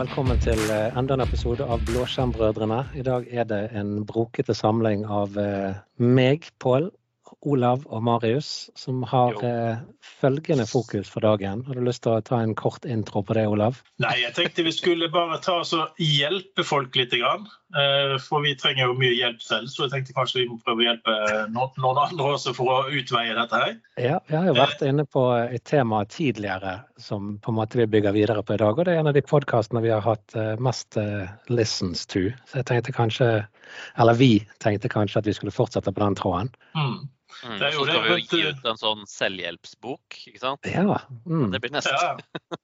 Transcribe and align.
velkommen 0.00 0.38
til 0.40 0.60
eh, 0.72 0.94
enda 0.96 1.12
en 1.12 1.20
episode 1.20 1.64
av 1.68 1.82
Blåskjermbrødrene. 1.84 2.78
I 2.96 3.02
dag 3.04 3.26
er 3.28 3.44
det 3.44 3.58
en 3.76 4.06
brokete 4.08 4.54
samling 4.56 5.02
av 5.04 5.34
eh, 5.36 5.76
meg, 6.00 6.46
Pål, 6.62 6.86
Olav 7.44 7.82
og 7.84 8.00
Marius, 8.06 8.70
som 8.80 9.02
har 9.10 9.34
Jo. 9.34 9.42
eh, 9.44 9.82
følgende 10.22 10.64
fokus 10.70 11.10
for 11.12 11.26
dagen. 11.26 11.66
Har 11.66 11.76
du 11.76 11.84
lyst 11.84 12.06
til 12.06 12.14
å 12.14 12.24
ta 12.24 12.40
en 12.40 12.54
kort 12.56 12.88
intro 12.88 13.20
på 13.26 13.36
det, 13.36 13.44
Olav? 13.50 13.82
Nei, 14.00 14.14
jeg 14.22 14.32
tenkte 14.38 14.64
vi 14.64 14.72
skulle 14.72 15.10
bare 15.12 15.36
ta 15.44 15.58
oss 15.60 15.74
og 15.76 16.00
hjelpe 16.00 16.64
folk 16.64 16.96
litt. 16.96 17.12
Grann. 17.20 17.44
Eh, 17.70 18.16
For 18.18 18.42
vi 18.42 18.54
trenger 18.58 18.88
jo 18.88 18.96
mye 18.98 19.12
hjelp 19.14 19.42
selv, 19.44 19.68
så 19.70 19.84
jeg 19.84 19.92
tenkte 19.92 20.14
kanskje 20.16 20.40
vi 20.40 20.46
må 20.50 20.58
prøve 20.64 20.82
å 20.82 20.86
hjelpe 20.88 21.14
noen 21.54 22.00
andre 22.02 22.32
også 22.34 22.54
for 22.56 22.72
å 22.72 22.78
utveie 22.90 23.36
dette 23.36 23.60
her. 23.62 23.76
Ja, 24.00 24.18
vi 24.26 24.36
har 24.38 24.48
jo 24.48 24.56
vært 24.58 24.82
inne 24.86 25.06
på 25.06 25.22
et 25.38 25.64
tema 25.70 26.02
tidligere 26.10 26.80
som 27.00 27.36
på 27.38 27.52
en 27.52 27.60
måte 27.60 27.78
vi 27.78 27.86
bygger 27.90 28.16
videre 28.16 28.42
på 28.42 28.56
i 28.56 28.60
dag. 28.62 28.74
Og 28.74 28.88
det 28.88 28.96
er 28.96 29.04
en 29.04 29.12
av 29.12 29.16
de 29.16 29.22
podkastene 29.22 29.84
vi 29.84 29.94
har 29.94 30.02
hatt 30.06 30.34
eh, 30.34 30.56
mest 30.58 30.98
eh, 31.00 31.30
listens 31.52 32.06
to. 32.10 32.26
Så 32.50 32.60
jeg 32.60 32.70
tenkte 32.72 32.96
kanskje, 32.96 33.30
eller 33.96 34.18
vi 34.18 34.32
tenkte 34.64 34.90
kanskje 34.90 35.22
at 35.22 35.30
vi 35.30 35.36
skulle 35.38 35.54
fortsette 35.54 35.94
på 35.94 36.04
den 36.04 36.18
tråden. 36.18 36.52
Mm. 36.74 37.08
Mm, 37.44 37.58
Det 37.58 37.66
er 37.68 37.72
jo 37.72 37.84
så 37.84 37.86
skal 37.86 37.94
det, 37.94 38.02
vi 38.02 38.10
jo 38.10 38.24
gi 38.26 38.48
ut 38.50 38.66
en 38.68 38.80
sånn 38.80 39.06
selvhjelpsbok, 39.08 40.18
ikke 40.28 40.42
sant? 40.42 40.66
Ja, 40.68 40.98
mm, 41.24 41.46
Det 41.54 41.60
blir 41.62 41.72
neste. 41.72 41.94
Ja. 41.94 42.16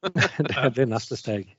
det 0.51 0.73
blir 0.75 0.91
neste 0.91 1.17
steg. 1.17 1.55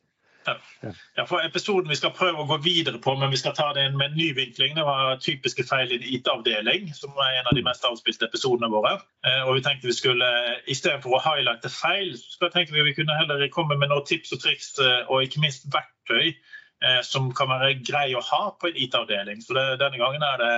Ja, 1.17 1.25
for 1.27 1.43
Episoden 1.45 1.89
vi 1.91 1.97
skal 1.99 2.13
prøve 2.15 2.43
å 2.43 2.47
gå 2.49 2.57
videre 2.63 2.99
på, 3.03 3.15
men 3.19 3.31
vi 3.33 3.39
skal 3.39 3.55
ta 3.57 3.67
det 3.75 3.85
med 3.95 4.11
en 4.11 4.17
ny 4.17 4.29
vinkling. 4.37 4.75
Det 4.77 4.85
var 4.87 5.19
typiske 5.23 5.65
feil 5.67 5.91
i 5.95 5.99
IT-avdeling, 6.17 6.91
som 6.97 7.15
er 7.23 7.39
en 7.39 7.49
av 7.51 7.57
de 7.57 7.63
mest 7.65 7.85
avspilte 7.87 8.29
episodene 8.29 8.71
våre. 8.73 8.97
Eh, 9.27 9.41
Og 9.47 9.57
vi 9.57 9.65
tenkte 9.65 9.89
vi 9.91 9.97
skulle, 9.97 10.29
Istedenfor 10.67 11.17
å 11.17 11.23
highlighte 11.23 11.71
feil, 11.73 12.15
så 12.17 12.51
tenkte 12.53 12.75
vi 12.75 12.85
vi 12.89 12.95
kunne 12.97 13.17
heller 13.17 13.47
komme 13.53 13.77
med 13.79 13.91
noen 13.91 14.07
tips 14.07 14.35
og 14.35 14.43
triks 14.43 14.73
eh, 14.83 15.03
og 15.07 15.23
ikke 15.27 15.43
minst 15.43 15.67
verktøy 15.73 16.27
eh, 16.31 17.01
som 17.03 17.31
kan 17.35 17.51
være 17.51 17.79
grei 17.87 18.11
å 18.15 18.23
ha 18.23 18.43
på 18.59 18.71
en 18.71 18.79
IT-avdeling. 18.85 19.41
Så 19.43 19.57
det, 19.57 19.67
denne 19.83 19.99
gangen 20.01 20.23
er 20.23 20.43
det 20.43 20.53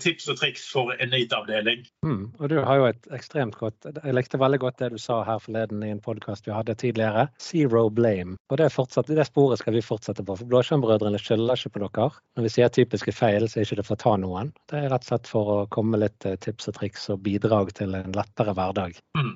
tips 0.00 0.28
og 0.32 0.38
triks 0.40 0.64
for 0.72 0.94
en 0.96 1.12
NIT-avdeling. 1.12 1.84
Mm, 2.06 2.22
og 2.38 2.48
du 2.48 2.56
har 2.64 2.80
jo 2.80 2.86
et 2.88 3.08
ekstremt 3.12 3.56
godt 3.60 3.88
Jeg 3.90 4.14
likte 4.16 4.40
veldig 4.40 4.60
godt 4.62 4.78
det 4.80 4.90
du 4.94 4.98
sa 5.00 5.20
her 5.26 5.42
forleden 5.42 5.84
i 5.84 5.92
en 5.92 6.02
podkast 6.04 6.48
vi 6.48 6.54
hadde 6.56 6.76
tidligere. 6.80 7.26
Zero 7.42 7.88
blame. 7.90 8.38
Og 8.50 8.58
det, 8.60 8.70
fortsatt, 8.72 9.12
det 9.12 9.28
sporet 9.28 9.60
skal 9.60 9.76
vi 9.76 9.84
fortsette 9.84 10.24
på. 10.24 10.38
For 10.40 10.48
Blåskjermbrødrene 10.48 11.20
skylder 11.20 11.60
ikke 11.60 11.74
på 11.76 11.84
dere. 11.84 12.10
Når 12.36 12.48
vi 12.48 12.54
sier 12.56 12.72
typiske 12.72 13.14
feil, 13.14 13.48
så 13.48 13.60
er 13.60 13.68
ikke 13.68 13.80
det 13.82 13.88
for 13.88 13.98
å 13.98 14.04
ta 14.04 14.16
noen. 14.20 14.54
Det 14.70 14.80
er 14.80 14.90
rett 14.92 15.06
og 15.06 15.12
slett 15.12 15.30
for 15.30 15.54
å 15.54 15.58
komme 15.74 15.94
med 15.94 16.06
litt 16.06 16.28
eh, 16.28 16.40
tips 16.40 16.72
og 16.72 16.78
triks 16.80 17.10
og 17.12 17.24
bidrag 17.26 17.74
til 17.76 17.96
en 17.98 18.14
lettere 18.16 18.56
hverdag. 18.56 18.96
Mm. 19.18 19.34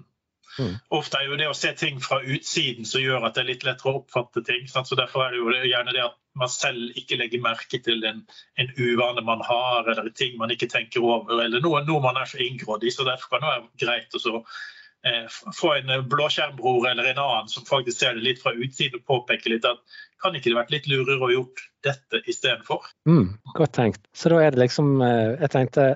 Mm. 0.58 0.74
Ofte 0.96 1.20
er 1.20 1.28
jo 1.28 1.36
det 1.38 1.46
å 1.50 1.56
se 1.56 1.70
ting 1.78 2.00
fra 2.02 2.18
utsiden 2.24 2.88
som 2.88 3.02
gjør 3.02 3.28
at 3.28 3.36
det 3.36 3.44
er 3.44 3.50
litt 3.52 3.66
lettere 3.66 3.92
å 3.92 4.00
oppfatte 4.00 4.42
ting. 4.46 4.66
Sant? 4.70 4.90
Så 4.90 4.98
Derfor 4.98 5.26
er 5.26 5.34
det 5.34 5.42
jo 5.42 5.70
gjerne 5.70 5.94
det 5.94 6.02
at 6.06 6.16
man 6.38 6.50
selv 6.52 6.96
ikke 6.98 7.18
legger 7.20 7.44
merke 7.44 7.80
til 7.84 8.04
en, 8.08 8.24
en 8.58 8.72
uvane 8.78 9.24
man 9.26 9.44
har, 9.46 9.88
eller 9.90 10.10
ting 10.16 10.38
man 10.40 10.52
ikke 10.54 10.70
tenker 10.70 11.04
over, 11.04 11.40
eller 11.44 11.62
noe, 11.64 11.84
noe 11.86 12.02
man 12.04 12.18
er 12.20 12.30
så 12.30 12.40
inngrodd 12.42 12.86
i. 12.86 12.92
Så 12.94 13.06
Derfor 13.08 13.34
kan 13.34 13.44
det 13.44 13.54
være 13.54 13.84
greit 13.84 14.16
å 14.16 14.22
så, 14.22 14.42
eh, 15.06 15.24
få 15.58 15.74
en 15.76 15.94
eh, 15.94 16.04
blåskjermbror 16.14 16.90
eller 16.90 17.12
en 17.12 17.22
annen 17.24 17.52
som 17.52 17.66
faktisk 17.68 18.00
ser 18.00 18.18
det 18.18 18.26
litt 18.26 18.42
fra 18.42 18.54
utsiden 18.56 19.00
og 19.00 19.08
påpeker 19.10 19.54
litt 19.54 19.68
at 19.68 19.82
kan 20.22 20.34
ikke 20.34 20.50
det 20.50 20.58
vært 20.58 20.74
litt 20.74 20.90
lurere 20.90 21.22
å 21.22 21.30
gjort 21.30 21.64
dette 21.86 22.22
istedenfor? 22.26 22.86
Mm, 23.08 23.36
godt 23.54 23.76
tenkt. 23.78 24.02
Så 24.16 24.32
da 24.32 24.42
er 24.42 24.54
det 24.54 24.64
liksom 24.64 24.98
eh, 25.04 25.38
Jeg 25.38 25.54
tenkte 25.54 25.90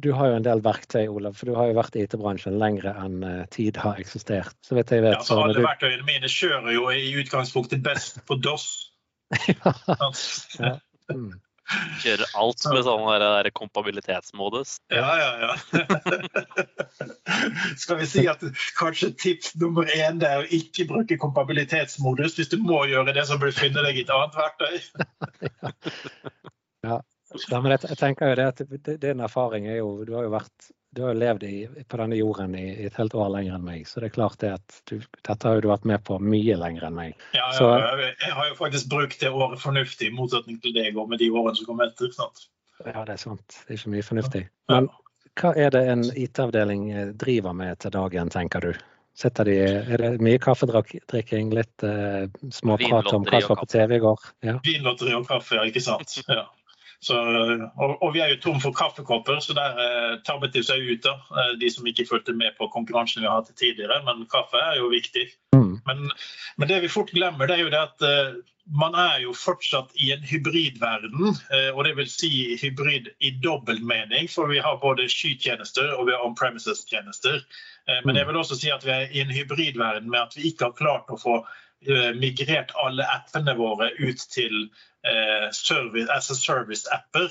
du 0.00 0.12
har 0.12 0.30
jo 0.30 0.36
en 0.38 0.44
del 0.46 0.62
verktøy, 0.64 1.08
Olav, 1.10 1.34
for 1.36 1.50
du 1.50 1.56
har 1.58 1.70
jo 1.70 1.76
vært 1.76 1.96
i 1.98 2.04
IT-bransjen 2.06 2.58
lenger 2.60 2.92
enn 2.92 3.24
eh, 3.26 3.42
tid 3.52 3.80
har 3.80 3.98
eksistert. 4.00 4.54
Så 4.64 4.76
vet 4.78 4.92
jeg 4.94 5.04
vet, 5.04 5.18
Ja, 5.18 5.24
så 5.26 5.40
alle 5.42 5.56
du 5.58 5.64
verktøyene 5.64 6.06
mine 6.06 6.30
kjører 6.30 6.70
jo 6.74 6.86
i 6.94 7.10
utgangspunktet 7.20 7.82
best 7.84 8.22
på 8.28 8.38
DOS. 8.40 8.68
Ja. 9.30 10.74
mm. 11.14 11.30
Kjører 12.02 12.32
alt 12.40 12.64
med 12.72 12.82
sånn 12.82 13.04
der, 13.06 13.22
der 13.22 13.48
kompabilitetsmodus. 13.54 14.72
Ja, 14.90 15.10
ja, 15.20 15.30
ja. 15.44 15.52
Skal 17.82 18.00
vi 18.00 18.08
si 18.10 18.24
at 18.30 18.42
kanskje 18.78 19.12
tips 19.20 19.54
nummer 19.60 19.86
én 19.94 20.18
er 20.26 20.42
å 20.42 20.48
ikke 20.50 20.88
bruke 20.90 21.18
kompabilitetsmodus. 21.22 22.34
Hvis 22.40 22.50
du 22.50 22.58
må 22.64 22.82
gjøre 22.90 23.14
det, 23.14 23.26
så 23.28 23.38
bør 23.38 23.52
du 23.52 23.60
finne 23.60 23.84
deg 23.86 24.02
et 24.02 24.14
annet 24.14 24.40
verktøy. 24.40 24.74
Ja, 26.80 27.60
men 27.62 27.70
jeg, 27.70 27.84
jeg 27.86 27.98
tenker 28.00 28.32
jo 28.32 28.36
det 28.40 28.46
at 28.50 28.60
din 29.04 29.20
erfaring 29.22 29.68
er 29.70 29.76
jo 29.76 29.90
Du 30.08 30.14
har 30.16 30.24
jo 30.26 30.32
vært 30.32 30.70
du 30.92 31.02
har 31.04 31.12
jo 31.14 31.20
levd 31.20 31.42
i, 31.46 31.68
på 31.88 31.96
denne 32.00 32.16
jorden 32.18 32.54
i, 32.58 32.64
i 32.82 32.86
et 32.88 32.96
helt 32.98 33.14
år 33.14 33.28
lenger 33.30 33.54
enn 33.54 33.64
meg, 33.66 33.84
så 33.86 34.00
det 34.02 34.08
er 34.10 34.14
klart 34.16 34.38
det 34.42 34.52
at 34.56 34.78
du, 34.90 34.96
dette 35.22 35.46
har 35.46 35.54
jo 35.58 35.64
du 35.64 35.68
vært 35.70 35.84
med 35.86 36.02
på 36.04 36.16
mye 36.18 36.56
lenger 36.58 36.88
enn 36.88 36.96
meg. 36.96 37.14
Ja, 37.36 37.50
Så- 37.54 37.68
ja, 37.78 37.92
jeg- 38.00 38.16
jeg 38.20 38.32
har 38.34 38.48
jo 38.48 38.54
faktisk 38.58 38.88
brukt 38.90 39.20
det 39.20 39.30
året 39.30 39.58
fornuftig, 39.62 40.08
i 40.10 40.16
motsetning 40.16 40.60
til 40.62 40.72
deg 40.74 40.96
og 40.98 41.08
med 41.08 41.18
de 41.22 41.30
årene 41.30 41.56
som 41.56 41.66
kom 41.66 41.80
etter. 41.80 42.10
sant? 42.12 42.48
Ja, 42.84 43.04
det 43.04 43.12
er 43.14 43.16
sant. 43.22 43.46
Det 43.68 43.74
er 43.74 43.78
ikke 43.78 43.94
mye 43.94 44.02
fornuftig. 44.02 44.48
Men 44.68 44.88
hva 45.36 45.52
er 45.56 45.70
det 45.70 45.88
en 45.88 46.02
IT-avdeling 46.16 46.90
eh, 46.92 47.12
driver 47.12 47.52
med 47.54 47.78
til 47.78 47.90
dagen, 47.90 48.28
tenker 48.30 48.60
du? 48.60 48.72
Sitter 49.14 49.44
de, 49.44 49.54
er 49.92 49.96
det 49.98 50.20
mye 50.20 50.38
kaffedrikking, 50.38 51.50
litt 51.52 51.82
uh, 51.82 52.26
småprat 52.50 53.12
om 53.12 53.24
hva 53.26 53.40
som 53.42 53.48
var 53.54 53.60
på 53.62 53.68
TV 53.68 53.96
i 53.96 53.98
går? 53.98 54.18
Ja. 54.46 54.58
Vinlotteri 54.64 55.12
og 55.14 55.26
kaffe, 55.28 55.56
ja, 55.58 55.64
ikke 55.68 55.82
sant? 55.82 56.14
Ja. 56.28 56.46
Så, 57.00 57.16
og, 57.80 57.94
og 58.04 58.10
vi 58.12 58.20
er 58.20 58.34
jo 58.34 58.40
tom 58.42 58.58
for 58.60 58.76
kaffekopper, 58.76 59.38
så 59.40 59.54
der 59.56 59.78
eh, 59.80 60.18
tabbet 60.26 60.52
de 60.52 60.60
seg 60.64 60.84
ut, 60.84 61.00
da. 61.06 61.14
eh, 61.32 61.54
de 61.60 61.70
som 61.72 61.86
ikke 61.88 62.04
fulgte 62.10 62.34
med 62.36 62.52
på 62.58 62.68
konkurransen 62.74 63.22
vi 63.22 63.28
har 63.28 63.40
hatt 63.40 63.54
tidligere. 63.56 64.02
Men 64.04 64.26
kaffe 64.28 64.60
er 64.60 64.76
jo 64.82 64.90
viktig. 64.92 65.24
Mm. 65.56 65.78
Men, 65.86 66.10
men 66.60 66.68
det 66.68 66.82
vi 66.84 66.92
fort 66.92 67.12
glemmer, 67.16 67.48
det 67.48 67.56
er 67.56 67.64
jo 67.64 67.72
det 67.72 67.80
at 67.80 68.04
eh, 68.04 68.36
man 68.70 68.94
er 68.94 69.20
jo 69.24 69.32
fortsatt 69.34 69.90
i 69.94 70.10
en 70.14 70.22
hybridverden. 70.22 71.34
eh, 71.54 71.70
og 71.74 71.84
det 71.84 71.96
vil 71.96 72.10
si 72.10 72.56
hybrid 72.60 73.08
i 73.18 73.30
dobbel 73.42 73.82
mening, 73.84 74.30
for 74.30 74.46
vi 74.46 74.58
har 74.58 74.78
både 74.82 75.08
skytjenester 75.10 75.94
og 75.96 76.06
vi 76.06 76.14
har 76.14 76.26
on-premises-tjenester. 76.26 77.42
Eh, 77.88 78.00
men 78.04 78.16
jeg 78.16 78.26
vil 78.26 78.36
også 78.36 78.60
si 78.60 78.70
at 78.70 78.86
vi 78.86 78.94
er 78.94 79.10
i 79.10 79.24
en 79.24 79.34
hybridverden 79.34 80.10
med 80.10 80.20
at 80.20 80.36
vi 80.36 80.50
ikke 80.50 80.70
har 80.70 80.78
klart 80.78 81.10
å 81.10 81.18
få 81.18 81.40
eh, 81.86 82.12
migrert 82.14 82.70
alle 82.84 83.06
appene 83.10 83.56
våre 83.58 83.92
ut 83.98 84.28
til 84.30 84.70
service, 85.56 86.10
as 86.12 86.26
a 86.28 86.34
service-apper, 86.36 87.30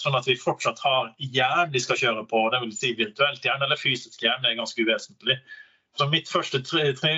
sånn 0.00 0.14
at 0.16 0.24
vi 0.24 0.32
fortsatt 0.40 0.78
har 0.80 1.10
jern 1.20 1.68
de 1.68 1.82
skal 1.84 1.98
kjøre 2.00 2.22
på. 2.30 2.46
Det 2.48 2.60
vil 2.62 2.70
si 2.72 2.94
virtuelt 2.96 3.44
jern 3.44 3.60
eller 3.60 3.76
fysisk 3.76 4.22
jern, 4.24 4.40
det 4.40 4.54
er 4.54 4.56
ganske 4.62 4.80
uvesentlig. 4.80 5.36
Så 6.00 6.06
mitt 6.08 6.30
første 6.32 6.62
tre, 6.64 6.86
tre, 6.96 7.12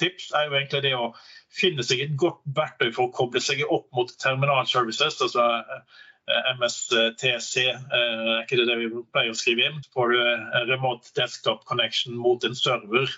tips 0.00 0.32
er 0.34 0.48
jo 0.48 0.56
egentlig 0.58 0.82
det 0.88 0.94
å 0.98 1.12
finne 1.54 1.84
seg 1.86 2.02
et 2.04 2.16
godt 2.20 2.42
verktøy 2.56 2.90
for 2.92 3.08
å 3.08 3.14
koble 3.14 3.42
seg 3.42 3.64
opp 3.66 3.88
mot 3.96 4.10
terminal 4.20 4.66
services, 4.68 5.20
altså 5.24 5.46
eh, 5.60 6.50
MSTC, 6.58 7.54
eh, 7.68 7.78
er 8.00 8.42
ikke 8.42 8.60
det 8.60 8.68
det 8.68 8.80
vi 8.82 8.90
pleier 9.12 9.32
å 9.32 9.38
skrive 9.38 9.68
inn? 9.68 9.80
for 9.94 10.12
eh, 10.14 10.60
remote 10.68 11.14
desktop 11.16 11.64
connection 11.68 12.18
mot 12.18 12.44
en 12.44 12.58
server. 12.58 13.08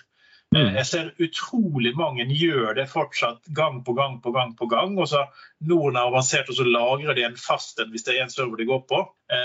Mm. 0.51 0.73
Jeg 0.75 0.87
ser 0.89 1.11
utrolig 1.23 1.93
mange 1.95 2.25
gjør 2.35 2.73
det 2.75 2.89
fortsatt 2.91 3.45
gang 3.55 3.77
på 3.87 3.93
gang 3.95 4.17
på 4.23 4.33
gang. 4.35 4.51
på 4.59 4.67
gang, 4.67 4.97
og 4.99 5.07
så 5.07 5.23
Noen 5.63 5.95
er 5.95 6.09
avansert, 6.09 6.49
og 6.51 6.57
så 6.57 6.65
lagrer 6.67 7.15
de 7.15 7.23
en 7.23 7.37
fast 7.39 7.79
en 7.79 7.91
hvis 7.93 8.03
det 8.03 8.17
er 8.17 8.25
en 8.25 8.33
server 8.33 8.59
de 8.59 8.67
går 8.67 8.81
på. 8.89 8.99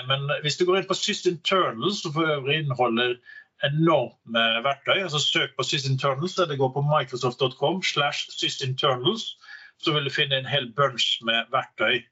Men 0.08 0.26
hvis 0.42 0.58
du 0.58 0.64
går 0.66 0.80
inn 0.80 0.88
på 0.88 0.98
SysInternals, 0.98 2.00
som 2.02 2.14
for 2.16 2.26
øvrig 2.26 2.64
inneholder 2.64 3.20
enorme 3.65 4.43
verktøy, 4.65 5.03
altså 5.03 5.21
søk 5.22 5.55
på 5.56 5.65
SysInternals, 5.65 6.34
det 6.37 6.59
går 6.59 6.72
på 6.75 6.83
microsoft.com 6.84 7.83
slash 7.83 8.28
SysInternals, 8.31 9.37
så 9.78 9.93
vil 9.93 10.05
du 10.05 10.12
finne 10.12 10.37
en 10.41 10.49
hel 10.49 10.69
bunch 10.77 11.19
med 11.25 11.49
verktøy. 11.53 12.03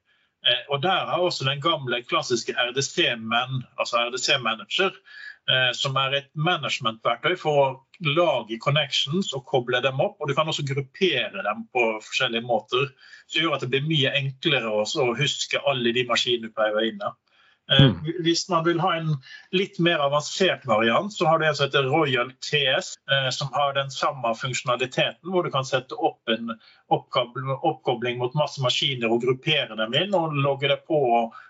Eh, 0.46 0.62
Og 0.70 0.82
Der 0.82 1.06
har 1.06 1.18
også 1.18 1.44
den 1.44 1.60
gamle 1.60 2.02
klassiske 2.02 2.52
RDC-menn 2.52 3.62
altså 3.78 3.96
RDC-manager, 4.08 4.90
eh, 5.48 5.72
som 5.72 5.96
er 5.96 6.16
et 6.18 6.30
managementverktøy 6.34 7.36
for 7.40 7.60
å 7.62 7.68
lage 8.00 8.58
connections 8.60 9.32
og 9.32 9.46
koble 9.46 9.80
dem 9.80 10.00
opp. 10.00 10.16
og 10.20 10.28
Du 10.28 10.34
kan 10.34 10.46
også 10.48 10.66
gruppere 10.68 11.44
dem 11.44 11.68
på 11.72 12.00
forskjellige 12.04 12.44
måter, 12.44 12.88
som 13.26 13.42
gjør 13.42 13.54
at 13.54 13.60
det 13.60 13.70
blir 13.70 13.88
mye 13.88 14.16
enklere 14.16 14.68
å 14.68 15.16
huske 15.16 15.60
alle 15.66 15.92
de 15.92 16.04
maskinene 16.04 16.48
du 16.48 16.52
pleier 16.52 16.76
å 16.76 16.84
inne. 16.88 17.14
Eh, 17.72 17.92
Hvis 18.20 18.48
man 18.48 18.64
vil 18.64 18.80
ha 18.80 18.90
en 18.98 19.14
litt 19.56 19.78
mer 19.80 20.02
avansert 20.04 20.66
variant, 20.68 21.12
så 21.12 21.26
har 21.26 21.38
du 21.38 21.46
en 21.46 21.54
som 21.56 21.66
heter 21.66 21.88
Royal 21.88 22.32
TS, 22.44 22.94
eh, 23.10 23.30
som 23.32 23.48
har 23.54 23.72
den 23.72 23.90
samme 23.90 24.34
funksjonaliteten, 24.36 25.30
hvor 25.30 25.44
du 25.44 25.50
kan 25.50 25.64
sette 25.64 25.96
opp 25.96 26.28
en 26.28 26.52
oppkobling, 26.92 28.18
mot 28.20 28.36
masse 28.36 28.60
maskiner 28.62 29.12
og 29.12 29.24
gruppere 29.24 29.76
dem 29.80 29.96
inn 29.96 30.14
og 30.14 30.36
logge 30.36 30.68
det 30.68 30.82
på. 30.88 31.00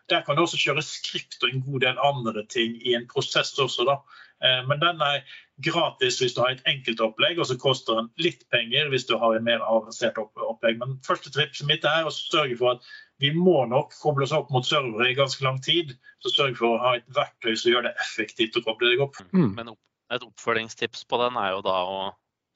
Der 0.09 0.23
kan 0.23 0.37
du 0.37 0.45
også 0.45 0.61
kjøre 0.61 0.85
skript 0.87 1.43
og 1.43 1.51
en 1.51 1.65
god 1.67 1.81
del 1.81 1.99
andre 1.99 2.47
ting 2.47 2.79
i 2.85 2.95
en 2.95 3.09
prosess 3.11 3.57
også. 3.59 3.87
da. 3.89 3.99
Eh, 4.45 4.63
Men 4.67 4.81
den 4.81 5.03
er 5.03 5.25
gratis 5.63 6.19
hvis 6.21 6.35
du 6.35 6.41
har 6.43 6.51
et 6.55 6.67
enkelt 6.67 7.01
opplegg, 7.01 7.39
og 7.39 7.47
så 7.47 7.59
koster 7.59 7.95
den 7.99 8.11
litt 8.19 8.43
penger 8.51 8.89
hvis 8.91 9.07
du 9.07 9.17
har 9.19 9.35
en 9.35 9.45
mer 9.45 9.63
avansert 9.63 10.19
opplegg. 10.19 10.79
Men 10.79 11.01
første 11.07 11.31
tripset 11.31 11.67
mitt 11.67 11.85
er 11.85 12.05
å 12.05 12.15
sørge 12.15 12.59
for 12.59 12.77
at 12.77 12.83
vi 13.23 13.31
må 13.35 13.61
nok 13.71 13.95
koble 14.01 14.27
oss 14.27 14.35
opp 14.35 14.51
mot 14.55 14.67
servere 14.67 15.11
i 15.11 15.17
ganske 15.19 15.45
lang 15.45 15.61
tid. 15.63 15.95
Så 16.25 16.33
sørg 16.35 16.59
for 16.59 16.75
å 16.75 16.83
ha 16.83 16.97
et 16.99 17.07
verktøy 17.15 17.55
som 17.57 17.73
gjør 17.73 17.87
det 17.89 17.95
effektivt 18.03 18.59
å 18.59 18.65
koble 18.67 18.91
deg 18.91 19.05
opp. 19.05 19.21
Mm. 19.33 19.53
Men 19.55 19.73
et 20.15 20.27
oppfølgingstips 20.27 21.07
på 21.09 21.21
den 21.23 21.39
er 21.41 21.55
jo 21.55 21.63
da 21.65 21.79
å 21.87 22.03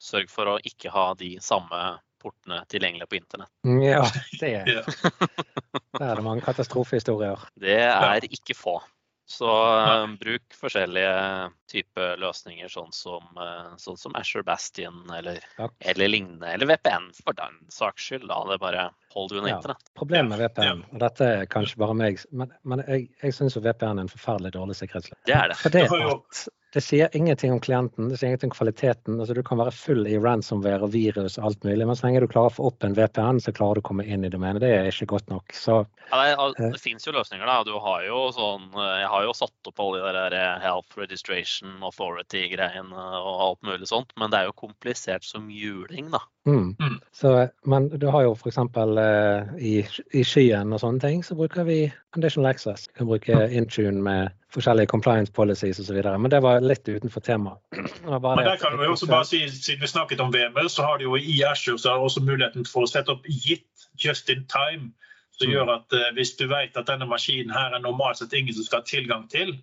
sørge 0.03 0.31
for 0.31 0.53
å 0.53 0.59
ikke 0.63 0.91
ha 0.93 1.11
de 1.19 1.37
samme 1.43 1.79
portene 2.19 2.61
tilgjengelig 2.71 3.07
på 3.09 3.19
internett. 3.19 3.51
Mm, 3.67 3.81
Ja, 3.87 4.03
det, 4.41 4.49
Ja. 4.67 4.83
det 5.99 6.07
er 6.11 6.21
mange 6.27 6.43
katastrofehistorier. 6.43 7.47
Det 7.59 7.79
er 7.87 8.27
ikke 8.27 8.55
få. 8.57 8.79
Så 9.29 9.49
eh, 9.79 10.07
bruk 10.19 10.55
forskjellige 10.57 11.49
typer 11.69 12.15
løsninger, 12.17 12.67
sånn 12.73 12.89
som, 12.95 13.27
uh, 13.37 13.75
sånn 13.77 13.97
som 14.01 14.15
Asher 14.17 14.41
Bastion 14.41 15.03
eller, 15.13 15.37
eller 15.85 16.09
lignende. 16.09 16.49
Eller 16.49 16.65
VPN, 16.71 17.11
for 17.21 17.37
den 17.37 17.59
saks 17.69 18.07
skyld. 18.09 18.25
da. 18.31 18.39
Det 18.49 18.57
er 18.57 18.63
bare 18.63 18.87
hold 19.13 19.35
under 19.37 19.51
Ja. 19.51 19.59
internett. 19.59 19.91
Problemet 19.93 20.33
med 20.33 20.41
VPN, 20.41 20.81
og 20.89 21.03
dette 21.05 21.29
er 21.35 21.45
kanskje 21.45 21.77
bare 21.77 21.97
meg, 22.01 22.23
men, 22.31 22.55
men 22.63 22.81
jeg, 22.87 23.11
jeg 23.21 23.37
syns 23.37 23.59
VPN 23.61 24.01
er 24.01 24.07
en 24.07 24.11
forferdelig 24.15 24.55
dårlig 24.57 24.79
sikkerhetsløsning. 24.81 25.21
Det 25.29 25.37
er 25.37 25.53
det. 25.53 25.59
For 25.61 25.77
det, 25.77 25.85
at 25.85 26.41
det 26.73 26.81
sier 26.85 27.09
ingenting 27.17 27.51
om 27.51 27.59
klienten, 27.59 28.09
det 28.11 28.19
sier 28.19 28.29
ingenting 28.29 28.51
om 28.51 28.55
kvaliteten. 28.57 29.19
altså 29.19 29.33
Du 29.33 29.41
kan 29.43 29.57
være 29.57 29.73
full 29.73 30.05
i 30.07 30.19
ransomware 30.21 30.85
og 30.85 30.91
virus 30.93 31.39
og 31.39 31.47
alt 31.49 31.63
mulig, 31.65 31.87
men 31.87 31.97
så 31.97 32.05
lenge 32.05 32.21
du 32.21 32.27
klarer 32.29 32.51
å 32.51 32.57
få 32.59 32.67
opp 32.69 32.85
en 32.85 32.93
VPN, 32.97 33.41
så 33.41 33.53
klarer 33.55 33.79
du 33.79 33.81
å 33.81 33.87
komme 33.89 34.05
inn 34.05 34.25
i 34.25 34.29
domenet. 34.29 34.61
Det 34.61 34.69
er 34.75 34.91
ikke 34.91 35.09
godt 35.15 35.33
nok. 35.33 35.49
Så 35.55 35.79
Ja, 36.11 36.21
det, 36.21 36.59
Eh. 36.59 36.71
det 36.73 36.81
finnes 36.81 37.05
jo 37.05 37.13
løsninger, 37.13 37.45
da. 37.45 37.63
Du 37.63 37.77
har 37.79 38.03
jo 38.05 38.29
sånn 38.33 38.69
eh, 38.73 38.99
Jeg 39.01 39.09
har 39.09 39.23
jo 39.23 39.33
satt 39.33 39.67
opp 39.67 39.79
alle 39.79 39.99
de 40.01 40.13
der 40.13 40.33
eh, 40.33 40.59
Health 40.61 40.97
Registration 40.97 41.81
Authority-greiene 41.85 42.93
og 42.93 43.41
alt 43.47 43.61
mulig 43.61 43.87
sånt, 43.89 44.13
men 44.17 44.29
det 44.29 44.39
er 44.39 44.45
jo 44.49 44.57
komplisert 44.57 45.23
som 45.23 45.49
juling, 45.49 46.09
da. 46.11 46.19
Mm. 46.49 46.75
Mm. 46.79 46.97
Så, 47.13 47.31
men 47.69 47.87
du 48.01 48.07
har 48.09 48.23
jo 48.25 48.33
f.eks. 48.33 48.57
Uh, 48.57 49.55
i, 49.61 49.73
i 50.17 50.23
skyen 50.25 50.73
og 50.73 50.81
sånne 50.81 50.99
ting, 51.03 51.23
så 51.23 51.37
bruker 51.37 51.67
vi 51.67 51.91
conditional 52.15 52.49
access. 52.49 52.87
Vi 52.89 52.97
kan 52.97 53.09
bruke 53.11 53.39
Intune 53.53 54.01
med 54.01 54.33
forskjellige 54.53 54.89
compliance 54.89 55.31
policies 55.31 55.79
osv. 55.79 55.99
Men 56.03 56.31
det 56.33 56.41
var 56.41 56.61
litt 56.65 56.87
utenfor 56.89 57.21
temaet. 57.21 57.59
Men 58.09 58.43
der 58.47 58.57
kan 58.57 58.79
vi 58.79 58.87
også 58.89 59.07
bare 59.11 59.27
si, 59.29 59.43
Siden 59.49 59.81
vi 59.81 59.87
snakket 59.91 60.19
om 60.25 60.33
VML, 60.33 60.69
så 60.69 60.83
har 60.87 60.97
de 60.97 61.05
jo 61.05 61.15
i 61.15 61.41
Azure 61.45 61.77
så 61.79 61.93
har 61.93 61.99
også 62.07 62.23
muligheten 62.25 62.65
for 62.65 62.87
å 62.87 62.89
sette 62.89 63.13
opp 63.13 63.27
gitt 63.29 63.87
just 64.05 64.29
in 64.29 64.45
time. 64.49 64.91
Som 65.39 65.47
Mm. 65.47 65.53
gjør 65.53 65.69
at 65.77 65.93
eh, 65.95 66.09
hvis 66.17 66.33
du 66.35 66.47
vet 66.51 66.75
at 66.75 66.87
denne 66.89 67.05
maskinen 67.07 67.53
her 67.55 67.71
er 67.71 67.79
normalt 67.79 68.17
sett 68.19 68.33
ingen 68.35 68.53
som 68.53 68.65
skal 68.65 68.81
ha 68.81 68.83
tilgang 68.89 69.29
til, 69.31 69.53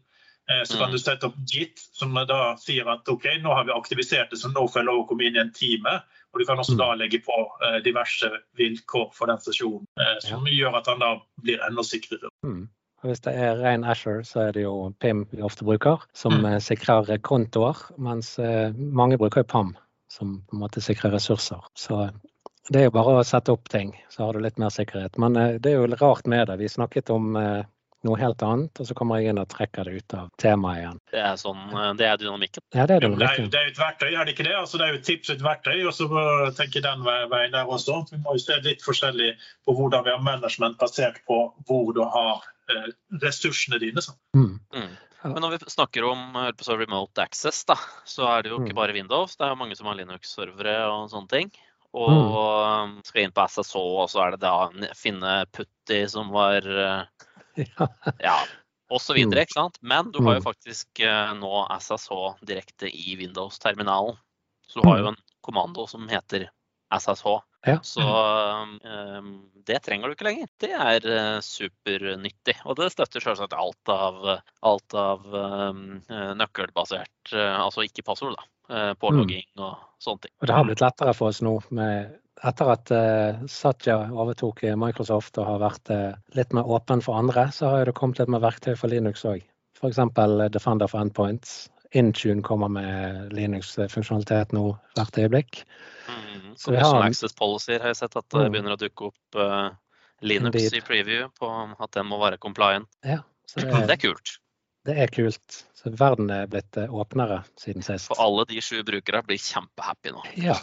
eh, 0.49 0.63
så 0.65 0.79
kan 0.79 0.89
Mm. 0.89 0.93
du 0.95 0.99
sette 0.99 1.27
opp 1.29 1.35
JIT, 1.53 1.83
som 1.93 2.15
da 2.15 2.55
sier 2.57 2.89
at 2.89 3.09
OK, 3.13 3.27
nå 3.43 3.53
har 3.55 3.65
vi 3.65 3.75
aktivisert 3.77 4.31
det, 4.31 4.39
så 4.41 4.49
nå 4.49 4.63
får 4.71 4.81
jeg 4.81 4.87
lov 4.89 5.03
å 5.03 5.09
komme 5.11 5.27
inn 5.29 5.37
i 5.37 5.43
en 5.43 5.53
time. 5.53 5.99
Og 6.37 6.41
du 6.43 6.45
kan 6.45 6.59
også 6.61 6.75
Mm. 6.77 6.79
da 6.83 6.95
legge 7.01 7.19
på 7.25 7.37
eh, 7.65 7.79
diverse 7.81 8.29
vilkår 8.61 9.07
for 9.17 9.27
den 9.27 9.39
stasjonen, 9.41 9.87
eh, 9.99 10.19
som 10.21 10.45
gjør 10.45 10.77
at 10.77 10.87
han 10.87 10.99
da 11.01 11.15
blir 11.41 11.63
enda 11.65 11.81
sikrere. 11.83 12.29
Mm. 12.45 12.69
Hvis 13.03 13.21
det 13.25 13.33
er 13.41 13.57
ren 13.57 13.85
Asher, 13.85 14.21
så 14.21 14.49
er 14.49 14.53
det 14.53 14.65
jo 14.67 14.93
PIM 15.01 15.25
vi 15.33 15.41
ofte 15.41 15.65
bruker, 15.65 16.03
som 16.13 16.33
Mm. 16.33 16.45
eh, 16.45 16.59
sikrer 16.61 17.17
kontoer, 17.23 17.77
mens 17.97 18.37
mange 18.77 19.17
bruker 19.17 19.41
jo 19.41 19.45
PAM, 19.45 19.77
som 20.11 20.43
på 20.51 20.53
en 20.55 20.61
måte 20.61 20.83
sikrer 20.85 21.11
ressurser. 21.17 21.61
Så 21.75 22.11
det 22.71 22.81
er 22.81 22.85
jo 22.85 22.91
bare 22.91 23.17
å 23.17 23.25
sette 23.25 23.49
opp 23.53 23.69
ting, 23.69 23.97
så 24.11 24.27
har 24.27 24.33
du 24.35 24.41
litt 24.41 24.59
mer 24.59 24.69
sikkerhet. 24.69 25.17
Men 25.17 25.33
det 25.63 25.67
er 25.73 25.87
jo 25.87 25.87
rart 25.97 26.27
med 26.27 26.49
det. 26.49 26.59
Vi 26.59 26.69
snakket 26.69 27.09
om 27.11 27.33
noe 28.07 28.19
helt 28.21 28.43
annet, 28.47 28.81
og 28.81 28.89
så 28.89 28.95
kommer 28.97 29.21
jeg 29.21 29.33
inn 29.35 29.41
og 29.43 29.49
trekker 29.53 29.89
det 29.89 30.01
ut 30.01 30.15
av 30.19 30.31
temaet 30.43 30.81
igjen. 30.83 31.01
Det 31.13 31.23
er 31.29 31.37
sånn, 31.41 31.63
eh, 31.75 31.93
det 32.01 32.07
er 32.09 32.21
dynamikken. 32.23 32.65
Ja, 32.75 32.87
det 32.89 32.97
er 32.97 33.07
dynamikken. 33.07 33.51
det 33.53 33.61
er 33.61 33.69
jo 33.69 33.75
et 33.75 33.81
verktøy, 33.83 34.09
er 34.15 34.25
det 34.25 34.35
ikke 34.37 34.47
det? 34.49 34.57
Altså, 34.57 34.81
det 34.81 34.87
er 34.87 34.95
jo 34.95 35.01
et 35.03 35.09
tips 35.11 35.33
et 35.35 35.45
verktøy. 35.45 35.79
og 35.87 35.95
så 35.97 36.09
tenker 36.57 36.81
jeg 36.81 36.87
den 36.89 37.05
veien 37.07 37.53
der 37.53 37.67
også. 37.67 38.01
Vi 38.11 38.21
må 38.25 38.37
jo 38.39 38.45
se 38.47 38.61
litt 38.65 38.85
forskjellig 38.87 39.33
på 39.67 39.75
hvordan 39.77 40.07
vi 40.07 40.15
har 40.15 40.23
management 40.23 40.79
basert 40.79 41.19
på 41.29 41.41
hvor 41.67 41.93
du 41.97 42.03
har 42.05 42.47
eh, 42.71 42.89
ressursene 43.23 43.79
dine. 43.83 44.03
Sånn. 44.03 44.19
Mm. 44.37 44.55
Mm. 44.75 44.95
Men 45.27 45.41
når 45.43 45.57
vi 45.57 45.71
snakker 45.73 46.05
om 46.07 46.37
si, 46.63 46.75
remote 46.79 47.19
access, 47.23 47.65
da, 47.67 47.75
så 48.07 48.27
er 48.31 48.43
det 48.45 48.53
jo 48.53 48.59
Mm. 48.61 48.67
ikke 48.69 48.77
bare 48.79 48.95
Windows. 48.95 49.35
Det 49.37 49.47
er 49.47 49.51
jo 49.55 49.59
mange 49.59 49.75
som 49.75 49.87
har 49.91 49.97
Linux-servere 49.99 50.87
og 50.87 51.11
sånne 51.11 51.29
ting. 51.33 51.51
Og 51.97 52.11
um, 52.37 53.01
skal 53.07 53.23
inn 53.25 53.33
på 53.33 53.47
SSH, 53.49 53.77
og 53.81 54.11
så 54.13 54.21
er 54.27 54.31
det 54.35 54.41
da 54.43 54.69
finne 54.95 55.47
Putty 55.51 56.03
som 56.13 56.29
var 56.35 56.67
eh, 56.67 57.27
Ja. 57.57 57.89
Ja, 58.23 58.37
og 58.93 59.01
så 59.03 59.15
videre, 59.17 59.43
ikke 59.47 59.57
sant. 59.59 59.79
Men 59.83 60.13
du 60.15 60.21
har 60.23 60.37
jo 60.37 60.43
Mm. 60.45 60.47
faktisk 60.47 61.01
eh, 61.01 61.33
nå 61.35 61.67
SSH 61.81 62.37
direkte 62.47 62.87
i 62.93 63.17
Windows-terminalen. 63.19 64.17
Så 64.69 64.83
du 64.83 64.89
har 64.89 64.99
jo 65.01 65.09
en 65.13 65.21
kommando 65.47 65.87
som 65.89 66.07
heter 66.11 66.49
SSH. 66.95 67.39
Ja. 67.67 67.81
Så 67.83 68.03
um, 68.07 69.51
det 69.67 69.81
trenger 69.83 70.07
du 70.07 70.15
ikke 70.15 70.29
lenger. 70.29 70.47
Det 70.63 70.71
er 70.71 71.07
eh, 71.11 71.39
supernyttig. 71.43 72.55
Og 72.65 72.77
det 72.79 72.93
støtter 72.95 73.23
selvsagt 73.25 73.57
alt 73.59 73.91
av, 73.91 74.21
alt 74.63 74.95
av 74.95 75.25
um, 75.35 76.03
eh, 76.09 76.31
nøkkelbasert, 76.39 77.33
altså 77.35 77.83
ikke 77.87 78.05
passord, 78.07 78.37
da. 78.39 78.47
eh, 78.75 78.93
Pålogging 79.03 79.49
og 79.59 79.75
sånne 80.03 80.27
ting. 80.27 80.35
Og 80.41 80.47
det 80.47 80.55
har 80.55 80.69
blitt 80.69 80.85
lettere 80.85 81.15
for 81.15 81.33
oss 81.35 81.43
nå 81.43 81.57
med 81.75 82.15
etter 82.45 82.69
at 82.73 82.91
eh, 82.91 83.39
Satya 83.49 83.97
overtok 84.13 84.63
eh, 84.65 84.77
Microsoft 84.77 85.39
og 85.41 85.47
har 85.49 85.59
vært 85.63 85.91
eh, 85.91 86.13
litt 86.37 86.53
mer 86.53 86.69
åpen 86.69 87.01
for 87.05 87.17
andre, 87.17 87.47
så 87.53 87.71
har 87.73 87.85
det 87.89 87.95
kommet 87.97 88.19
litt 88.21 88.29
mer 88.33 88.43
verktøy 88.45 88.75
for 88.77 88.89
Linux 88.93 89.25
òg. 89.25 89.43
F.eks. 89.81 89.99
Defender 90.53 90.89
for 90.89 91.01
Endpoints. 91.01 91.69
Intune 91.97 92.43
kommer 92.43 92.69
med 92.69 93.33
Linux-funksjonalitet 93.33 94.53
nå 94.57 94.67
hvert 94.97 95.19
øyeblikk. 95.23 95.63
Mm. 96.09 96.55
Så 96.59 96.73
vi 96.75 96.81
har- 96.83 97.03
access 97.07 97.33
Policy 97.37 97.79
har 97.79 97.89
jeg 97.93 97.97
sett 97.97 98.17
at 98.17 98.29
det 98.29 98.47
Mm. 98.47 98.53
begynner 98.53 98.75
å 98.77 98.81
dukke 98.81 99.07
opp 99.13 99.77
Linux 100.23 100.55
Indeed. 100.57 100.75
i 100.75 100.81
preview 100.81 101.29
på 101.39 101.49
at 101.81 101.91
den 101.93 102.07
må 102.07 102.19
være 102.19 102.39
compliant. 102.39 102.89
Ja, 103.05 103.21
så 103.47 103.61
det 103.61 103.71
Det 103.71 103.83
er, 103.85 103.93
er 103.93 103.97
kult. 103.97 104.39
det 104.85 104.97
er 104.99 105.07
kult. 105.13 105.63
Så 105.77 105.93
verden 105.97 106.31
er 106.31 106.47
blitt 106.47 106.73
åpnere 106.89 107.45
siden 107.61 107.83
sist. 107.83 108.09
For 108.09 108.17
alle 108.19 108.45
de 108.49 108.61
sju 108.61 108.83
brukere 108.83 109.23
blir 109.23 109.39
kjempehappy 109.39 110.13
nå. 110.13 110.23
Ja. 110.37 110.57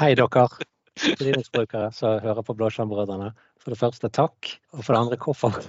Hei, 0.00 0.14
dere 0.14 0.28
Linux-brukere 1.20 1.92
som 1.96 2.20
hører 2.20 2.42
på 2.46 2.54
Blåskjermbrødrene. 2.58 3.30
For 3.62 3.70
det 3.72 3.78
første 3.78 4.08
takk, 4.10 4.58
og 4.74 4.84
for 4.84 4.94
det 4.94 5.00
andre 5.00 5.16
hvorfor. 5.22 5.52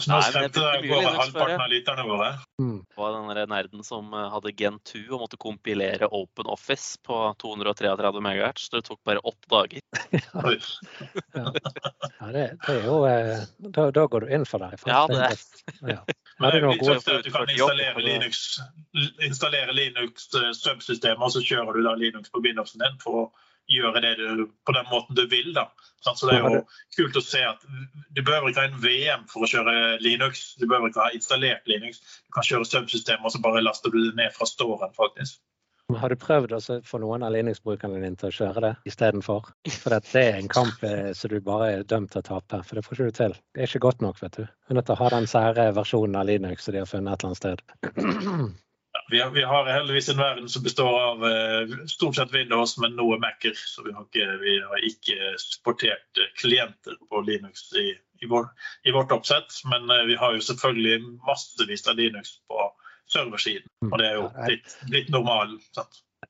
Så 0.00 0.08
nå 0.08 0.18
Nei, 0.22 0.28
men 0.32 0.44
det 0.48 0.88
går 0.88 1.02
Linux 1.02 1.18
halvparten 1.20 1.60
av 1.60 1.68
lytterne 1.68 2.04
våre. 2.08 2.28
Mm. 2.62 2.78
Det 2.88 2.96
var 2.96 3.34
den 3.36 3.50
nerden 3.52 3.82
som 3.84 4.06
eh, 4.16 4.28
hadde 4.32 4.52
Gen 4.56 4.78
2 4.88 5.02
og 5.12 5.20
måtte 5.26 5.36
kompilere 5.40 6.08
Open 6.08 6.48
Office 6.48 6.96
på 7.04 7.18
233 7.42 8.12
MHz. 8.24 8.70
Det 8.72 8.80
tok 8.88 9.02
bare 9.04 9.20
åtte 9.20 9.50
dager. 9.52 9.84
ja. 10.16 11.44
Ja, 12.22 12.32
det, 12.32 12.46
det 12.64 12.78
er 12.78 12.88
jo 12.88 12.96
eh, 13.04 13.44
da, 13.68 13.90
da 13.92 14.06
går 14.08 14.24
du 14.24 14.32
inn 14.38 14.48
for 14.48 14.64
det. 14.64 14.80
Ja, 14.88 15.04
det 15.12 15.20
er- 15.28 15.46
Ja. 15.92 16.00
Men 16.40 16.48
Ja, 16.48 16.50
det 16.50 16.60
det 16.60 16.64
er 16.64 16.64
er 16.64 16.72
litt 16.72 16.88
tøft 16.88 17.08
at 17.12 17.24
du 17.26 17.30
kan 17.30 17.50
installere 17.52 18.02
Linux, 18.02 18.42
installere 19.20 19.76
Linux 19.76 20.30
eh, 20.34 21.16
og 21.20 21.30
så 21.36 21.44
kjører 21.44 21.76
du 21.76 21.84
da 21.84 21.92
Linux 22.00 22.32
på 22.32 22.40
Windowsen 22.40 22.80
din 22.80 22.96
for 23.04 23.26
å 23.26 23.30
gjøre 23.70 24.02
det 24.04 24.16
du 24.18 24.46
på 24.66 24.74
den 24.76 24.88
måten 24.90 25.18
du 25.18 25.26
vil. 25.30 25.52
da. 25.54 25.68
Så 26.02 26.26
det 26.26 26.34
er 26.34 26.42
jo 26.42 26.62
kult 26.96 27.16
å 27.16 27.22
se 27.22 27.42
at 27.46 27.62
du 28.10 28.22
behøver 28.22 28.50
ikke 28.50 28.64
ha 28.64 28.70
en 28.70 28.82
VM 28.82 29.28
for 29.30 29.46
å 29.46 29.50
kjøre 29.50 30.00
Linux. 30.02 30.56
Du 30.58 30.66
behøver 30.66 30.90
ikke 30.90 31.06
ha 31.06 31.14
installert 31.14 31.68
Linux. 31.70 32.02
Du 32.26 32.34
kan 32.34 32.46
kjøre 32.46 32.66
subsystemet, 32.66 33.24
og 33.26 33.34
så 33.34 33.42
bare 33.44 33.62
laster 33.62 33.94
du 33.94 34.00
det 34.02 34.16
ned 34.18 34.34
fra 34.34 34.48
storen, 34.50 34.90
faktisk. 34.98 35.38
Har 35.98 36.08
du 36.08 36.16
prøvd 36.16 36.54
å 36.56 36.60
få 36.86 36.98
noen 37.02 37.24
av 37.26 37.34
Linux-brukerne 37.34 38.00
dine 38.00 38.16
til 38.16 38.30
å 38.30 38.34
kjøre 38.36 38.62
det 38.64 38.72
istedenfor? 38.88 39.50
For 39.74 39.96
at 39.96 40.08
det 40.08 40.22
er 40.30 40.38
en 40.38 40.50
kamp 40.52 40.82
eh, 40.86 41.10
som 41.16 41.32
du 41.32 41.38
bare 41.44 41.68
er 41.74 41.86
dømt 41.88 42.14
til 42.14 42.22
å 42.22 42.28
tape, 42.30 42.62
for 42.64 42.78
det 42.78 42.84
får 42.86 42.96
ikke 42.96 43.08
du 43.10 43.18
til. 43.18 43.38
Det 43.52 43.62
er 43.62 43.70
ikke 43.70 43.86
godt 43.86 44.04
nok, 44.04 44.20
vet 44.22 44.38
du. 44.38 44.44
Du 44.46 44.72
er 44.72 44.78
nødt 44.78 44.88
til 44.88 44.96
å 44.96 45.02
ha 45.02 45.10
den 45.12 45.28
sære 45.30 45.68
versjonen 45.76 46.18
av 46.18 46.28
Linux 46.30 46.66
som 46.66 46.76
de 46.76 46.82
har 46.84 46.88
funnet 46.88 47.12
et 47.12 47.26
eller 47.26 47.32
annet 47.32 47.42
sted. 47.42 48.54
Vi 49.12 49.20
har, 49.20 49.30
vi 49.30 49.42
har 49.44 49.66
heldigvis 49.68 50.08
en 50.08 50.16
verden 50.16 50.48
som 50.48 50.62
består 50.64 50.94
av 51.00 51.24
eh, 51.28 51.72
stort 51.86 52.16
sett 52.16 52.32
Windows, 52.32 52.78
men 52.80 52.94
noe 52.96 53.18
Mac-er. 53.20 53.52
Så 53.56 53.84
vi 53.84 53.92
har 53.92 54.06
ikke, 54.06 54.28
vi 54.40 54.54
har 54.64 54.86
ikke 54.88 55.32
sportert 55.42 56.20
eh, 56.22 56.30
klienter 56.40 56.96
på 57.10 57.20
Linux 57.26 57.66
i, 57.76 57.90
i, 58.24 58.28
vår, 58.30 58.46
i 58.88 58.94
vårt 58.96 59.12
oppsett. 59.12 59.52
Men 59.68 59.84
eh, 59.92 60.06
vi 60.08 60.16
har 60.16 60.32
jo 60.32 60.40
selvfølgelig 60.46 61.02
massevis 61.26 61.84
av 61.92 62.00
Linux 62.00 62.38
på 62.48 62.70
serversiden. 63.12 63.68
Og 63.90 63.98
det 64.00 64.06
er 64.08 64.16
jo 64.16 64.30
litt, 64.48 64.76
litt 64.94 65.12
normalen. 65.12 65.58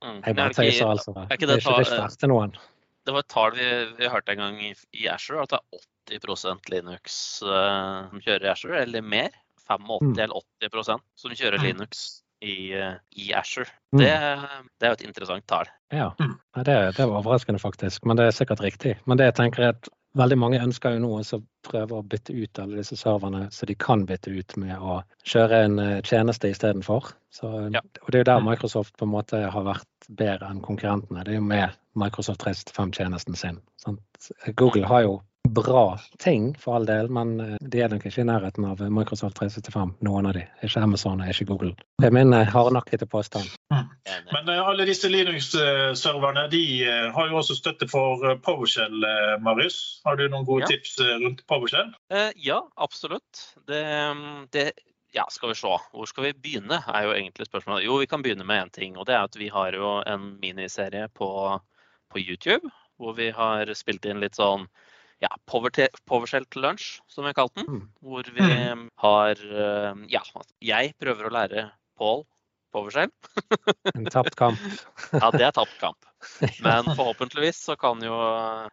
Mm. 0.03 0.19
Jeg 0.19 0.33
Er 0.33 0.39
bare 0.41 0.49
det 0.51 0.59
tøyser, 0.59 0.91
altså. 0.91 1.15
er 1.15 1.31
Det 1.31 1.39
ikke 1.39 1.77
er 1.77 1.87
ikke 1.87 2.11
det 2.25 2.31
noen. 2.33 2.59
Det 3.07 3.15
var 3.15 3.25
et 3.25 3.31
tall 3.31 3.55
vi, 3.59 3.69
vi 3.99 4.11
hørte 4.11 4.35
en 4.35 4.43
gang 4.43 4.59
i, 4.62 4.73
i 4.99 5.07
Azure, 5.11 5.47
at 5.47 5.55
det 5.55 6.19
er 6.19 6.19
80% 6.19 6.75
Linux 6.75 7.15
uh, 7.47 8.11
som 8.11 8.27
kjører 8.27 8.49
i 8.49 8.53
Azure, 8.57 8.83
eller 8.83 9.07
mer. 9.07 9.31
85 9.71 10.03
Mm. 10.03 10.19
eller 10.19 10.35
80% 10.67 11.03
som 11.15 11.31
kjører 11.39 11.62
Mm. 11.62 11.65
Linux 11.69 12.23
i, 12.42 12.72
eh, 12.75 12.94
i 13.16 13.32
Azure. 13.38 13.68
Mm. 13.94 13.99
Det, 14.02 14.11
det 14.80 14.87
er 14.87 14.92
jo 14.92 14.99
et 15.00 15.06
interessant 15.08 15.46
tall. 15.46 15.70
Ja, 15.92 16.11
Mm. 16.18 16.37
Det, 16.64 16.75
det 16.96 17.06
var 17.08 17.20
overraskende 17.22 17.61
faktisk, 17.62 18.04
men 18.04 18.16
det 18.18 18.26
er 18.26 18.30
sikkert 18.37 18.61
riktig. 18.61 18.96
Men 19.06 19.16
det 19.20 19.25
jeg 19.30 19.34
tenker 19.38 19.62
er 19.62 19.68
at 19.76 19.88
veldig 20.18 20.37
mange 20.38 20.58
ønsker 20.61 20.92
jo 20.92 21.00
nå 21.00 21.11
å 21.22 21.38
prøve 21.64 21.96
å 21.96 22.02
bytte 22.04 22.34
ut 22.37 22.58
alle 22.61 22.76
disse 22.82 22.96
serverne 23.00 23.46
så 23.50 23.64
de 23.66 23.75
kan 23.75 24.04
bytte 24.06 24.28
ut 24.34 24.56
med 24.61 24.76
å 24.76 24.99
kjøre 25.25 25.62
en 25.64 25.78
eh, 25.78 26.00
tjeneste 26.02 26.50
istedenfor. 26.52 27.12
Så- 27.32 27.70
Ja. 27.72 27.80
Og 28.02 28.11
det 28.11 28.14
er 28.14 28.25
jo 28.25 28.30
der 28.32 28.40
Mm. 28.40 28.50
Microsoft 28.50 28.96
på 28.99 29.04
en 29.04 29.12
måte 29.14 29.50
har 29.50 29.62
vært 29.64 29.87
bedre 30.11 30.50
enn 30.50 30.61
konkurrentene. 30.61 31.25
Det 31.25 31.32
er 31.32 31.38
jo 31.40 31.46
med 31.49 31.70
Microsoft 31.94 32.40
365-tjenesten 32.44 33.37
sin. 33.37 33.61
Sant? 33.76 34.00
Google 34.56 34.87
har 34.87 35.02
jo 35.02 35.22
bra 35.49 35.99
ting, 36.18 36.54
for 36.58 36.76
all 36.76 36.87
del, 36.87 37.08
men 37.12 37.40
eh, 37.40 37.56
de 37.61 37.82
er 37.82 37.90
nok 37.92 38.06
ikke 38.08 38.22
i 38.22 38.28
nærheten 38.28 38.66
av 38.68 38.82
Microsoft 38.94 39.37
365, 39.40 39.96
noen 40.06 40.28
av 40.30 40.37
de. 40.38 40.44
Ikke 40.64 40.82
Amazon 40.84 41.20
og 41.20 41.32
ikke 41.32 41.49
Google. 41.50 41.72
Det 42.00 42.08
er 42.08 42.14
min 42.14 42.32
hardnakkete 42.32 43.08
påstand. 43.11 43.50
Mm. 43.75 43.90
Men 44.32 44.52
alle 44.54 44.87
disse 44.88 45.11
Linux-serverne 45.11 46.46
de 46.52 46.62
har 47.14 47.28
jo 47.30 47.40
også 47.40 47.56
støtte 47.58 47.88
for 47.90 48.22
PowerShell, 48.44 49.04
Marius. 49.44 50.00
Har 50.06 50.16
du 50.18 50.25
noen 50.28 50.46
gode 50.49 50.66
ja. 50.66 50.72
tips 50.72 50.96
rundt 51.22 51.44
PowerShell? 51.50 51.92
ja, 52.37 52.62
absolutt. 52.76 53.44
Det, 53.68 53.82
det 54.52 54.72
ja, 55.12 55.26
skal 55.30 55.52
vi 55.52 55.54
se. 55.54 55.72
Hvor 55.92 56.08
skal 56.08 56.25
vi 56.25 56.32
begynne, 56.32 56.80
er 56.88 57.06
jo 57.06 57.12
egentlig 57.14 57.46
spørsmålet. 57.46 57.84
Jo, 57.84 57.99
vi 58.00 58.08
kan 58.08 58.22
begynne 58.25 58.46
med 58.49 58.64
én 58.64 58.72
ting. 58.72 58.96
Og 58.96 59.06
det 59.06 59.16
er 59.16 59.28
at 59.28 59.37
vi 59.38 59.50
har 59.52 59.76
jo 59.76 59.99
en 60.08 60.32
miniserie 60.40 61.08
på, 61.12 61.28
på 62.12 62.22
YouTube 62.22 62.72
hvor 63.00 63.16
vi 63.18 63.30
har 63.34 63.68
spilt 63.75 64.04
inn 64.06 64.22
litt 64.22 64.38
sånn 64.38 64.68
ja, 65.23 65.31
PowerShell 65.47 66.47
til 66.50 66.64
lunsj, 66.67 66.99
som 67.11 67.25
vi 67.25 67.33
har 67.33 67.38
kalt 67.38 67.55
den. 67.59 67.69
Mm. 67.69 67.83
Hvor 68.02 68.29
vi 68.35 68.49
mm. 68.49 68.87
har 69.05 69.43
eh, 69.47 70.05
Ja, 70.12 70.23
jeg 70.61 70.95
prøver 71.00 71.29
å 71.29 71.35
lære 71.37 71.67
Paul 71.99 72.25
PowerShell. 72.73 73.12
en 73.95 74.09
tapt 74.11 74.37
kamp. 74.38 74.59
ja, 75.12 75.29
det 75.35 75.45
er 75.47 75.55
tapt 75.55 75.76
kamp. 75.81 76.09
Men 76.64 76.87
forhåpentligvis 76.97 77.59
så 77.67 77.76
kan 77.76 78.02
jo 78.02 78.14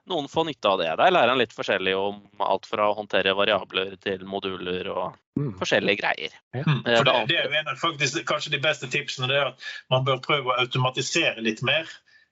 noen 0.10 0.28
få 0.30 0.46
nytte 0.48 0.70
av 0.70 0.82
det. 0.82 0.90
Der 1.02 1.14
lærer 1.14 1.34
han 1.34 1.42
litt 1.42 1.56
forskjellig 1.56 1.96
om 1.98 2.22
alt 2.46 2.70
fra 2.70 2.90
å 2.90 2.98
håndtere 2.98 3.36
variabler 3.38 3.96
til 4.04 4.26
moduler 4.30 4.92
og 4.94 5.18
mm. 5.40 5.56
forskjellige 5.62 6.02
greier. 6.02 6.36
Ja. 6.56 6.66
Mm. 6.66 6.84
For 6.86 7.10
det, 7.10 7.16
det 7.32 7.40
er 7.42 7.50
jo 7.50 7.62
en 7.62 7.74
av 7.74 7.82
faktisk, 7.82 8.22
kanskje 8.30 8.54
de 8.56 8.62
beste 8.64 8.90
tipsene. 8.92 9.30
det 9.32 9.42
er 9.42 9.52
at 9.52 9.72
Man 9.92 10.06
bør 10.08 10.22
prøve 10.26 10.54
å 10.54 10.60
automatisere 10.62 11.42
litt 11.46 11.66
mer. 11.66 11.90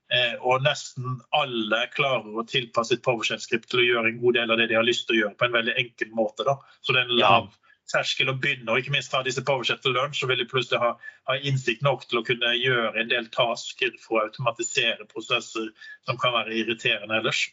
Eh, 0.07 0.35
og 0.39 0.63
nesten 0.63 1.17
alle 1.35 1.81
klarer 1.91 2.39
å 2.39 2.45
tilpasse 2.47 2.95
et 2.95 3.03
PowerShell-skript 3.03 3.67
til 3.71 3.81
å 3.81 3.87
gjøre 3.87 4.11
en 4.13 4.19
god 4.21 4.37
del 4.39 4.53
av 4.53 4.61
det 4.61 4.69
de 4.71 4.77
har 4.79 4.87
lyst 4.87 5.07
til 5.07 5.17
å 5.17 5.21
gjøre 5.21 5.39
på 5.39 5.47
en 5.47 5.57
veldig 5.57 5.75
enkel 5.83 6.13
måte. 6.15 6.45
Da. 6.47 6.55
Så 6.81 6.95
det 6.95 7.01
er 7.01 7.09
en 7.09 7.19
lav 7.19 7.49
terskel 7.91 8.31
å 8.31 8.37
begynne, 8.39 8.67
og 8.71 8.81
ikke 8.81 8.93
minst 8.95 9.13
ha 9.15 9.21
disse 9.23 9.43
PowerShell 9.47 9.79
til 9.83 9.95
lunsj, 9.95 10.21
så 10.21 10.29
vil 10.31 10.39
de 10.41 10.47
plutselig 10.47 10.79
ha, 10.83 10.93
ha, 11.27 11.37
innsikt 11.47 11.83
nok 11.87 12.03
til 12.07 12.21
å 12.21 12.25
kunne 12.27 12.53
gjøre 12.55 12.95
en 12.99 13.11
del 13.11 13.29
tasker 13.35 13.93
for 14.03 14.19
å 14.19 14.25
automatisere 14.27 15.07
prosesser 15.11 15.69
som 16.07 16.19
kan 16.19 16.35
være 16.35 16.55
irriterende 16.61 17.19
ellers. 17.19 17.45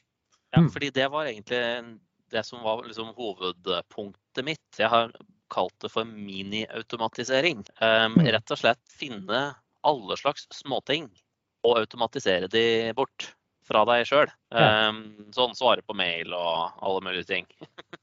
Ja, 0.55 0.63
fordi 0.71 0.91
det 0.95 1.07
var 1.11 1.31
egentlig 1.31 1.63
det 2.35 2.43
som 2.47 2.63
var 2.67 2.83
liksom 2.87 3.13
hovedpunktet 3.19 4.47
mitt. 4.47 4.67
Jeg 4.79 4.91
har 4.91 5.15
kalt 5.55 5.75
det 5.83 5.91
for 5.93 6.07
mini-automatisering. 6.07 7.63
Um, 7.83 8.19
rett 8.27 8.55
og 8.55 8.59
slett 8.59 8.83
finne 8.99 9.45
alle 9.87 10.17
slags 10.19 10.49
småting 10.55 11.11
og 11.65 11.81
automatisere 11.81 12.51
de 12.53 12.93
bort 12.97 13.33
fra 13.65 13.85
deg 13.89 14.05
sjøl. 14.09 14.29
Ja. 14.53 14.91
Um, 14.91 15.01
sånn 15.35 15.57
svare 15.57 15.85
på 15.87 15.97
mail 15.97 16.35
og 16.37 16.77
alle 16.85 17.03
mulige 17.07 17.29
ting. 17.31 17.49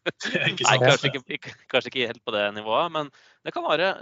Nei, 0.34 0.78
kanskje 0.82 1.12
ikke, 1.12 1.54
kanskje 1.70 1.92
ikke, 1.92 2.10
helt 2.10 2.24
på 2.26 2.34
det 2.36 2.48
nivået, 2.58 2.92
men 2.96 3.12
det 3.46 3.54
kan 3.56 3.66
være 3.68 3.94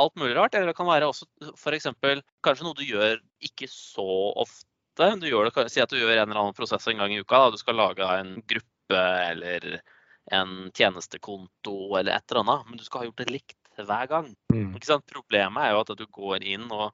alt 0.00 0.14
mulig 0.20 0.36
rart. 0.38 0.56
Eller 0.56 0.72
det 0.72 0.78
kan 0.78 0.88
være 0.88 1.10
også 1.12 1.28
f.eks. 1.52 1.90
kanskje 2.44 2.66
noe 2.66 2.78
du 2.78 2.84
gjør 2.88 3.18
ikke 3.44 3.68
så 3.70 4.08
ofte. 4.32 4.68
Du 5.20 5.28
gjør 5.28 5.48
det, 5.48 5.68
Si 5.72 5.80
at 5.80 5.92
du 5.92 6.00
gjør 6.00 6.14
en 6.16 6.28
eller 6.30 6.40
annen 6.46 6.56
prosess 6.56 6.88
en 6.88 7.00
gang 7.00 7.14
i 7.14 7.20
uka. 7.20 7.46
Da. 7.46 7.52
Du 7.52 7.60
skal 7.60 7.78
lage 7.80 8.08
en 8.18 8.38
gruppe 8.48 9.02
eller 9.02 9.80
en 10.32 10.70
tjenestekonto 10.76 11.76
eller 11.98 12.16
et 12.16 12.32
eller 12.32 12.44
annet. 12.44 12.68
Men 12.68 12.80
du 12.80 12.84
skal 12.86 13.02
ha 13.02 13.08
gjort 13.08 13.24
det 13.24 13.32
likt 13.32 13.58
hver 13.80 14.08
gang. 14.10 14.32
Mm. 14.52 14.76
Problemet 15.08 15.64
er 15.64 15.72
jo 15.72 15.82
at 15.84 15.92
du 15.96 16.06
går 16.12 16.44
inn 16.44 16.68
og 16.72 16.92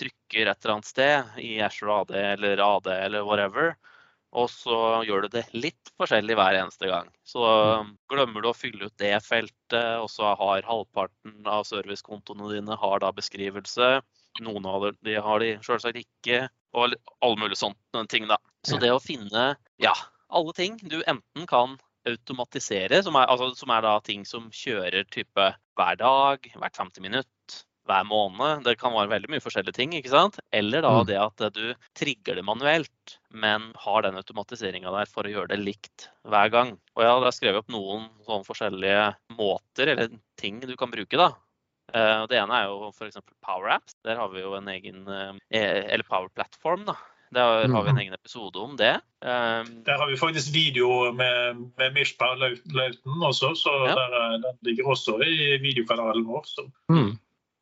trykker 0.00 0.48
et 0.50 0.64
eller 0.64 0.76
annet 0.76 0.90
sted 0.90 1.38
i 1.44 1.54
Ashore 1.64 2.00
AD 2.02 2.12
eller 2.18 2.62
AD 2.64 2.90
eller 2.94 3.26
whatever, 3.26 3.74
og 4.30 4.46
så 4.52 4.76
gjør 5.06 5.26
du 5.26 5.34
det 5.34 5.42
litt 5.56 5.90
forskjellig 5.98 6.36
hver 6.38 6.58
eneste 6.60 6.86
gang. 6.90 7.08
Så 7.26 7.42
mm. 7.42 7.90
glemmer 8.12 8.44
du 8.44 8.50
å 8.52 8.54
fylle 8.56 8.86
ut 8.86 9.02
det 9.02 9.16
feltet, 9.26 9.98
og 9.98 10.06
så 10.12 10.36
har 10.38 10.68
halvparten 10.68 11.40
av 11.50 11.66
servicekontoene 11.66 12.52
dine 12.52 12.78
har 12.78 13.02
da 13.02 13.10
beskrivelse. 13.14 13.90
Noen 14.46 14.68
av 14.70 14.86
de 15.02 15.18
har 15.18 15.42
de 15.42 15.56
selvsagt 15.66 15.98
ikke, 15.98 16.44
og 16.76 16.94
alle 17.18 17.40
mulige 17.42 17.58
sånne 17.58 18.06
ting, 18.12 18.30
da. 18.30 18.38
Så 18.66 18.78
det 18.78 18.92
å 18.94 19.02
finne 19.02 19.54
ja, 19.82 19.94
alle 20.30 20.54
ting 20.54 20.78
du 20.84 21.00
enten 21.00 21.48
kan 21.50 21.78
automatisere, 22.08 23.02
som 23.04 23.18
er, 23.18 23.26
altså, 23.28 23.50
som 23.58 23.72
er 23.74 23.82
da 23.84 23.96
ting 24.04 24.22
som 24.28 24.46
kjører 24.54 25.08
type 25.12 25.50
hver 25.76 25.98
dag, 26.00 26.46
hvert 26.54 26.78
50 26.78 27.04
minutt, 27.04 27.28
hver 27.90 28.06
måned. 28.06 28.64
Det 28.66 28.76
kan 28.80 28.94
være 28.94 29.12
veldig 29.16 29.32
mye 29.34 29.42
forskjellige 29.42 29.76
ting. 29.76 29.96
ikke 29.98 30.12
sant? 30.12 30.40
Eller 30.54 30.86
da 30.86 30.94
mm. 31.00 31.04
det 31.10 31.18
at 31.20 31.44
du 31.56 31.66
trigger 31.98 32.38
det 32.38 32.46
manuelt, 32.46 33.18
men 33.34 33.70
har 33.84 34.06
den 34.06 34.18
automatiseringa 34.20 34.94
der 34.94 35.10
for 35.10 35.26
å 35.26 35.34
gjøre 35.34 35.52
det 35.54 35.60
likt 35.62 36.08
hver 36.30 36.54
gang. 36.54 36.74
Og 36.96 37.04
jeg 37.04 37.12
har 37.12 37.36
skrevet 37.36 37.62
opp 37.64 37.70
noen 37.74 38.08
sånne 38.26 38.46
forskjellige 38.46 39.06
måter 39.38 39.94
eller 39.94 40.18
ting 40.40 40.62
du 40.62 40.76
kan 40.78 40.92
bruke. 40.94 41.18
da. 41.18 41.32
Eh, 41.90 42.24
det 42.30 42.38
ene 42.38 42.58
er 42.58 42.68
jo 42.70 42.90
f.eks. 42.94 43.18
Power 43.44 43.70
Apps. 43.76 43.96
Der 44.06 44.20
har 44.20 44.30
vi 44.34 44.44
jo 44.44 44.54
en 44.58 44.68
egen 44.70 45.06
eh, 45.10 45.32
Eller 45.50 46.06
Power 46.06 46.30
Platform, 46.34 46.86
da. 46.88 46.98
Der 47.30 47.68
har 47.70 47.84
vi 47.84 47.90
en 47.92 47.94
mm. 47.94 47.98
egen 48.02 48.14
episode 48.14 48.58
om 48.58 48.72
det. 48.76 48.96
Um, 49.22 49.68
der 49.86 50.00
har 50.02 50.08
vi 50.10 50.16
faktisk 50.18 50.50
video 50.54 51.12
med, 51.14 51.60
med 51.78 51.94
Mishpa 51.94 52.32
Lauten 52.34 53.22
også, 53.22 53.52
så 53.54 53.74
ja. 53.86 53.94
der, 53.94 54.16
eh, 54.18 54.38
den 54.42 54.58
ligger 54.66 54.90
også 54.90 55.20
i 55.22 55.58
videokanalen 55.62 56.26
vår. 56.26 56.42
Så. 56.50 56.66
Mm. 56.90 57.12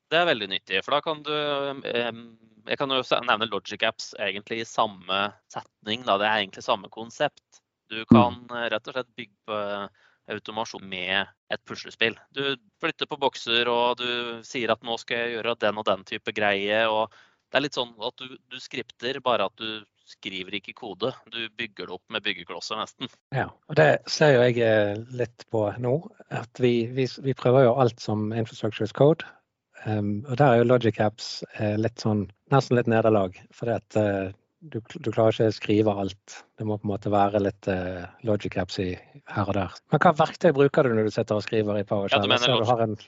Det 0.08 0.18
er 0.18 0.28
veldig 0.28 0.48
nyttig, 0.54 0.82
for 0.84 0.96
da 0.96 1.02
kan 1.04 1.22
du 1.26 1.32
Jeg 1.32 2.78
kan 2.80 2.92
jo 2.92 3.02
nevne 3.24 3.48
Logic 3.48 3.82
Apps 3.84 4.14
egentlig 4.20 4.62
i 4.62 4.68
samme 4.68 5.20
setning. 5.52 6.04
Da. 6.04 6.18
Det 6.20 6.28
er 6.28 6.42
egentlig 6.42 6.64
samme 6.64 6.90
konsept. 6.92 7.62
Du 7.88 8.04
kan 8.04 8.42
mm. 8.44 8.52
eh, 8.56 8.68
rett 8.74 8.88
og 8.88 8.96
slett 8.96 9.16
bygge 9.16 9.36
på 9.48 9.58
automasjon 10.28 10.84
med 10.84 11.28
et 11.52 11.62
puslespill. 11.64 12.18
Du 12.36 12.42
flytter 12.82 13.08
på 13.08 13.16
bokser 13.20 13.68
og 13.72 14.00
du 14.02 14.42
sier 14.44 14.72
at 14.74 14.84
nå 14.84 14.98
skal 15.00 15.22
jeg 15.22 15.38
gjøre 15.38 15.56
den 15.64 15.80
og 15.80 15.86
den 15.88 16.04
type 16.08 16.34
greie. 16.36 16.82
og 16.84 17.14
Det 17.48 17.60
er 17.60 17.64
litt 17.64 17.78
sånn 17.78 17.94
at 18.04 18.20
du, 18.20 18.36
du 18.52 18.58
skripter, 18.60 19.20
bare 19.24 19.48
at 19.48 19.56
du 19.56 19.80
skriver 20.08 20.56
ikke 20.56 20.76
kode. 20.76 21.12
Du 21.32 21.40
bygger 21.60 21.88
det 21.88 21.96
opp 21.96 22.04
med 22.12 22.24
byggeklosser, 22.24 22.78
nesten. 22.80 23.10
Ja, 23.34 23.48
og 23.68 23.80
det 23.80 23.88
ser 24.08 24.34
jo 24.36 24.44
jeg 24.46 24.60
eh, 24.64 25.00
litt 25.16 25.44
på 25.52 25.66
nå. 25.80 25.96
At 26.32 26.60
vi, 26.62 26.88
vi, 26.92 27.08
vi 27.24 27.36
prøver 27.36 27.68
jo 27.68 27.74
alt 27.80 28.00
som 28.00 28.30
infrastructure 28.32 28.88
as 28.88 28.96
code. 28.96 29.28
Um, 29.86 30.24
og 30.26 30.36
der 30.40 30.50
er 30.50 30.60
jo 30.60 30.68
Logic 30.68 30.98
Apps 31.02 31.30
uh, 31.58 31.76
litt 31.78 32.02
sånn, 32.02 32.26
nesten 32.52 32.78
litt 32.78 32.90
nederlag. 32.90 33.36
For 33.54 33.70
uh, 33.70 34.30
du, 34.58 34.80
du, 34.80 35.10
klarer 35.12 35.34
ikke 35.34 35.52
å 35.52 35.54
skrive 35.54 35.94
alt. 36.02 36.38
Det 36.58 36.66
må 36.66 36.78
på 36.80 36.88
en 36.88 36.92
måte 36.94 37.12
være 37.14 37.42
litt 37.44 37.70
uh, 37.70 38.08
Logic 38.26 38.58
Apps 38.58 38.80
i, 38.82 38.90
her 39.30 39.52
og 39.52 39.58
der. 39.58 39.78
Men 39.92 40.02
hva 40.04 40.14
verktøy 40.18 40.50
bruker 40.56 40.88
du 40.88 40.96
når 40.96 41.10
du 41.10 41.14
sitter 41.14 41.38
og 41.38 41.46
skriver 41.46 41.80
i 41.80 41.86
PowerShell? 41.86 42.26
Ja, 42.26 42.40
du 42.42 42.64
du 42.66 42.84
en... 42.88 42.98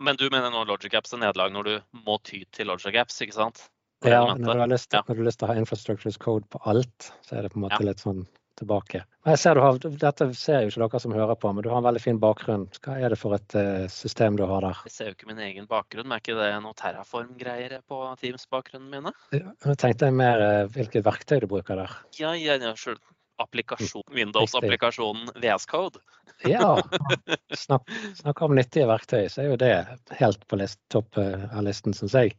Men 0.00 0.20
du 0.20 0.28
mener 0.30 0.52
nå 0.54 0.64
Logic 0.70 0.94
Apps 0.96 1.12
er 1.12 1.20
nederlag 1.26 1.52
når 1.52 1.70
du 1.70 2.02
må 2.06 2.18
ty 2.24 2.44
til 2.56 2.70
Logic 2.72 2.96
Apps, 3.02 3.20
ikke 3.24 3.36
sant? 3.36 3.66
Ja, 4.04 4.24
når 4.36 4.58
du, 4.58 4.60
har 4.60 4.68
lyst, 4.68 4.92
ja. 4.92 5.00
når 5.08 5.16
du 5.16 5.22
har 5.22 5.28
lyst 5.30 5.40
til 5.40 5.46
å 5.46 5.52
ha 5.52 5.60
infrastructures 5.60 6.18
code 6.20 6.48
på 6.52 6.60
alt, 6.68 7.12
så 7.24 7.38
er 7.38 7.46
det 7.46 7.54
på 7.54 7.60
en 7.60 7.64
måte 7.64 7.80
ja. 7.80 7.86
litt 7.88 8.02
sånn 8.02 8.24
tilbake. 8.58 9.02
Jeg 9.24 9.40
ser 9.40 9.58
har, 9.62 9.78
dette 9.80 10.26
ser 10.36 10.64
jo 10.64 10.70
ikke 10.72 10.82
dere 10.84 11.00
som 11.02 11.14
hører 11.16 11.38
på, 11.40 11.52
men 11.54 11.64
du 11.64 11.70
har 11.72 11.80
en 11.80 11.86
veldig 11.86 12.02
fin 12.02 12.20
bakgrunn. 12.20 12.66
Hva 12.84 12.98
er 13.00 13.14
det 13.14 13.18
for 13.20 13.36
et 13.36 13.56
uh, 13.56 13.86
system 13.92 14.38
du 14.40 14.44
har 14.48 14.66
der? 14.66 14.82
Jeg 14.88 14.94
ser 14.94 15.10
jo 15.10 15.16
ikke 15.16 15.30
min 15.30 15.42
egen 15.46 15.68
bakgrunn, 15.70 16.08
men 16.08 16.18
er 16.18 16.24
ikke 16.24 16.36
det 16.38 16.50
noe 16.64 16.76
Terraform-greier 16.78 17.78
på 17.88 18.00
Teams-bakgrunnen? 18.20 19.10
Ja, 19.34 19.54
jeg 19.66 19.80
tenkte 19.80 20.12
mer 20.14 20.44
uh, 20.44 20.60
hvilket 20.74 21.06
verktøy 21.06 21.40
du 21.44 21.48
bruker 21.50 21.84
der. 21.84 21.98
Ja, 22.20 22.34
ja, 22.38 22.58
ja 22.60 22.76
selv. 22.78 23.02
Applikasjon, 23.42 24.04
Windows-applikasjonen 24.14 25.32
VS 25.42 25.64
Code. 25.66 25.98
ja. 26.46 26.76
Snakk, 27.64 27.90
snakk, 28.20 28.42
om 28.46 28.54
nyttige 28.54 28.86
verktøy, 28.86 29.24
så 29.26 29.42
er 29.42 29.48
jo 29.48 29.56
det 29.58 29.72
helt 30.20 30.46
på 30.46 30.58
list, 30.60 30.78
topp 30.94 31.18
uh, 31.18 31.48
av 31.50 31.64
listen, 31.66 31.96
syns 31.96 32.14
jeg. 32.14 32.36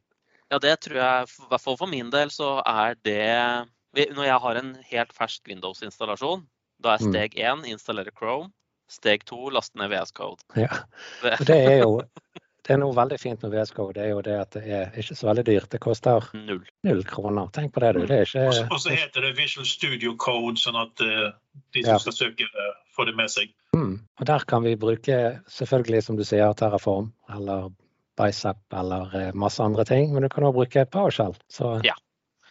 Ja, 0.53 0.59
det 0.61 0.77
tror 0.85 0.99
jeg, 1.01 1.27
i 1.27 1.49
hvert 1.49 1.63
fall 1.63 1.77
for 1.79 1.91
min 1.91 2.11
del, 2.13 2.31
så 2.31 2.59
er 2.63 2.95
det 3.03 3.25
når 3.95 4.27
jeg 4.27 4.43
har 4.43 4.59
en 4.61 4.75
helt 4.91 5.15
fersk 5.15 5.49
Windows-installasjon, 5.51 6.45
da 6.83 6.95
er 6.95 7.03
mm. 7.03 7.11
steg 7.11 7.37
én 7.39 7.65
installere 7.71 8.13
Chrome. 8.15 8.51
Steg 8.91 9.23
to 9.25 9.47
laste 9.49 9.79
ned 9.79 9.89
VS 9.89 10.11
Code. 10.13 10.43
Ja, 10.59 10.83
det 11.47 11.57
er 11.57 11.79
jo 11.81 12.03
det 12.65 12.73
er 12.73 12.79
noe 12.81 12.95
veldig 12.97 13.17
fint 13.21 13.43
med 13.45 13.51
VS 13.53 13.75
Code, 13.77 13.93
det 13.93 14.07
er 14.07 14.11
jo 14.15 14.21
det 14.25 14.35
at 14.41 14.55
det 14.57 14.63
er 14.73 14.95
ikke 14.97 15.15
så 15.17 15.27
veldig 15.27 15.43
dyrt. 15.45 15.67
Det 15.69 15.79
koster 15.83 16.23
null, 16.33 16.63
null 16.87 17.03
kroner. 17.05 17.51
Tenk 17.53 17.75
på 17.75 17.83
det, 17.83 17.91
du. 17.93 18.05
Det 18.09 18.17
er 18.23 18.25
ikke 18.25 18.63
Og 18.73 18.79
så 18.81 18.95
heter 18.95 19.21
det 19.21 19.35
Visual 19.37 19.67
Studio 19.69 20.15
Code, 20.17 20.57
sånn 20.57 20.79
at 20.81 21.03
uh, 21.05 21.27
de 21.77 21.83
som 21.85 21.93
ja. 21.93 21.99
skal 22.01 22.15
søke, 22.17 22.47
uh, 22.49 22.71
får 22.97 23.11
det 23.11 23.15
med 23.19 23.29
seg. 23.29 23.53
Mm. 23.77 23.99
Og 24.01 24.29
der 24.31 24.47
kan 24.49 24.65
vi 24.65 24.73
bruke, 24.81 25.19
selvfølgelig 25.59 26.01
som 26.07 26.17
du 26.17 26.25
sier, 26.25 26.57
Terraform 26.57 27.11
eller 27.35 27.69
Bicep 28.17 28.57
eller 28.73 29.13
uh, 29.13 29.29
masse 29.37 29.61
andre 29.61 29.85
ting, 29.85 30.09
men 30.15 30.25
du 30.25 30.31
kan 30.33 30.49
òg 30.49 30.57
bruke 30.57 30.87
PowerShell. 30.89 31.37
Så 31.53 31.75
ja. 31.85 31.93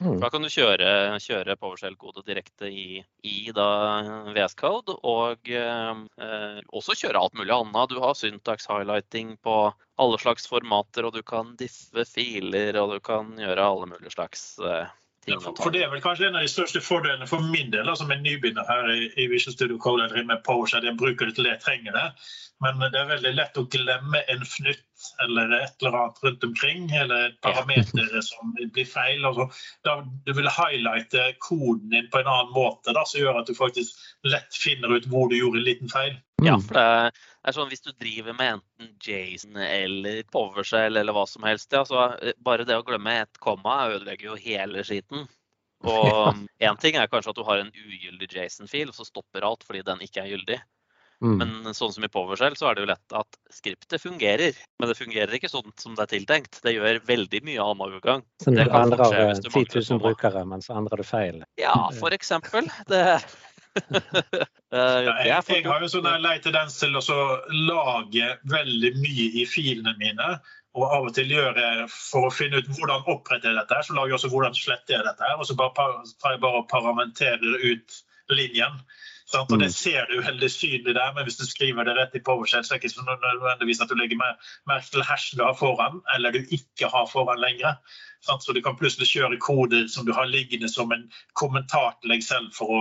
Mm. 0.00 0.18
Da 0.20 0.30
kan 0.30 0.42
du 0.42 0.50
kjøre, 0.50 0.88
kjøre 1.22 1.54
PowerShell-kode 1.60 2.24
direkte 2.26 2.66
i, 2.66 2.98
i 3.22 3.36
VS 3.54 4.56
Code, 4.58 4.96
og 5.06 5.50
eh, 5.50 6.58
også 6.74 6.96
kjøre 6.98 7.20
alt 7.20 7.38
mulig 7.38 7.54
annet. 7.54 7.94
Du 7.94 8.00
har 8.02 8.18
syntax 8.18 8.66
highlighting 8.70 9.36
på 9.46 9.56
alle 10.02 10.18
slags 10.18 10.48
formater, 10.50 11.06
og 11.06 11.14
du 11.14 11.22
kan 11.22 11.54
diffe 11.60 12.06
filer, 12.10 12.74
og 12.82 12.96
du 12.96 13.00
kan 13.06 13.36
gjøre 13.38 13.70
alle 13.70 13.90
mulige 13.94 14.16
slags 14.16 14.56
eh, 14.58 14.90
ting 15.24 15.38
ta. 15.40 15.54
For 15.62 15.74
Det 15.74 15.84
er 15.84 15.92
vel 15.92 16.02
kanskje 16.04 16.28
en 16.28 16.40
av 16.40 16.46
de 16.46 16.50
største 16.50 16.82
fordelene 16.84 17.28
for 17.30 17.44
min 17.54 17.70
del, 17.74 17.90
som 17.98 18.10
er 18.10 18.22
nybegynner 18.22 18.66
her 18.68 18.90
i, 18.92 19.12
i 19.14 19.28
Visual 19.30 19.54
Studio 19.54 19.78
Code. 19.78 20.04
Jeg 20.04 20.14
driver 20.14 20.32
med 20.32 20.42
PowerShell, 20.48 20.88
jeg 20.90 20.98
bruker 21.00 21.30
det 21.30 21.38
til 21.38 21.50
jeg 21.50 21.62
trenger 21.62 21.96
det. 21.96 22.08
Men 22.64 22.82
det 22.82 22.98
er 22.98 23.10
veldig 23.10 23.34
lett 23.34 23.58
å 23.58 23.66
glemme 23.70 24.22
en 24.30 24.44
fnutt 24.48 24.84
eller 25.24 25.52
et 25.60 25.82
eller 25.82 25.98
annet 26.00 26.22
rundt 26.26 26.44
omkring. 26.44 26.90
Eller 26.90 27.28
et 27.28 27.40
parameter 27.44 28.20
som 28.30 28.54
blir 28.56 28.88
feil. 28.88 29.24
Altså, 29.24 29.48
da 29.86 29.98
du 30.26 30.32
vil 30.36 30.50
highlighte 30.50 31.30
koden 31.44 31.90
din 31.94 32.10
på 32.12 32.22
en 32.22 32.30
annen 32.30 32.54
måte, 32.56 32.94
da, 32.96 33.04
som 33.08 33.22
gjør 33.22 33.42
at 33.42 33.50
du 33.50 33.56
faktisk 33.58 33.98
lett 34.28 34.56
finner 34.56 34.96
ut 34.96 35.08
hvor 35.10 35.28
du 35.30 35.38
gjorde 35.38 35.62
en 35.62 35.68
liten 35.68 35.92
feil. 35.92 36.16
Ja, 36.42 36.56
Mm. 36.58 36.64
for 36.66 36.74
det 36.76 36.82
er, 36.82 37.22
er 37.46 37.54
sånn 37.56 37.68
Hvis 37.70 37.84
du 37.84 37.92
driver 37.92 38.34
med 38.36 38.58
enten 38.58 38.90
Jason 39.00 39.56
eller 39.56 40.22
PowerShell 40.32 40.98
eller 41.00 41.14
hva 41.16 41.24
som 41.30 41.46
helst, 41.46 41.72
ja, 41.72 41.84
så 41.88 42.02
eh, 42.18 42.34
bare 42.42 42.66
det 42.68 42.76
å 42.76 42.84
glemme 42.84 43.14
et 43.22 43.40
komma 43.40 43.84
ødelegger 43.94 44.32
jo 44.32 44.36
hele 44.40 44.84
skiten. 44.84 45.28
Og 45.84 46.34
én 46.66 46.80
ting 46.80 46.96
er 46.96 47.10
kanskje 47.12 47.32
at 47.32 47.40
du 47.40 47.44
har 47.46 47.62
en 47.62 47.72
ugyldig 47.72 48.30
Jason-fil, 48.34 48.90
og 48.90 48.98
så 48.98 49.06
stopper 49.08 49.46
alt 49.46 49.64
fordi 49.64 49.84
den 49.86 50.02
ikke 50.04 50.24
er 50.24 50.34
gyldig. 50.34 50.60
Mm. 51.24 51.38
Men 51.40 51.76
sånn 51.76 51.92
som 51.94 52.04
i 52.04 52.10
PowerShell 52.12 52.56
så 52.58 52.68
er 52.68 52.76
det 52.76 52.84
jo 52.84 52.90
lett 52.90 53.16
at 53.16 53.38
skriptet 53.54 54.02
fungerer. 54.02 54.58
Men 54.80 54.90
det 54.90 54.98
fungerer 54.98 55.38
ikke 55.38 55.50
sånn 55.52 55.72
som 55.80 55.96
det 55.96 56.04
er 56.04 56.12
tiltenkt. 56.18 56.60
Det 56.64 56.74
gjør 56.76 57.00
veldig 57.08 57.40
mye 57.48 57.64
annen 57.64 57.86
overgang. 57.88 58.26
Så 58.44 58.52
det 58.52 58.68
du 58.68 58.74
kan 58.74 58.90
endrer 58.90 59.08
skje 59.08 59.24
hvis 59.30 59.42
du 59.44 59.48
10 59.48 59.56
mangler 59.56 59.80
000 59.80 59.88
komma. 59.88 60.04
brukere, 60.08 60.44
men 60.52 60.64
så 60.64 60.76
endrer 60.78 61.00
du 61.00 61.08
feil. 61.08 61.42
Ja, 61.60 61.78
for 62.00 62.16
eksempel. 62.16 62.70
Det, 62.90 63.04
Eh, 64.74 65.04
jeg, 65.06 65.42
jeg 65.46 65.62
har 65.70 65.82
jo 65.84 65.88
sånn 65.92 66.06
lei 66.18 66.32
tendens 66.42 66.74
til 66.80 66.96
å 66.98 67.18
lage 67.68 68.32
veldig 68.50 68.88
mye 68.98 69.26
i 69.38 69.44
filene 69.46 69.92
mine. 70.00 70.32
Og 70.74 70.90
av 70.96 71.06
og 71.06 71.12
til 71.14 71.30
gjør 71.30 71.60
jeg 71.60 71.84
for 71.94 72.26
å 72.26 72.32
finne 72.34 72.58
ut 72.58 72.70
hvordan 72.74 73.06
oppretter 73.06 73.52
jeg 73.52 73.60
dette, 73.60 73.78
så 73.86 73.94
lager 73.94 74.10
jeg 74.10 74.16
også 74.18 74.30
hvordan 74.32 74.56
sletter 74.58 74.96
jeg 74.96 75.06
dette. 75.06 75.30
Og 75.38 75.46
så 75.46 75.54
bare 75.60 75.76
tar 75.78 76.34
jeg 76.34 76.42
bare 76.42 76.64
og 76.64 76.66
paramenterer 76.72 77.62
ut 77.62 78.00
linjen. 78.34 78.80
Sant? 79.34 79.52
Og 79.52 79.60
Det 79.60 79.70
ser 79.74 80.06
du 80.10 80.20
veldig 80.22 80.50
synlig 80.52 80.94
der, 80.94 81.12
men 81.16 81.26
hvis 81.26 81.38
du 81.40 81.44
skriver 81.48 81.86
det 81.88 81.96
rett 81.98 82.14
i 82.14 82.22
PowerShell, 82.26 82.64
så 82.64 82.76
er 82.76 82.82
det 82.82 82.92
ikke 82.92 83.06
nødvendigvis 83.06 83.82
at 83.82 83.90
du 83.90 83.96
legger 83.98 84.20
mer- 84.20 84.38
merke 84.70 84.92
til 84.92 85.06
hashen 85.08 85.40
du 85.40 85.44
har 85.44 85.56
foran, 85.58 86.00
eller 86.14 86.34
du 86.36 86.40
ikke 86.58 86.90
har 86.92 87.08
foran 87.10 87.42
lenger. 87.42 87.80
Sant? 88.26 88.44
Så 88.44 88.54
du 88.54 88.62
kan 88.62 88.78
plutselig 88.78 89.10
kjøre 89.10 89.40
koder 89.42 89.88
som 89.88 90.06
du 90.06 90.12
har 90.16 90.30
liggende 90.30 90.70
som 90.70 90.92
en 90.92 91.10
kommentar 91.34 91.98
til 92.00 92.14
deg 92.14 92.22
selv 92.24 92.54
for 92.56 92.76
å 92.78 92.80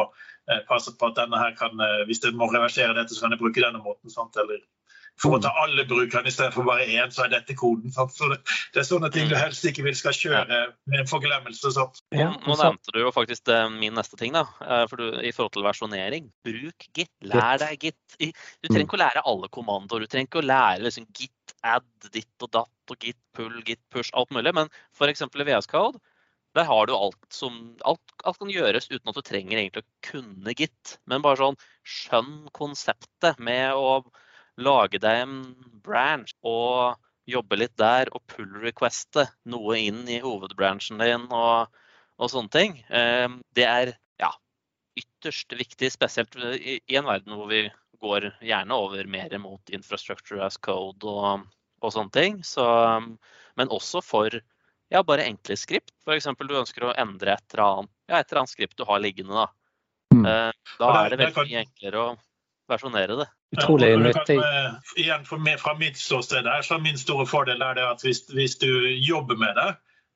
eh, 0.52 0.62
passe 0.70 0.94
på 1.00 1.10
at 1.10 1.18
denne 1.18 1.40
her 1.42 1.58
kan, 1.60 1.74
eh, 1.80 2.06
hvis 2.08 2.24
jeg 2.24 2.38
må 2.38 2.52
reversere 2.54 2.94
dette, 2.94 3.16
så 3.16 3.26
kan 3.26 3.36
jeg 3.36 3.42
bruke 3.42 3.64
denne 3.64 3.82
måten. 3.84 4.14
Sant? 4.14 4.38
Eller 4.38 4.62
for 5.22 5.38
å 5.38 5.40
ta 5.44 5.52
alle 5.62 5.86
brukerne 5.88 6.30
istedenfor 6.32 6.66
bare 6.68 6.86
én, 6.90 7.12
så 7.14 7.26
er 7.26 7.34
dette 7.36 7.56
koden. 7.58 7.94
Så 7.94 8.08
det, 8.32 8.40
er 8.80 8.88
sånne 8.88 9.12
ting 9.14 9.30
du 9.30 9.36
helst 9.38 9.66
ikke 9.70 9.86
vil 9.86 9.96
skal 9.98 10.16
kjøre 10.18 10.62
med 10.90 11.04
en 11.04 11.10
forglemmelse. 11.10 11.72
Sant? 11.76 12.02
Ja, 12.16 12.32
Nå, 12.34 12.56
nevnte 12.60 12.96
du 12.96 13.00
jo 13.04 13.12
faktisk 13.14 13.52
min 13.78 13.94
neste 13.98 14.18
ting, 14.20 14.34
da. 14.36 14.46
eh, 14.66 14.86
For 14.90 15.00
du, 15.00 15.22
I 15.22 15.32
forhold 15.36 15.54
til 15.56 15.68
versjonering. 15.68 16.32
Bruk 16.48 16.88
Git. 16.98 17.12
Lær 17.30 17.62
deg 17.62 17.78
Git. 17.86 18.18
Du 18.18 18.68
trenger 18.72 18.88
ikke 18.88 18.98
å 18.98 19.04
lære 19.04 19.26
alle 19.30 19.52
kommandoer. 19.54 20.04
Du 20.04 20.12
trenger 20.12 20.32
ikke 20.32 20.42
å 20.42 20.48
lære 20.50 20.88
liksom 20.88 21.06
Git 21.14 21.56
add 21.64 22.10
ditt 22.12 22.44
og 22.44 22.52
datt 22.58 22.92
og 22.92 23.06
Git 23.06 23.20
pull, 23.38 23.62
Git 23.68 23.82
push, 23.94 24.12
alt 24.18 24.34
mulig. 24.36 24.54
Men 24.58 24.74
f.eks. 24.98 25.24
i 25.24 25.48
VS 25.48 25.70
Code, 25.72 26.02
der 26.58 26.68
har 26.70 26.90
du 26.90 26.94
alt 26.98 27.30
som 27.34 27.78
alt, 27.88 28.02
alt 28.26 28.42
kan 28.42 28.52
gjøres 28.52 28.90
uten 28.92 29.10
at 29.10 29.18
du 29.18 29.24
trenger 29.26 29.62
egentlig 29.62 29.86
å 29.86 30.10
kunne 30.10 30.58
Git. 30.58 30.98
Men 31.10 31.24
bare 31.26 31.40
sånn 31.40 31.58
skjønn 31.86 32.50
konseptet 32.54 33.40
med 33.42 33.78
å 33.78 34.02
lage 34.62 35.00
deg 35.02 35.24
en 35.24 35.38
branch 35.84 36.36
og 36.46 37.00
jobbe 37.30 37.58
litt 37.58 37.76
der 37.80 38.12
og 38.12 38.24
pull-requeste 38.32 39.26
noe 39.50 39.78
inn 39.80 40.04
i 40.12 40.20
hovedbransjen 40.24 41.00
din 41.00 41.28
og, 41.32 41.72
og 42.20 42.32
sånne 42.32 42.52
ting. 42.54 42.78
Eh, 42.90 43.30
Det 43.56 43.66
er 43.68 43.94
ja, 44.20 44.32
ytterst 45.00 45.56
viktig, 45.56 45.92
spesielt 45.94 46.36
i, 46.36 46.80
i 46.84 47.00
en 47.00 47.08
verden 47.08 47.38
hvor 47.38 47.50
vi 47.52 47.66
går 48.04 48.34
gjerne 48.44 48.76
over 48.76 49.08
mer 49.08 49.32
mot 49.40 49.72
infrastructure 49.72 50.44
as 50.44 50.58
code 50.60 51.08
og, 51.08 51.48
og 51.82 51.96
sånne 51.96 52.12
ting. 52.12 52.42
Så, 52.44 52.66
men 53.56 53.72
også 53.72 54.04
for 54.04 54.36
ja, 54.92 55.02
bare 55.02 55.26
enkle 55.26 55.56
skript. 55.58 55.96
F.eks. 56.04 56.28
du 56.38 56.60
ønsker 56.60 56.86
å 56.86 56.96
endre 57.00 57.38
et 57.38 57.56
eller 57.56 57.64
annet, 57.66 57.94
ja, 58.12 58.20
et 58.20 58.28
eller 58.30 58.44
annet 58.44 58.54
skript 58.54 58.78
du 58.78 58.86
har 58.90 59.02
liggende. 59.04 59.34
Da, 59.34 59.50
Mm. 60.14 60.28
Eh, 60.30 60.52
da 60.78 60.88
er 60.94 61.10
det 61.10 61.18
veldig 61.18 61.44
mye 61.50 61.62
enklere 61.64 62.02
å 62.04 62.10
versjonere 62.74 63.16
det. 63.22 63.30
Utrolig 63.58 63.90
Ja, 63.92 63.96
kan, 63.96 64.06
nyttig. 64.10 64.38
eh, 64.42 65.00
igjen 65.04 65.26
for 65.30 65.42
meg, 65.42 65.60
Fra 65.62 65.74
mitt 65.80 65.98
ståsted 66.02 66.50
her, 66.50 66.62
så 66.66 66.76
er 66.76 66.84
min 66.84 66.98
store 67.00 67.26
fordel 67.30 67.62
er 67.62 67.78
det 67.80 67.88
at 67.88 68.02
hvis, 68.06 68.26
hvis 68.34 68.58
du 68.62 68.70
jobber 69.06 69.38
med 69.40 69.56
det, 69.60 69.70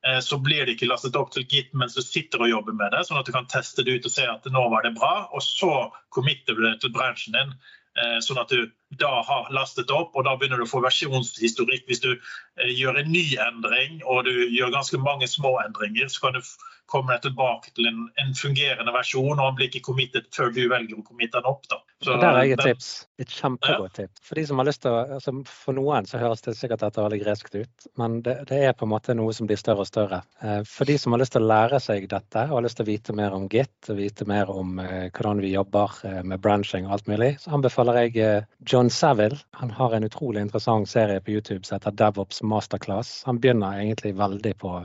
eh, 0.06 0.20
så 0.24 0.38
blir 0.42 0.66
det 0.66 0.76
ikke 0.76 0.90
lastet 0.90 1.16
opp 1.16 1.32
til 1.34 1.46
Git 1.48 1.72
mens 1.74 1.94
du 1.94 2.02
sitter 2.02 2.42
og 2.44 2.50
jobber 2.52 2.76
med 2.76 2.92
det, 2.94 3.04
sånn 3.08 3.18
at 3.20 3.26
du 3.26 3.32
kan 3.34 3.48
teste 3.50 3.84
det 3.86 3.98
ut 3.98 4.06
og 4.10 4.14
se 4.14 4.26
at 4.26 4.46
nå 4.52 4.68
var 4.70 4.82
det 4.86 4.94
bra. 4.98 5.28
Og 5.32 5.42
så 5.42 5.90
committer 6.14 6.54
du 6.54 6.64
det 6.66 6.80
til 6.82 6.94
bransjen 6.94 7.34
din, 7.38 7.54
eh, 7.98 8.18
sånn 8.24 8.40
at 8.42 8.48
du 8.54 8.70
da 8.98 9.22
har 9.22 9.50
lastet 9.52 9.90
opp. 9.90 10.16
Og 10.16 10.24
da 10.24 10.36
begynner 10.36 10.58
du 10.58 10.64
å 10.66 10.70
få 10.70 10.80
versjonshistorikk. 10.84 11.86
Hvis 11.86 12.00
du 12.04 12.14
gjør 12.56 12.98
en 13.02 13.12
ny 13.12 13.26
endring 13.36 14.02
og 14.04 14.24
du 14.24 14.48
gjør 14.48 14.72
ganske 14.74 14.98
mange 14.98 15.28
små 15.28 15.58
endringer, 15.64 16.08
så 16.08 16.20
kan 16.26 16.38
du 16.38 16.40
f- 16.88 16.92
komme 16.94 17.18
tilbake 17.20 17.70
til 17.76 17.86
en, 17.90 18.06
en 18.18 18.32
fungerende 18.34 18.92
versjon, 18.94 19.36
og 19.38 19.44
han 19.44 19.54
blir 19.58 19.68
ikke 19.68 19.84
committet 19.90 20.30
før 20.34 20.50
du 20.56 20.62
velger 20.72 20.96
å 20.98 21.04
committe 21.04 21.36
den 21.38 21.50
opp. 21.50 21.66
da. 21.68 21.76
Så 22.02 22.14
der 22.20 22.30
har 22.32 22.44
jeg 22.46 22.52
et 22.56 22.58
den- 22.62 22.74
tips. 22.76 23.06
Et 23.18 23.28
kjempegodt 23.34 23.94
tips. 23.98 24.20
For 24.22 24.38
de 24.38 24.44
som 24.46 24.58
har 24.60 24.66
lyst 24.68 24.82
til 24.82 24.92
å, 24.94 24.98
altså 25.18 25.32
For 25.48 25.74
noen 25.74 26.06
så 26.06 26.18
høres 26.22 26.40
det 26.46 26.54
sikkert 26.56 26.80
dette 26.84 27.02
veldig 27.02 27.20
greskt 27.24 27.54
ut, 27.58 27.86
men 27.98 28.20
det, 28.22 28.36
det 28.48 28.60
er 28.68 28.72
på 28.78 28.86
en 28.86 28.92
måte 28.92 29.14
noe 29.18 29.32
som 29.34 29.46
blir 29.50 29.58
større 29.58 29.82
og 29.82 29.88
større. 29.90 30.22
Eh, 30.42 30.62
For 30.64 30.84
de 30.88 30.96
som 30.98 31.12
har 31.12 31.18
lyst 31.20 31.32
til 31.34 31.42
å 31.42 31.48
lære 31.50 31.80
seg 31.82 32.06
dette, 32.08 32.44
og 32.48 32.54
har 32.60 32.62
lyst 32.68 32.78
til 32.78 32.86
å 32.86 32.90
vite 32.92 33.12
mer 33.18 33.34
om 33.34 33.48
Git, 33.50 33.90
og 33.90 33.96
vite 33.98 34.24
mer 34.30 34.48
om 34.54 34.78
eh, 34.78 35.10
hvordan 35.10 35.42
vi 35.42 35.52
jobber 35.56 35.98
eh, 36.04 36.22
med 36.22 36.40
branching 36.40 36.86
og 36.86 36.92
alt 36.98 37.10
mulig, 37.10 37.34
så 37.42 37.52
anbefaler 37.58 38.00
jeg 38.06 38.46
John 38.70 38.88
Saville. 38.90 39.36
Han 39.58 39.70
har 39.74 39.92
en 39.98 40.06
utrolig 40.06 40.40
interessant 40.46 40.88
serie 40.88 41.20
på 41.20 41.34
YouTube 41.34 41.64
som 41.66 41.76
heter 41.80 41.90
DevOps 41.98 42.42
Masterclass. 42.42 43.24
Han 43.26 43.40
begynner 43.42 43.82
egentlig 43.82 44.14
veldig 44.16 44.54
på 44.62 44.78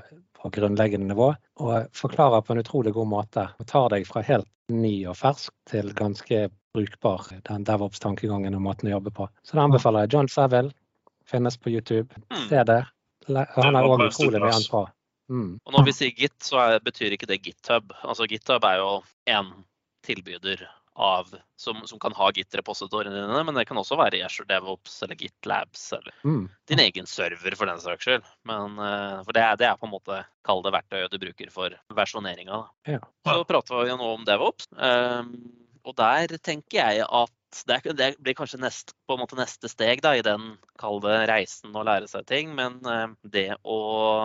på 0.44 0.52
grunnleggende 0.54 1.08
nivå, 1.08 1.30
og 1.64 1.96
forklarer 1.96 2.44
på 2.44 2.54
en 2.54 2.62
utrolig 2.64 2.94
god 2.94 3.08
måte. 3.08 3.48
Og 3.60 3.68
tar 3.70 3.88
deg 3.94 4.08
fra 4.10 4.24
helt 4.28 4.50
ny 4.72 5.06
og 5.08 5.16
fersk 5.20 5.54
til 5.70 5.94
ganske 5.96 6.48
brukbar, 6.74 7.30
den 7.48 7.66
DevOps-tankegangen 7.68 8.58
og 8.58 8.66
måten 8.66 8.90
å 8.90 8.98
jobbe 8.98 9.14
på. 9.16 9.30
Så 9.46 9.56
det 9.56 9.64
anbefaler 9.64 10.06
jeg. 10.06 10.14
John 10.16 10.32
Saville 10.32 10.74
finnes 11.30 11.58
på 11.58 11.72
YouTube. 11.72 12.10
Mm. 12.34 12.46
Se 12.50 12.64
det. 12.68 12.82
Han 13.30 13.78
er 13.80 13.88
òg 13.88 14.08
utrolig 14.10 14.42
mye 14.42 14.52
annet 14.52 14.72
bra. 14.72 14.86
Mm. 15.32 15.52
Og 15.64 15.76
når 15.78 15.86
vi 15.88 15.96
sier 15.96 16.16
Git, 16.18 16.36
så 16.44 16.66
betyr 16.84 17.16
ikke 17.16 17.30
det 17.30 17.40
GitHub. 17.46 17.94
Altså 18.04 18.28
GitHub 18.28 18.66
er 18.68 18.82
jo 18.82 18.90
en 19.32 19.54
tilbyder 20.04 20.66
av, 20.96 21.30
som, 21.58 21.80
som 21.90 22.00
kan 22.00 22.14
ha 22.14 22.30
git-repositorene 22.36 23.16
dine, 23.16 23.44
men 23.48 23.58
det 23.58 23.66
kan 23.70 23.80
også 23.82 23.98
være 23.98 24.22
Azure 24.26 24.48
DevOps 24.50 25.00
eller 25.06 25.18
GitLabs 25.18 25.88
eller 25.98 26.14
Mm. 26.24 26.48
din 26.70 26.80
egen 26.80 27.08
server 27.10 27.56
for 27.58 27.66
den 27.70 27.82
saks 27.82 28.06
skyld. 28.06 28.24
Men, 28.46 28.78
eh, 28.78 29.24
for 29.26 29.34
det 29.34 29.44
er, 29.44 29.56
det 29.58 29.68
er 29.68 29.78
på 29.80 29.90
en 29.90 29.96
måte, 29.96 30.24
kall 30.46 30.62
det 30.64 30.74
verktøyet 30.76 31.12
du 31.12 31.20
bruker 31.20 31.52
for 31.52 31.76
versjoneringa. 31.90 32.64
Ja. 32.88 33.00
Så 33.26 33.44
prater 33.50 33.84
vi 33.84 33.90
jo 33.90 33.98
nå 33.98 34.10
om 34.20 34.26
DevOps, 34.28 34.70
um, 34.78 35.32
og 35.84 35.96
der 35.98 36.38
tenker 36.38 36.78
jeg 36.80 37.08
at 37.10 37.32
det, 37.68 37.76
er, 37.76 37.94
det 37.94 38.08
blir 38.24 38.34
kanskje 38.34 38.58
nest, 38.62 38.96
på 39.06 39.14
en 39.14 39.22
måte 39.22 39.38
neste 39.38 39.70
steg 39.70 40.02
da, 40.02 40.16
i 40.18 40.24
den 40.26 40.56
kall 40.82 41.02
det 41.04 41.28
reisen 41.30 41.76
å 41.76 41.84
lære 41.86 42.08
seg 42.10 42.26
ting. 42.30 42.54
Men 42.58 42.80
eh, 42.90 43.08
det 43.30 43.48
å 43.62 43.80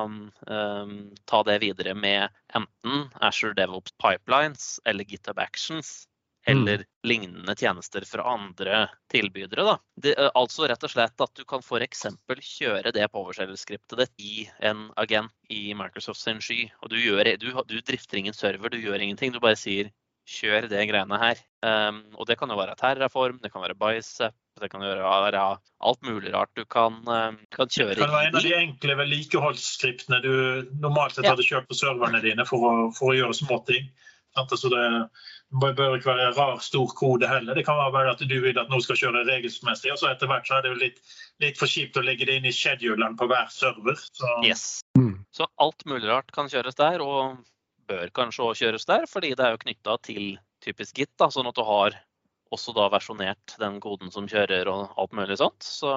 um, 0.06 1.00
ta 1.28 1.42
det 1.44 1.58
videre 1.64 1.92
med 1.98 2.28
enten 2.56 3.08
Azure 3.20 3.56
DevOps 3.58 3.92
Pipelines 4.00 4.78
eller 4.88 5.04
GitHub 5.04 5.40
Actions 5.42 6.06
eller 6.48 6.84
lignende 7.06 7.54
tjenester 7.56 8.04
fra 8.08 8.24
andre 8.32 8.88
tilbydere. 9.12 9.64
Da. 9.66 9.76
Det, 10.00 10.14
er 10.16 10.32
altså 10.38 10.68
rett 10.70 10.84
og 10.86 10.92
slett 10.92 11.24
at 11.24 11.34
du 11.36 11.44
kan 11.48 11.62
f.eks. 11.64 12.06
kjøre 12.56 12.92
det 12.96 13.06
PowerShell-skriptet 13.12 14.02
ditt 14.02 14.24
i 14.24 14.34
en 14.64 14.88
agent 14.96 15.32
i 15.52 15.74
Microsoft 15.76 16.22
sin 16.22 16.42
sky. 16.44 16.66
Og 16.82 16.92
du, 16.92 16.98
gjør, 17.00 17.34
du, 17.40 17.50
du 17.68 17.78
drifter 17.80 18.20
ingen 18.20 18.36
server, 18.36 18.72
du 18.72 18.80
gjør 18.80 19.00
ingenting. 19.04 19.34
Du 19.34 19.40
bare 19.44 19.60
sier 19.60 19.92
kjør 20.28 20.68
det 20.68 20.82
greiene 20.90 21.20
her. 21.20 21.40
Um, 21.64 22.02
og 22.18 22.28
det 22.28 22.36
kan 22.40 22.50
jo 22.52 22.58
være 22.58 22.76
Terraform, 22.78 23.38
det 23.42 23.50
kan 23.52 23.64
være 23.64 23.76
Bicep, 23.78 24.36
det 24.60 24.68
kan 24.70 24.82
være 24.82 25.40
alt 25.40 26.02
mulig 26.06 26.32
rart 26.34 26.52
du 26.58 26.64
kan, 26.68 27.00
um, 27.06 27.38
kan 27.54 27.70
kjøre 27.70 27.96
Det 27.96 28.04
kan 28.04 28.12
være 28.12 28.30
en 28.30 28.38
av 28.40 28.44
de 28.44 28.54
enkle 28.58 28.98
vedlikeholdsskriptene 29.00 30.20
du 30.24 30.34
normalt 30.82 31.16
sett 31.16 31.24
Ja. 31.24 31.32
hadde 31.32 31.46
kjørt 31.46 31.70
på 31.70 31.78
serverne 31.78 32.20
dine 32.24 32.46
for 32.48 32.68
å, 32.68 32.74
for 32.94 33.14
å 33.14 33.18
gjøre 33.18 33.38
småting. 33.40 33.88
ting. 33.88 34.06
Så 34.36 34.68
det 34.70 34.84
det 35.48 35.70
bør 35.78 35.96
ikke 35.96 36.10
være 36.10 36.32
rar, 36.36 36.58
stor 36.60 36.90
kode 36.96 37.28
heller. 37.28 37.56
Det 37.56 37.64
kan 37.64 37.78
være 37.78 37.92
bare 37.94 38.10
at 38.12 38.20
du 38.20 38.36
vil 38.44 38.58
at 38.60 38.68
noen 38.68 38.84
skal 38.84 38.98
kjøre 39.00 39.24
regelmessig, 39.24 39.92
og 39.94 40.00
så 40.00 40.10
etter 40.10 40.28
hvert 40.28 40.48
så 40.48 40.58
er 40.58 40.66
det 40.66 40.72
jo 40.74 40.80
litt, 40.82 40.98
litt 41.40 41.60
for 41.60 41.70
kjipt 41.70 41.96
å 41.96 42.04
legge 42.04 42.28
det 42.28 42.36
inn 42.38 42.48
i 42.48 42.52
schedulen 42.52 43.16
på 43.16 43.28
hver 43.30 43.48
server. 43.52 43.96
Så, 43.96 44.34
Yes. 44.44 44.66
Mm. 44.98 45.24
Så 45.32 45.48
alt 45.56 45.86
mulig 45.88 46.10
rart 46.10 46.28
kan 46.36 46.52
kjøres 46.52 46.76
der, 46.76 47.00
og 47.04 47.40
bør 47.88 48.12
kanskje 48.12 48.44
også 48.44 48.66
kjøres 48.66 48.84
der, 48.88 49.08
fordi 49.08 49.32
det 49.38 49.46
er 49.46 49.56
jo 49.56 49.62
knytta 49.64 49.96
til 50.04 50.36
typisk 50.64 51.00
Git, 51.00 51.14
da, 51.16 51.30
sånn 51.32 51.48
at 51.48 51.56
du 51.56 51.64
har 51.64 51.96
også 52.52 52.72
da 52.76 52.86
versjonert 52.92 53.56
den 53.60 53.76
koden 53.80 54.12
som 54.12 54.28
kjører 54.28 54.68
og 54.72 55.00
alt 55.00 55.16
mulig 55.16 55.36
sånt. 55.40 55.64
Så 55.64 55.92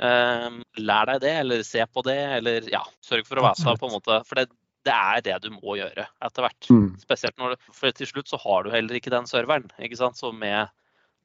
eh, 0.00 0.48
lær 0.80 1.10
deg 1.12 1.22
det, 1.24 1.34
eller 1.44 1.64
se 1.66 1.84
på 1.88 2.04
det, 2.06 2.20
eller 2.38 2.68
ja, 2.72 2.82
sørg 3.04 3.28
for 3.28 3.40
å 3.40 3.46
være 3.48 3.60
seg 3.62 3.80
på 3.80 3.88
en 3.88 3.96
måte. 3.96 4.20
For 4.28 4.40
det, 4.40 4.48
det 4.86 4.94
er 4.94 5.22
det 5.26 5.36
du 5.44 5.50
må 5.54 5.76
gjøre 5.80 6.06
etter 6.24 6.46
hvert. 6.46 6.68
Mm. 6.70 6.88
Spesielt 7.02 7.38
når 7.40 7.54
du, 7.54 7.70
for 7.74 7.94
til 7.96 8.10
slutt 8.10 8.30
så 8.30 8.40
har 8.42 8.66
du 8.66 8.72
heller 8.74 8.98
ikke 8.98 9.12
den 9.14 9.28
serveren. 9.30 9.68
ikke 9.82 9.98
sant? 9.98 10.18
Så 10.20 10.32
med 10.34 10.70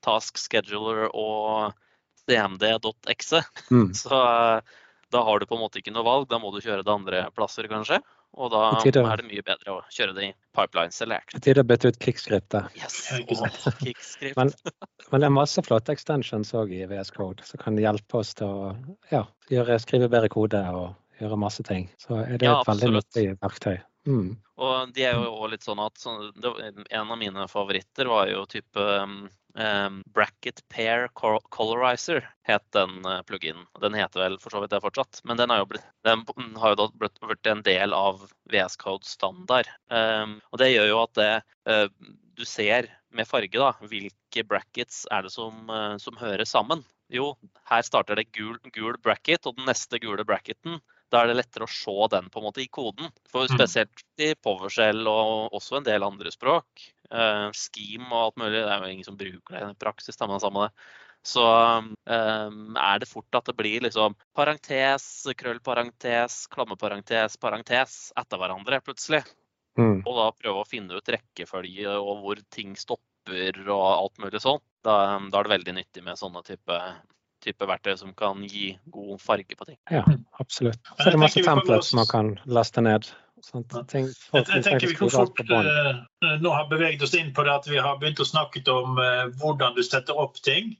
Task 0.05 0.39
Scheduler 0.41 1.07
og 1.11 1.75
cmd.exe, 2.25 3.43
Mm. 3.71 3.91
så 4.03 4.17
eh, 4.21 4.79
da 5.11 5.21
har 5.27 5.39
du 5.39 5.45
på 5.45 5.57
en 5.57 5.65
måte 5.65 5.81
ikke 5.81 5.93
noe 5.93 6.07
valg. 6.07 6.29
Da 6.31 6.39
må 6.39 6.53
du 6.53 6.61
kjøre 6.63 6.85
det 6.87 6.93
andre 6.93 7.25
plasser, 7.35 7.67
kanskje. 7.71 7.99
Og 8.39 8.47
da 8.53 8.61
tider, 8.79 9.03
er 9.03 9.19
det 9.19 9.27
mye 9.27 9.43
bedre 9.43 9.73
å 9.73 9.79
kjøre 9.91 10.13
det 10.15 10.27
i 10.29 10.31
pipeline 10.55 10.93
eller 11.03 11.33
Det 11.35 11.51
er 11.51 11.59
å 11.59 11.65
bytte 11.67 11.91
ut 11.91 11.97
kickskriptet. 11.99 12.77
Yes! 12.79 13.01
Ja, 13.09 13.19
ikke 13.19 13.37
sant. 13.41 13.57
Åh, 13.67 13.81
Kickscript. 13.81 14.37
Men, 14.39 14.53
men 15.11 15.23
det 15.23 15.27
er 15.27 15.35
masse 15.35 15.63
flotte 15.67 15.91
extensions 15.91 16.53
òg 16.55 16.71
i 16.71 16.85
VS 16.87 17.11
Code 17.17 17.43
som 17.47 17.59
kan 17.59 17.79
hjelpe 17.81 18.21
oss 18.21 18.31
til 18.39 18.47
å 18.47 18.71
ja, 19.11 19.25
gjøre, 19.51 19.79
skrive 19.83 20.07
bedre 20.13 20.31
kode 20.31 20.63
og 20.71 20.93
gjøre 21.21 21.39
masse 21.39 21.63
ting. 21.67 21.89
Så 22.01 22.19
er 22.23 22.37
det 22.37 22.49
Ja, 22.49 22.59
et 22.59 22.69
veldig 22.69 22.93
nyttig 22.97 23.25
verktøy. 23.41 23.77
Mm. 24.09 24.33
Og 24.61 24.93
de 24.95 25.03
er 25.05 25.13
jo 25.13 25.27
også 25.29 25.49
litt 25.51 25.65
sånn 25.65 25.81
at 25.83 25.99
så, 26.01 26.15
det, 26.33 26.51
En 26.89 27.11
av 27.13 27.19
mine 27.21 27.45
favoritter 27.49 28.09
var 28.09 28.31
jo 28.31 28.47
type 28.49 28.81
um, 28.81 29.27
um, 29.53 29.99
Bracket 30.13 30.63
Pair 30.73 31.07
Colorizer, 31.13 32.25
het 32.47 32.65
den 32.75 33.05
uh, 33.05 33.19
pluginen. 33.27 33.67
Den 33.83 33.97
heter 33.97 34.23
vel 34.23 34.39
for 34.41 34.53
så 34.53 34.63
vidt 34.63 34.73
det 34.73 34.81
fortsatt, 34.83 35.21
men 35.27 35.37
den, 35.37 35.53
jo 35.53 35.67
blitt, 35.69 35.85
den 36.07 36.25
har 36.61 36.73
jo 36.73 36.79
da 36.81 36.87
blitt, 37.03 37.21
blitt 37.21 37.51
en 37.51 37.61
del 37.67 37.93
av 37.97 38.25
VS 38.53 38.79
Code 38.81 39.07
standard. 39.09 39.69
Um, 39.93 40.39
og 40.51 40.61
det 40.63 40.71
gjør 40.73 40.89
jo 40.91 41.03
at 41.03 41.13
det, 41.19 41.31
uh, 41.69 41.85
du 42.37 42.45
ser 42.47 42.89
med 43.13 43.27
farge 43.27 43.59
da, 43.59 43.73
hvilke 43.85 44.45
brackets 44.47 45.03
er 45.11 45.27
det 45.27 45.33
som, 45.33 45.67
uh, 45.69 45.97
som 46.01 46.17
hører 46.17 46.47
sammen. 46.47 46.81
Jo, 47.11 47.33
her 47.67 47.83
starter 47.83 48.15
det 48.17 48.31
gul, 48.31 48.55
gul 48.71 48.95
bracket, 49.03 49.45
og 49.45 49.57
den 49.57 49.67
neste 49.67 49.99
gule 50.01 50.23
bracketen 50.25 50.79
da 51.11 51.21
er 51.21 51.31
det 51.31 51.37
lettere 51.41 51.67
å 51.67 51.71
se 51.71 52.07
den 52.13 52.29
på 52.31 52.39
en 52.39 52.47
måte 52.47 52.63
i 52.63 52.69
koden. 52.71 53.11
For 53.31 53.45
Mm. 53.49 53.57
Spesielt 53.57 54.03
i 54.23 54.31
PowerShell 54.35 55.07
og 55.11 55.53
også 55.57 55.79
en 55.79 55.87
del 55.87 56.07
andre 56.07 56.31
språk. 56.31 56.67
uh, 57.11 57.51
Scheme 57.51 58.07
og 58.07 58.21
alt 58.21 58.37
mulig. 58.39 58.61
Det 58.63 58.71
er 58.71 58.83
jo 58.85 58.91
ingen 58.93 59.07
som 59.07 59.17
bruker 59.19 59.57
det 59.57 59.63
i 59.65 59.79
praksis. 59.81 60.15
Da, 60.15 60.27
men 60.27 60.39
samme 60.39 60.69
det. 60.69 60.71
Så 61.27 61.43
um, 61.43 62.77
er 62.79 62.99
det 62.99 63.09
fort 63.09 63.35
at 63.37 63.45
det 63.45 63.57
blir 63.59 63.83
liksom 63.83 64.15
parentes, 64.33 65.27
krøllparentes, 65.37 66.47
klammeparentes, 66.49 67.37
parentes 67.37 67.97
etter 68.17 68.41
hverandre 68.41 68.79
plutselig. 68.81 69.21
Mm. 69.77 70.01
Og 70.01 70.15
da 70.17 70.31
prøve 70.35 70.63
å 70.63 70.67
finne 70.67 70.97
ut 70.97 71.13
rekkefølge 71.13 71.93
og 71.99 72.23
hvor 72.23 72.41
ting 72.51 72.73
stopper 72.79 73.61
og 73.67 73.85
alt 73.91 74.23
mulig 74.23 74.41
sånn. 74.41 74.63
Da, 74.81 75.19
da 75.29 75.39
er 75.39 75.45
det 75.45 75.55
veldig 75.57 75.75
nyttig 75.77 76.03
med 76.07 76.17
sånne 76.17 76.41
type, 76.47 76.79
type 77.43 77.67
verktøy 77.67 77.95
som 77.99 78.13
kan 78.17 78.45
gi 78.47 78.75
god 78.93 79.19
farge 79.21 79.57
på 79.57 79.67
ting. 79.67 79.79
Ja, 79.91 80.05
absolutt. 80.41 80.79
Så 80.97 81.09
er 81.09 81.17
det 81.17 81.21
masse 81.23 81.43
templates 81.45 81.93
man 81.97 82.09
kan 82.09 82.31
laste 82.45 82.83
ned. 82.85 83.09
Sånt. 83.41 83.73
Ting, 83.89 84.05
Jeg, 84.05 84.45
jeg 84.53 84.63
tenker 84.67 84.91
vi 84.91 84.95
kan 84.99 85.09
fort 85.09 85.39
eh, 85.49 86.01
nå 86.43 86.51
har 86.53 86.67
beveget 86.69 87.01
oss 87.01 87.15
inn 87.17 87.31
på 87.33 87.41
det 87.47 87.55
at 87.55 87.69
vi 87.71 87.79
har 87.81 87.97
begynt 87.97 88.21
å 88.21 88.27
snakke 88.27 88.61
om 88.69 88.99
uh, 89.01 89.31
hvordan 89.41 89.73
du 89.73 89.81
setter 89.85 90.17
opp 90.21 90.37
ting. 90.45 90.75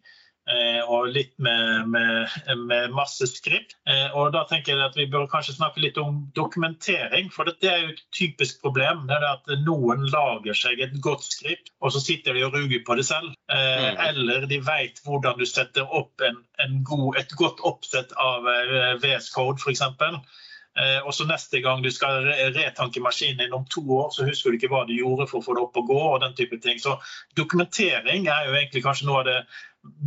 Eh, 0.50 0.80
og 0.86 1.10
litt 1.14 1.34
med, 1.44 1.90
med, 1.94 2.36
med 2.66 2.96
masse 2.96 3.28
skript. 3.30 3.76
Eh, 3.90 4.10
og 4.18 4.32
da 4.36 4.44
tenker 4.50 4.74
jeg 4.74 4.84
at 4.86 4.98
Vi 4.98 5.08
bør 5.12 5.30
kanskje 5.32 5.58
snakke 5.58 5.84
litt 5.84 6.00
om 6.02 6.24
dokumentering. 6.38 7.30
For 7.34 7.50
dette 7.50 7.70
er 7.70 7.84
jo 7.84 7.94
et 7.94 8.04
typisk 8.16 8.62
problem. 8.64 9.06
det 9.10 9.18
er 9.18 9.26
det 9.26 9.32
at 9.36 9.66
Noen 9.66 10.08
lager 10.12 10.58
seg 10.58 10.82
et 10.82 10.98
godt 11.02 11.26
skript, 11.28 11.74
og 11.82 11.94
så 11.96 12.04
sitter 12.04 12.38
de 12.38 12.46
og 12.48 12.56
ruger 12.58 12.86
på 12.88 13.00
det 13.00 13.08
selv. 13.10 13.34
Eh, 13.52 13.70
Mm. 13.82 13.98
Eller 14.08 14.46
de 14.46 14.58
vet 14.62 15.00
hvordan 15.06 15.38
du 15.40 15.46
setter 15.48 15.88
opp 15.96 16.22
en, 16.22 16.38
en 16.64 16.84
god, 16.86 17.18
et 17.18 17.32
godt 17.40 17.62
oppsett 17.66 18.12
av 18.20 18.46
VS 19.02 19.32
Code 19.34 19.62
f.eks. 19.62 19.82
Eh, 20.80 21.00
og 21.04 21.12
så 21.14 21.26
neste 21.28 21.60
gang 21.60 21.82
du 21.84 21.90
skal 21.92 22.30
retanke 22.56 23.04
maskinen 23.04 23.42
din 23.44 23.56
om 23.56 23.66
to 23.68 23.84
år, 23.92 24.12
så 24.16 24.24
husker 24.24 24.52
du 24.52 24.58
ikke 24.60 24.70
hva 24.72 24.86
du 24.88 24.94
gjorde 24.96 25.28
for 25.28 25.42
å 25.42 25.46
få 25.46 25.56
det 25.58 25.64
opp 25.66 25.80
og 25.82 25.90
gå. 25.92 26.00
og 26.14 26.22
den 26.24 26.36
type 26.38 26.60
ting. 26.64 26.80
Så 26.80 26.96
dokumentering 27.36 28.28
er 28.28 28.48
jo 28.48 28.56
egentlig 28.56 28.84
kanskje 28.86 29.10
noe 29.10 29.20
av 29.20 29.28
det 29.28 29.40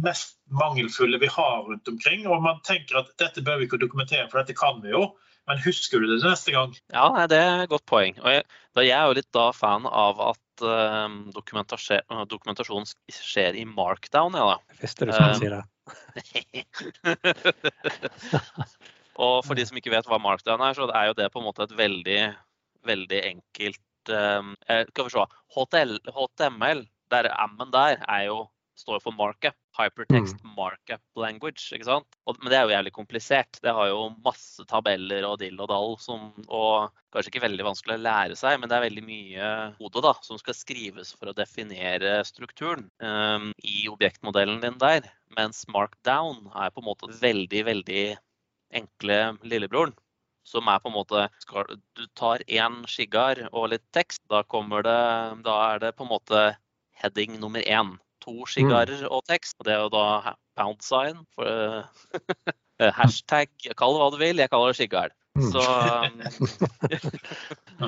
mest 0.04 0.36
mangelfulle 0.54 1.18
vi 1.22 1.30
har 1.30 1.66
rundt 1.66 1.88
omkring. 1.90 2.26
Og 2.30 2.42
man 2.44 2.62
tenker 2.66 3.02
at 3.02 3.12
dette 3.20 3.44
bør 3.44 3.60
vi 3.60 3.68
ikke 3.68 3.82
dokumentere, 3.82 4.28
for 4.30 4.42
dette 4.42 4.56
kan 4.58 4.82
vi 4.84 4.94
jo. 4.94 5.02
Men 5.48 5.60
husker 5.60 6.00
du 6.00 6.06
det 6.08 6.22
neste 6.24 6.52
gang? 6.54 6.72
Ja, 6.92 7.08
nei, 7.12 7.26
det 7.28 7.38
er 7.40 7.64
et 7.64 7.72
godt 7.72 7.84
poeng. 7.88 8.14
Og 8.22 8.30
jeg, 8.32 8.44
da 8.76 8.80
jeg 8.84 8.96
er 8.96 9.06
jo 9.10 9.16
litt 9.18 9.32
da 9.36 9.50
fan 9.52 9.84
av 9.90 10.20
at 10.30 10.64
uh, 10.64 11.08
dokumentasjon 11.36 12.86
skjer 13.12 13.52
i 13.60 13.64
markdown, 13.68 14.32
ja, 14.40 14.56
Jeg 14.72 14.78
visste 14.86 15.08
du 15.08 15.12
skulle 15.12 15.40
si 15.40 15.48
det. 15.52 15.60
da. 15.60 15.64
og 19.24 19.34
for 19.44 19.54
de 19.58 19.64
som 19.68 19.76
ikke 19.76 19.92
vet 19.92 20.08
hva 20.08 20.18
markdown 20.22 20.64
er, 20.64 20.72
så 20.76 20.88
er 20.88 21.10
jo 21.10 21.18
det 21.18 21.28
på 21.34 21.40
en 21.42 21.48
måte 21.50 21.66
et 21.66 21.76
veldig, 21.76 22.20
veldig 22.88 23.20
enkelt 23.34 24.08
um, 24.08 24.56
eh, 24.68 24.84
Skal 24.94 25.10
vi 25.10 25.12
se. 25.12 25.24
HTML, 26.16 26.80
der 27.12 27.24
M-en 27.50 27.70
der, 27.74 28.00
er 28.08 28.22
jo, 28.30 28.38
står 28.78 29.00
for 29.02 29.14
markup. 29.16 29.56
Hypertext 29.78 30.38
markup 30.56 31.02
language. 31.18 31.62
ikke 31.74 31.86
sant? 31.88 32.06
Og, 32.26 32.38
men 32.42 32.50
det 32.52 32.58
er 32.58 32.66
jo 32.66 32.74
jævlig 32.74 32.92
komplisert. 32.94 33.58
Det 33.62 33.74
har 33.74 33.88
jo 33.90 34.10
masse 34.24 34.64
tabeller 34.70 35.26
og 35.28 35.38
dill 35.42 35.58
og 35.60 35.70
dall 35.70 35.96
som 36.02 36.30
Og 36.46 36.92
kanskje 37.14 37.32
ikke 37.32 37.44
veldig 37.46 37.66
vanskelig 37.66 37.96
å 37.98 38.04
lære 38.04 38.38
seg, 38.38 38.58
men 38.58 38.70
det 38.70 38.76
er 38.76 38.86
veldig 38.88 39.04
mye 39.06 39.50
hode 39.78 40.02
da, 40.02 40.14
som 40.26 40.38
skal 40.40 40.56
skrives 40.58 41.12
for 41.14 41.30
å 41.30 41.36
definere 41.36 42.16
strukturen 42.26 42.88
um, 42.98 43.52
i 43.62 43.84
objektmodellen 43.90 44.62
din 44.64 44.78
der. 44.82 45.06
Mens 45.38 45.62
markdown 45.70 46.48
er 46.54 46.74
på 46.74 46.82
en 46.82 46.88
måte 46.88 47.10
veldig, 47.20 47.62
veldig 47.70 48.06
enkle 48.74 49.20
lillebroren. 49.46 49.94
Som 50.44 50.68
er 50.68 50.80
på 50.82 50.90
en 50.90 50.98
måte 50.98 51.22
skal, 51.40 51.78
Du 51.96 52.04
tar 52.18 52.42
én 52.44 52.82
skigar 52.90 53.46
og 53.52 53.70
litt 53.72 53.86
tekst, 53.96 54.20
da 54.28 54.42
kommer 54.44 54.84
det 54.84 55.00
Da 55.46 55.54
er 55.70 55.78
det 55.86 55.94
på 55.96 56.04
en 56.04 56.12
måte 56.12 56.42
heading 57.00 57.38
nummer 57.40 57.64
én. 57.64 57.94
To 58.24 58.46
skigarer 58.48 59.04
og 59.10 59.24
tekst. 59.28 59.58
Og 59.60 59.68
det 59.68 59.74
er 59.74 59.82
jo 59.84 59.92
da 59.92 60.34
pound 60.58 60.80
sign. 60.84 61.20
For, 61.36 61.84
eh, 62.80 62.94
hashtag, 62.96 63.52
kall 63.78 63.96
det 63.96 64.02
hva 64.02 64.10
du 64.14 64.18
vil. 64.22 64.42
Jeg 64.42 64.52
kaller 64.52 64.72
det 64.72 64.80
skigar. 64.80 65.14
Mm. 65.34 65.48
Så, 65.50 65.62
um, 65.66 66.20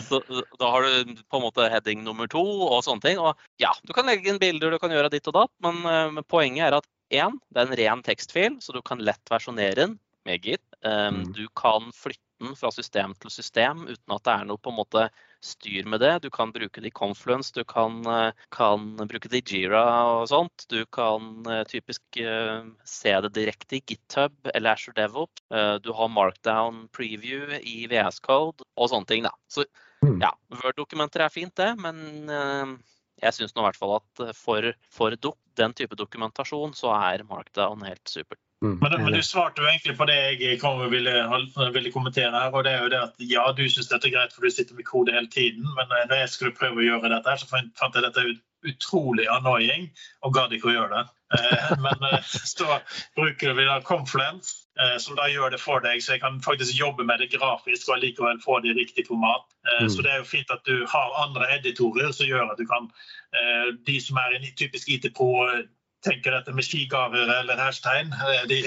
så 0.08 0.18
da 0.58 0.70
har 0.72 0.82
du 0.82 1.12
på 1.30 1.38
en 1.38 1.44
måte 1.44 1.68
heading 1.70 2.02
nummer 2.02 2.26
to 2.30 2.42
og 2.42 2.82
sånne 2.86 3.04
ting. 3.04 3.20
Og 3.22 3.38
ja, 3.62 3.70
du 3.86 3.94
kan 3.94 4.10
legge 4.10 4.32
inn 4.32 4.42
bilder, 4.42 4.74
du 4.74 4.82
kan 4.82 4.94
gjøre 4.94 5.12
ditt 5.14 5.28
og 5.30 5.36
datt, 5.38 5.54
men, 5.62 5.78
eh, 5.86 6.08
men 6.16 6.26
poenget 6.26 6.66
er 6.66 6.80
at 6.80 6.88
én, 7.14 7.38
det 7.54 7.62
er 7.62 7.70
en 7.70 7.78
ren 7.78 8.02
tekstfil, 8.02 8.58
så 8.62 8.74
du 8.74 8.82
kan 8.82 8.98
lett 8.98 9.30
versjonere 9.30 9.78
den 9.78 9.94
med 10.26 10.42
Git. 10.42 10.62
Um, 10.82 11.22
Mm. 11.22 11.32
Du 11.32 11.46
kan 11.54 11.92
flytte 11.94 12.18
den 12.42 12.56
fra 12.58 12.70
system 12.74 13.14
til 13.22 13.30
system 13.30 13.86
uten 13.86 14.12
at 14.12 14.24
det 14.26 14.32
er 14.34 14.44
noe 14.44 14.58
på 14.60 14.70
en 14.70 14.76
måte 14.76 15.06
styr 15.46 15.86
med 15.88 16.02
det. 16.02 16.12
Du 16.24 16.28
kan 16.30 16.52
bruke 16.54 16.82
det 16.82 16.90
i 16.90 16.94
Confluence, 16.94 17.52
du 17.54 17.64
kan, 17.64 18.00
eh, 18.10 18.46
kan 18.54 18.96
bruke 18.96 19.30
det 19.32 19.40
i 19.42 19.56
Jira 19.56 19.82
og 20.16 20.28
sånt. 20.30 20.66
Du 20.72 20.84
kan 20.92 21.46
eh, 21.50 21.64
typisk 21.70 22.20
eh, 22.20 22.66
se 22.84 23.14
det 23.24 23.32
direkte 23.36 23.78
i 23.78 23.82
GitHub 23.82 24.50
eller 24.54 24.74
Azure 24.74 24.96
DevOps. 24.98 25.42
Du 25.82 25.92
har 25.94 26.08
markdown 26.10 26.86
preview 26.92 27.54
i 27.60 27.86
VS 27.90 28.18
Code 28.20 28.66
og 28.76 28.90
sånne 28.90 29.06
ting. 29.06 29.26
Da. 29.26 29.34
Så 29.48 29.66
Mm. 30.04 30.18
ja, 30.20 30.28
Word-dokumenter 30.52 31.22
er 31.24 31.30
fint, 31.32 31.54
det, 31.56 31.70
men 31.80 32.28
jeg 33.22 33.32
syns 33.32 33.54
nå 33.56 33.62
i 33.62 33.64
hvert 33.64 33.78
fall 33.80 33.94
at 33.96 34.34
for, 34.36 34.68
for 34.92 35.16
den 35.56 35.72
type 35.74 35.96
dokumentasjon 35.96 36.74
så 36.76 36.92
er 36.98 37.24
markdown 37.24 37.80
helt 37.88 38.12
supert. 38.12 38.38
Mm. 38.64 38.78
Men, 38.80 38.94
men 39.04 39.12
du 39.12 39.22
svarte 39.22 39.60
jo 39.60 39.68
egentlig 39.68 39.96
på 39.98 40.06
det 40.08 40.16
jeg 40.16 40.60
ville, 40.90 41.14
ville 41.74 41.92
kommentere 41.92 42.32
her. 42.32 42.54
og 42.54 42.64
det 42.64 42.72
er 42.72 42.82
jo 42.82 42.88
det 42.88 43.02
at 43.02 43.14
Ja, 43.20 43.44
du 43.52 43.68
syns 43.68 43.90
dette 43.90 44.08
er 44.08 44.14
greit, 44.16 44.32
for 44.32 44.42
du 44.42 44.50
sitter 44.50 44.74
med 44.74 44.88
kode 44.88 45.12
hele 45.12 45.28
tiden. 45.30 45.66
Men 45.76 45.92
når 45.92 46.22
jeg 46.22 46.28
skulle 46.32 46.56
prøve 46.56 46.80
å 46.80 46.86
gjøre 46.86 47.12
dette, 47.12 47.30
her, 47.30 47.36
så 47.36 47.50
fant 47.52 47.94
jeg 47.94 48.06
dette 48.06 48.28
ut 48.30 48.44
utrolig 48.66 49.26
annoying 49.30 49.90
og 50.26 50.34
gadd 50.34 50.54
ikke 50.56 50.70
å 50.70 50.74
gjøre 50.74 50.96
det. 50.96 51.04
Eh, 51.36 51.74
men 51.82 52.06
eh, 52.10 52.30
så 52.54 52.78
bruker 53.18 53.54
vi 53.58 53.66
da 53.68 53.80
Confluence, 53.84 54.66
eh, 54.80 54.96
som 55.02 55.18
da 55.18 55.28
gjør 55.30 55.54
det 55.54 55.60
for 55.62 55.84
deg, 55.84 56.02
så 56.02 56.16
jeg 56.16 56.22
kan 56.24 56.40
faktisk 56.44 56.78
jobbe 56.78 57.06
med 57.06 57.22
det 57.22 57.30
grafisk 57.34 57.92
og 57.92 58.02
likevel 58.02 58.40
få 58.42 58.60
det 58.64 58.72
i 58.72 58.78
riktig 58.80 59.06
format. 59.10 59.46
Eh, 59.66 59.82
Mm. 59.86 59.90
Så 59.92 60.02
det 60.02 60.10
er 60.12 60.20
jo 60.22 60.24
fint 60.24 60.50
at 60.50 60.62
du 60.64 60.86
har 60.88 61.16
andre 61.20 61.46
editorer 61.58 62.12
som 62.14 62.26
gjør 62.26 62.52
at 62.52 62.58
du 62.58 62.64
kan 62.66 62.86
eh, 63.34 63.74
De 63.86 63.96
som 64.00 64.16
er 64.16 64.36
en 64.36 64.46
typisk 64.56 64.88
IT-pro 64.88 65.32
tenker 66.06 66.34
dette 66.36 66.54
med 66.54 66.64
skigaver 66.66 67.30
eller 67.40 67.60
hashtegn, 67.60 68.12
eh, 68.14 68.46
de, 68.50 68.60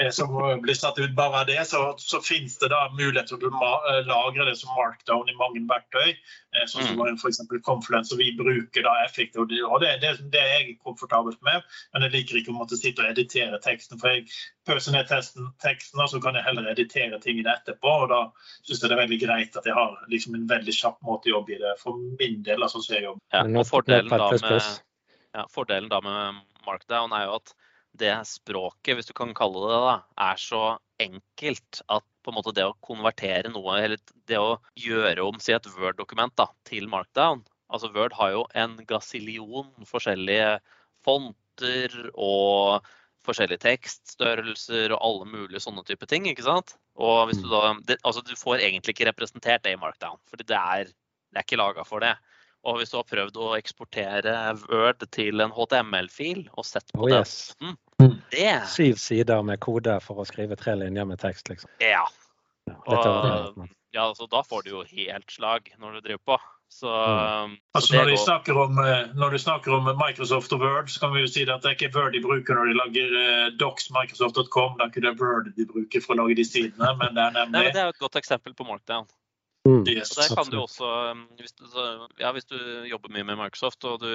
eh, 0.00 0.10
som 0.14 0.34
blir 0.62 0.78
satt 0.78 0.98
ut 0.98 1.14
bare 1.18 1.42
av 1.42 1.46
det, 1.50 1.60
så, 1.68 1.82
så 1.98 2.20
finnes 2.24 2.58
det 2.62 2.72
da 2.72 2.86
mulighet 2.94 3.30
til 3.30 3.48
å 3.48 3.72
eh, 3.92 4.02
lagre 4.08 4.48
det 4.48 4.56
som 4.60 4.74
markdown 4.76 5.30
i 5.30 5.38
mange 5.38 5.64
verktøy. 5.68 6.14
Sånn 6.66 6.86
som 6.88 7.00
f.eks. 7.04 7.42
Confluence, 7.62 8.14
og 8.14 8.22
vi 8.22 8.30
bruker 8.34 8.82
da 8.82 8.94
effektivt. 9.04 9.52
Og 9.68 9.82
det, 9.82 9.90
det, 10.00 10.14
det, 10.16 10.30
det 10.32 10.40
er 10.40 10.54
jeg 10.56 10.78
komfortabelt 10.82 11.38
med, 11.46 11.66
men 11.92 12.06
jeg 12.06 12.14
liker 12.14 12.40
ikke 12.40 12.54
å 12.54 12.56
måtte 12.56 12.78
sitte 12.80 13.04
og 13.04 13.12
editere 13.12 13.60
teksten. 13.62 14.00
For 14.00 14.16
jeg 14.16 14.24
pøser 14.66 14.96
ned 14.96 15.10
testen, 15.10 15.50
teksten, 15.62 16.00
og 16.02 16.10
så 16.12 16.22
kan 16.24 16.38
jeg 16.38 16.46
heller 16.48 16.70
editere 16.72 17.20
tingene 17.22 17.52
etterpå. 17.52 17.94
Og 18.04 18.08
da 18.12 18.22
syns 18.64 18.80
jeg 18.80 18.88
det 18.88 18.96
er 18.96 19.04
veldig 19.04 19.20
greit 19.22 19.60
at 19.60 19.68
jeg 19.68 19.76
har 19.76 19.96
liksom 20.12 20.38
en 20.38 20.48
veldig 20.50 20.74
kjapp 20.80 20.98
måte 21.06 21.30
å 21.30 21.36
jobbe 21.36 21.54
i 21.54 21.62
det, 21.62 21.76
for 21.82 22.00
min 22.00 22.42
del. 22.46 22.64
altså 22.64 22.82
så 22.82 22.96
jeg 22.96 23.06
jobber. 23.10 23.24
Ja, 23.36 23.44
og 23.44 23.68
fordelen 23.68 24.12
da, 24.12 24.30
med, 24.32 24.68
ja, 25.36 25.46
fordelen 25.52 25.92
da 25.92 26.00
med 26.04 26.42
markdown 26.66 27.14
er 27.16 27.26
jo 27.28 27.38
at 27.38 27.54
det 27.98 28.12
språket, 28.28 28.94
hvis 28.94 29.08
du 29.08 29.14
kan 29.16 29.32
kalle 29.36 29.64
det 29.64 29.78
det, 29.82 29.94
er 30.28 30.40
så 30.42 30.62
enkelt 31.02 31.80
at 31.88 32.04
på 32.22 32.32
en 32.32 32.36
måte 32.36 32.52
det 32.54 32.66
å 32.68 32.76
konvertere 32.84 33.50
noe, 33.52 33.78
eller 33.80 34.02
det 34.28 34.38
å 34.38 34.58
gjøre 34.78 35.24
om 35.24 35.38
si 35.42 35.54
et 35.54 35.70
Word-dokument 35.78 36.42
til 36.68 36.90
Markdown 36.90 37.46
Altså 37.68 37.90
Word 37.92 38.14
har 38.16 38.32
jo 38.32 38.44
en 38.56 38.78
gasillion 38.88 39.68
forskjellige 39.88 40.58
fonter 41.04 41.96
og 42.14 42.86
forskjellige 43.28 43.60
tekststørrelser 43.66 44.94
og 44.96 45.02
alle 45.04 45.28
mulige 45.28 45.60
sånne 45.60 45.84
type 45.84 46.08
ting. 46.08 46.26
ikke 46.30 46.46
sant? 46.46 46.76
Og 46.96 47.28
hvis 47.28 47.42
du 47.42 47.48
da, 47.50 47.74
det, 47.84 47.98
altså 48.08 48.24
Du 48.24 48.34
får 48.38 48.64
egentlig 48.64 48.96
ikke 48.96 49.10
representert 49.10 49.66
det 49.66 49.76
i 49.76 49.80
Markdown, 49.80 50.16
for 50.30 50.40
det 50.40 50.56
er, 50.56 50.88
det 50.88 51.42
er 51.42 51.44
ikke 51.44 51.60
laga 51.60 51.84
for 51.84 52.04
det. 52.04 52.14
Og 52.66 52.78
hvis 52.80 52.90
du 52.90 52.96
har 52.98 53.04
prøvd 53.06 53.36
å 53.38 53.52
eksportere 53.56 54.32
Word 54.68 55.04
til 55.14 55.40
en 55.40 55.52
HTML-fil 55.54 56.48
og 56.58 56.66
sett 56.66 56.90
på 56.92 57.04
Oh, 57.06 57.08
den 57.08 57.20
yes. 57.22 57.54
måten, 57.62 58.18
det 58.34 58.50
Syv 58.68 58.98
sider 58.98 59.42
med 59.46 59.60
kode 59.60 60.00
for 60.02 60.18
å 60.22 60.26
skrive 60.26 60.56
tre 60.58 60.74
linjer 60.76 61.06
med 61.06 61.18
tekst, 61.22 61.48
liksom. 61.48 61.70
Ja. 61.80 62.04
Ja, 62.68 62.76
Og, 62.84 63.68
ja, 63.94 64.12
så 64.14 64.26
da 64.28 64.42
får 64.44 64.64
du 64.66 64.70
jo 64.74 64.82
helt 64.84 65.30
slag 65.32 65.70
når 65.80 65.92
du 65.98 66.00
driver 66.08 66.24
på. 66.34 66.38
Så, 66.68 66.84
Mm. 66.92 67.54
så 67.56 67.78
Altså 67.78 67.94
når, 67.96 68.04
de 68.10 68.52
går- 68.52 68.58
om, 68.66 68.78
eh, 68.78 69.06
når 69.16 69.30
du 69.30 69.38
snakker 69.38 69.72
om 69.72 69.84
Microsoft 69.96 70.52
og 70.52 70.60
Word, 70.60 70.90
så 70.90 71.00
kan 71.00 71.14
vi 71.14 71.20
jo 71.20 71.26
si 71.26 71.42
at 71.48 71.62
det 71.62 71.70
er 71.70 71.74
ikke 71.78 71.94
Word 71.96 72.12
de 72.12 72.20
bruker 72.20 72.54
når 72.54 72.66
de 72.68 72.74
lager 72.76 73.08
eh, 73.16 73.50
docs 73.56 73.88
microsoft.com. 73.90 74.76
Det 74.76 74.84
er 74.84 74.90
ikke 74.90 75.00
det 75.06 75.20
Word 75.20 75.48
de 75.56 75.64
bruker 75.64 76.00
for 76.04 76.12
å 76.14 76.26
lage 76.26 76.36
de 76.36 76.44
sidene, 76.44 76.92
men 76.98 77.14
det 77.14 77.22
er 77.24 77.30
Nei, 77.32 77.44
men 77.46 77.52
nemlig 77.52 77.72
det 77.72 77.80
er 77.80 77.84
jo 77.88 77.94
et 77.96 77.98
godt 78.04 78.16
eksempel 78.20 78.52
på 78.54 78.66
Markdown. 78.68 79.06
Mm. 79.68 79.82
Der 79.86 80.34
kan 80.34 80.50
du 80.52 80.58
også, 80.62 80.88
um, 81.12 81.24
hvis 81.38 81.54
du, 81.58 81.66
ja, 82.20 82.32
hvis 82.34 82.48
du 82.48 82.56
jobber 82.88 83.12
mye 83.14 83.26
med 83.28 83.38
Microsoft 83.40 83.84
og 83.88 84.00
du 84.02 84.10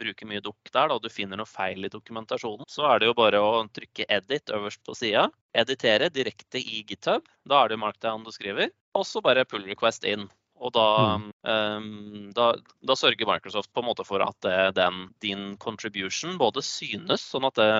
bruker 0.00 0.28
mye 0.30 0.42
dukk 0.44 0.70
der, 0.70 0.90
da, 0.90 0.96
og 0.96 1.02
du 1.04 1.10
finner 1.12 1.40
noe 1.40 1.48
feil 1.48 1.84
i 1.84 1.92
dokumentasjonen, 1.92 2.68
så 2.70 2.86
er 2.90 3.02
det 3.02 3.10
jo 3.10 3.16
bare 3.18 3.40
å 3.42 3.64
trykke 3.74 4.06
'edit' 4.06 4.54
øverst 4.54 4.82
på 4.86 4.96
sida. 4.98 5.26
Editere 5.54 6.12
direkte 6.12 6.62
i 6.62 6.84
GitHub. 6.88 7.26
Da 7.48 7.64
er 7.64 7.72
det 7.72 7.82
Markdown 7.82 8.24
du 8.24 8.32
skriver. 8.34 8.70
Og 8.96 9.06
så 9.08 9.22
bare 9.24 9.46
pull 9.48 9.66
request 9.68 10.06
inn. 10.08 10.28
Og 10.62 10.70
da, 10.76 11.18
um, 11.18 12.30
da, 12.36 12.52
da 12.86 12.94
sørger 12.94 13.26
Microsoft 13.26 13.72
på 13.74 13.82
en 13.82 13.88
måte 13.88 14.06
for 14.06 14.22
at 14.22 14.36
det, 14.46 14.76
den, 14.78 15.08
din 15.24 15.56
contribution 15.58 16.38
både 16.38 16.62
synes, 16.62 17.24
sånn 17.32 17.48
at 17.48 17.58
det, 17.58 17.70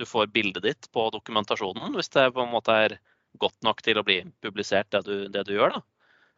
du 0.00 0.06
får 0.08 0.30
bildet 0.32 0.64
ditt 0.64 0.88
på 0.94 1.10
dokumentasjonen, 1.12 1.92
hvis 1.98 2.12
det 2.14 2.30
på 2.32 2.46
en 2.46 2.54
måte 2.54 2.76
er 2.86 2.96
godt 3.40 3.58
nok 3.66 3.82
til 3.84 4.00
å 4.00 4.06
bli 4.06 4.22
publisert, 4.44 4.88
det 4.94 5.04
du, 5.06 5.28
det 5.28 5.44
du 5.48 5.52
gjør. 5.58 5.76
da. 5.76 5.82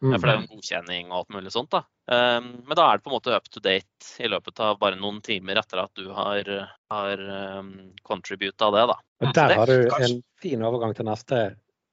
Ja, 0.02 0.18
For 0.18 0.26
det 0.26 0.32
er 0.32 0.38
jo 0.40 0.42
en 0.42 0.52
godkjenning 0.56 1.10
og 1.10 1.18
alt 1.20 1.34
mulig 1.36 1.52
sånt. 1.54 1.70
da. 1.70 1.84
Um, 2.10 2.48
men 2.66 2.78
da 2.78 2.88
er 2.88 2.98
det 2.98 3.04
på 3.04 3.12
en 3.12 3.16
måte 3.16 3.34
up 3.36 3.44
to 3.50 3.62
date 3.62 4.08
i 4.18 4.30
løpet 4.30 4.62
av 4.64 4.80
bare 4.80 4.98
noen 4.98 5.20
timer 5.22 5.60
etter 5.60 5.84
at 5.84 5.92
du 5.98 6.08
har, 6.16 6.48
har 6.90 7.22
um, 7.60 7.74
contributa 8.02 8.72
det. 8.74 8.86
da. 8.90 8.96
Og 9.22 9.36
der 9.38 9.54
har 9.60 9.70
du 9.70 9.92
en 10.00 10.16
fin 10.42 10.64
overgang 10.66 10.96
til 10.98 11.06
neste 11.06 11.44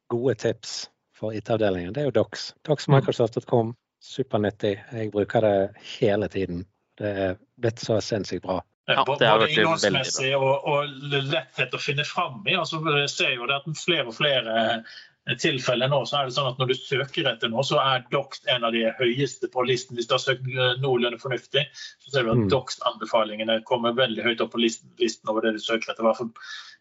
gode 0.09 0.35
tips 0.41 0.89
for 1.19 1.35
IT-avdelingen. 1.37 1.93
Det 1.93 2.01
er 2.01 2.09
jo 2.09 2.15
Docs. 2.17 2.53
Doxmicrosoft.com, 2.65 3.05
Docsmicrosoft.com. 3.05 3.75
Supernyttig. 3.99 4.73
Jeg 4.95 5.11
bruker 5.11 5.45
det 5.45 5.55
hele 5.99 6.27
tiden. 6.31 6.65
Det 6.97 7.09
er 7.27 7.37
blitt 7.59 7.81
så 7.83 7.99
sinnssykt 8.03 8.45
bra. 8.47 8.61
Ja, 8.89 9.03
Både 9.05 9.27
innholdsmessig 9.53 10.31
og, 10.33 10.65
og 10.65 10.87
letthet 11.29 11.75
å 11.77 11.81
finne 11.81 12.05
fram 12.07 12.39
i. 12.47 12.55
Altså, 12.57 12.79
jeg 13.03 13.11
ser 13.13 13.35
jo 13.35 13.45
det 13.45 13.59
at 13.59 13.67
flere 13.77 14.07
og 14.09 14.15
flere 14.17 14.55
tilfeller 15.37 15.91
nå 15.91 15.99
så 16.09 16.17
er 16.19 16.29
det 16.29 16.35
sånn 16.35 16.49
at 16.49 16.61
når 16.61 16.71
du 16.71 16.77
søker 16.79 17.27
etter 17.29 17.51
noe, 17.51 17.65
så 17.67 17.77
er 17.83 18.05
Dox 18.09 18.41
en 18.49 18.65
av 18.65 18.73
de 18.73 18.87
høyeste 18.97 19.49
på 19.53 19.65
listen. 19.67 19.97
Hvis 19.99 20.09
du 20.09 20.15
har 20.15 20.23
søkt 20.23 20.47
eh, 20.49 20.79
noenlunde 20.81 21.21
fornuftig, 21.21 21.67
så 22.01 22.13
ser 22.13 22.25
du 22.25 22.31
at 22.33 22.39
Mm. 22.39 22.47
Dox-anbefalingene 22.53 23.59
kommer 23.67 23.93
veldig 23.97 24.23
høyt 24.23 24.41
opp 24.41 24.53
på 24.55 24.61
listen, 24.63 24.89
listen 25.01 25.29
over 25.29 25.45
det 25.45 25.57
du 25.57 25.59
søker 25.59 25.91
etter. 25.91 26.03
I 26.03 26.07
hvert 26.07 26.17
fall 26.21 26.31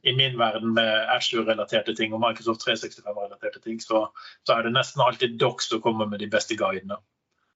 i 0.06 0.14
min 0.14 0.38
verden 0.38 0.74
med 0.76 1.10
Azure-relaterte 1.16 1.94
ting 1.98 2.14
og 2.14 2.22
Microsoft 2.22 2.62
365-relaterte 2.64 3.62
ting, 3.64 3.80
så, 3.82 4.06
så 4.46 4.54
er 4.54 4.66
det 4.66 4.74
nesten 4.76 5.02
alltid 5.02 5.38
Dox 5.42 5.68
som 5.68 5.82
kommer 5.82 6.06
med 6.06 6.22
de 6.22 6.30
beste 6.30 6.56
guidene. 6.56 7.00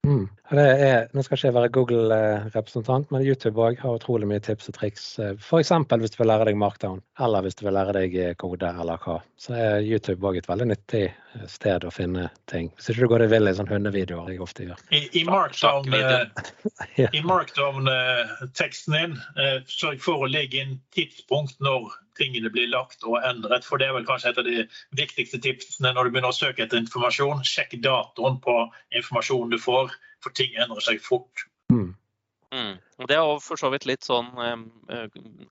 Mm. 0.06 0.24
Det 0.50 0.62
er, 0.84 1.04
nå 1.14 1.22
skal 1.22 1.38
ikke 1.38 1.46
jeg 1.46 1.54
være 1.54 1.68
Google-representant, 1.72 3.12
men 3.14 3.22
YouTube 3.22 3.62
òg 3.62 3.78
har 3.80 3.94
utrolig 3.96 4.26
mye 4.28 4.42
tips 4.42 4.68
og 4.68 4.74
triks. 4.76 5.04
F.eks. 5.38 5.70
hvis 5.70 6.12
du 6.12 6.18
vil 6.18 6.28
lære 6.28 6.48
deg 6.48 6.58
markdown, 6.58 6.98
eller 7.22 7.46
hvis 7.46 7.56
du 7.56 7.62
vil 7.68 7.76
lære 7.78 7.94
deg 7.96 8.16
eh, 8.18 8.34
kode 8.36 8.68
eller 8.82 8.98
hva. 9.04 9.20
Så 9.40 9.54
er 9.54 9.86
YouTube 9.86 10.26
òg 10.26 10.40
et 10.40 10.50
veldig 10.50 10.66
nyttig 10.72 11.04
eh, 11.06 11.46
sted 11.48 11.86
å 11.86 11.94
finne 11.94 12.26
ting. 12.50 12.72
Hvis 12.74 12.90
ikke 12.90 13.06
du 13.06 13.12
går 13.14 13.24
deg 13.24 13.32
vill 13.36 13.48
i 13.48 13.54
sånne 13.56 13.78
hundevideoer 13.78 14.34
jeg 14.34 14.42
ofte 14.44 14.66
gjør. 14.66 14.82
I, 14.90 15.04
i 15.22 15.24
Markdown, 15.28 15.88
eh, 15.94 17.18
Markdown-teksten 17.30 18.98
din, 18.98 19.18
eh, 19.38 19.58
sørg 19.70 20.02
for 20.02 20.26
å 20.26 20.32
legge 20.34 20.66
inn 20.66 20.80
tidspunkt 20.98 21.62
når 21.62 21.94
tingene 22.22 22.52
blir 22.54 22.70
lagt 22.70 23.02
og 23.04 23.18
endret. 23.26 23.66
For 23.66 23.82
det 23.82 23.90
er 23.90 23.96
vel 23.98 24.06
kanskje 24.08 24.32
et 24.32 24.40
av 24.40 24.46
de 24.46 24.66
viktigste 24.98 25.42
tipsene 25.42 25.92
når 25.92 26.08
du 26.08 26.14
begynner 26.14 26.32
å 26.32 26.38
søke 26.38 26.64
etter 26.64 26.80
informasjon. 26.80 27.42
Sjekk 27.46 27.76
datoen 27.84 28.38
på 28.44 28.54
informasjonen 28.94 29.52
du 29.52 29.58
får, 29.62 29.90
for 30.22 30.38
ting 30.38 30.54
endrer 30.54 30.86
seg 30.86 31.02
fort. 31.02 31.44
Mm. 31.72 31.90
Mm. 32.52 32.74
Det 33.08 33.16
er 33.16 33.38
for 33.40 33.56
så 33.56 33.70
vidt 33.72 33.86
litt 33.88 34.04
sånn 34.04 34.26
eh, 34.44 35.06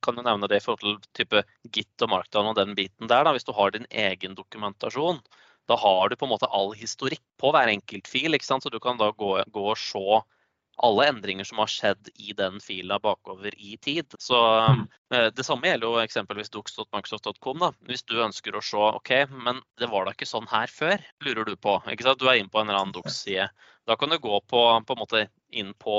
Kan 0.05 0.17
du 0.17 0.21
nevne 0.21 0.45
det 0.51 0.59
i 0.59 0.63
forhold 0.63 0.99
til 1.01 1.23
type 1.23 1.41
Git 1.73 2.05
og 2.05 2.11
Markdown 2.13 2.51
og 2.51 2.59
den 2.59 2.75
biten 2.77 3.09
der. 3.09 3.25
da, 3.25 3.33
Hvis 3.33 3.47
du 3.47 3.55
har 3.57 3.73
din 3.73 3.87
egen 3.89 4.37
dokumentasjon, 4.37 5.17
da 5.69 5.77
har 5.81 6.09
du 6.09 6.15
på 6.15 6.27
en 6.27 6.33
måte 6.35 6.49
all 6.53 6.75
historikk 6.77 7.23
på 7.41 7.51
hver 7.55 7.73
enkelt 7.73 8.09
fil. 8.09 8.37
ikke 8.37 8.45
sant? 8.45 8.63
Så 8.63 8.69
du 8.69 8.79
kan 8.79 9.01
da 9.01 9.09
gå, 9.17 9.33
gå 9.49 9.65
og 9.73 9.81
se 9.81 10.21
alle 10.77 11.07
endringer 11.11 11.43
som 11.45 11.59
har 11.61 11.67
skjedd 11.69 12.09
i 12.15 12.33
den 12.33 12.59
fila 12.63 12.99
bakover 12.99 13.51
i 13.57 13.77
tid. 13.77 14.05
Så 14.19 14.37
Mm. 14.71 14.87
eh, 15.13 15.29
Det 15.31 15.45
samme 15.45 15.67
gjelder 15.67 15.87
jo 15.87 15.99
eksempelvis 16.01 16.49
docs.microsoft.com. 16.49 17.59
da. 17.59 17.71
Hvis 17.87 18.03
du 18.05 18.15
ønsker 18.23 18.55
å 18.55 18.61
se 18.63 18.77
OK, 18.77 19.11
men 19.31 19.61
det 19.77 19.89
var 19.89 20.05
da 20.05 20.11
ikke 20.11 20.25
sånn 20.25 20.47
her 20.49 20.67
før, 20.67 20.97
lurer 21.21 21.45
du 21.45 21.55
på. 21.55 21.81
ikke 21.87 22.03
sant? 22.03 22.19
Du 22.19 22.27
er 22.29 22.39
inne 22.39 22.49
på 22.49 22.59
en 22.61 22.69
eller 22.69 22.79
annen 22.79 22.93
dox 22.93 23.23
side. 23.23 23.49
Da 23.87 23.95
kan 23.95 24.09
du 24.09 24.17
gå 24.19 24.39
på, 24.47 24.85
på 24.85 24.93
en 24.93 24.99
måte 24.99 25.29
inn 25.51 25.73
på 25.73 25.93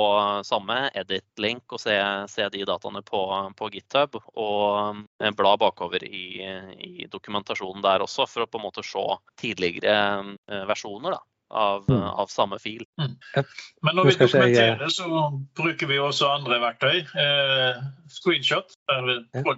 samme 0.47 0.91
edit-link 0.95 1.63
og 1.73 1.81
se, 1.81 1.97
se 2.29 2.49
de 2.49 2.65
dataene 2.65 3.03
på, 3.03 3.23
på 3.59 3.71
GitHub. 3.75 4.17
Og 4.37 5.05
eh, 5.21 5.31
bla 5.31 5.57
bakover 5.57 6.05
i, 6.05 6.41
i 6.79 7.07
dokumentasjonen 7.11 7.83
der 7.83 8.01
også, 8.01 8.27
for 8.29 8.43
å 8.45 8.47
på 8.47 8.59
en 8.59 8.67
måte 8.69 8.85
se 8.87 9.03
tidligere 9.37 10.37
eh, 10.49 10.65
versjoner 10.71 11.11
da, 11.17 11.21
av, 11.53 11.85
Mm. 11.89 12.03
av 12.03 12.27
samme 12.27 12.59
fil. 12.59 12.85
Men 12.99 13.97
når 13.97 14.05
vi 14.05 14.15
dokumenterer, 14.17 14.79
jeg- 14.81 14.91
så 14.91 15.45
bruker 15.55 15.87
vi 15.87 15.99
også 15.99 16.29
andre 16.35 16.59
verktøy. 16.61 16.99
Eh, 17.17 17.83
screenshot. 18.09 18.77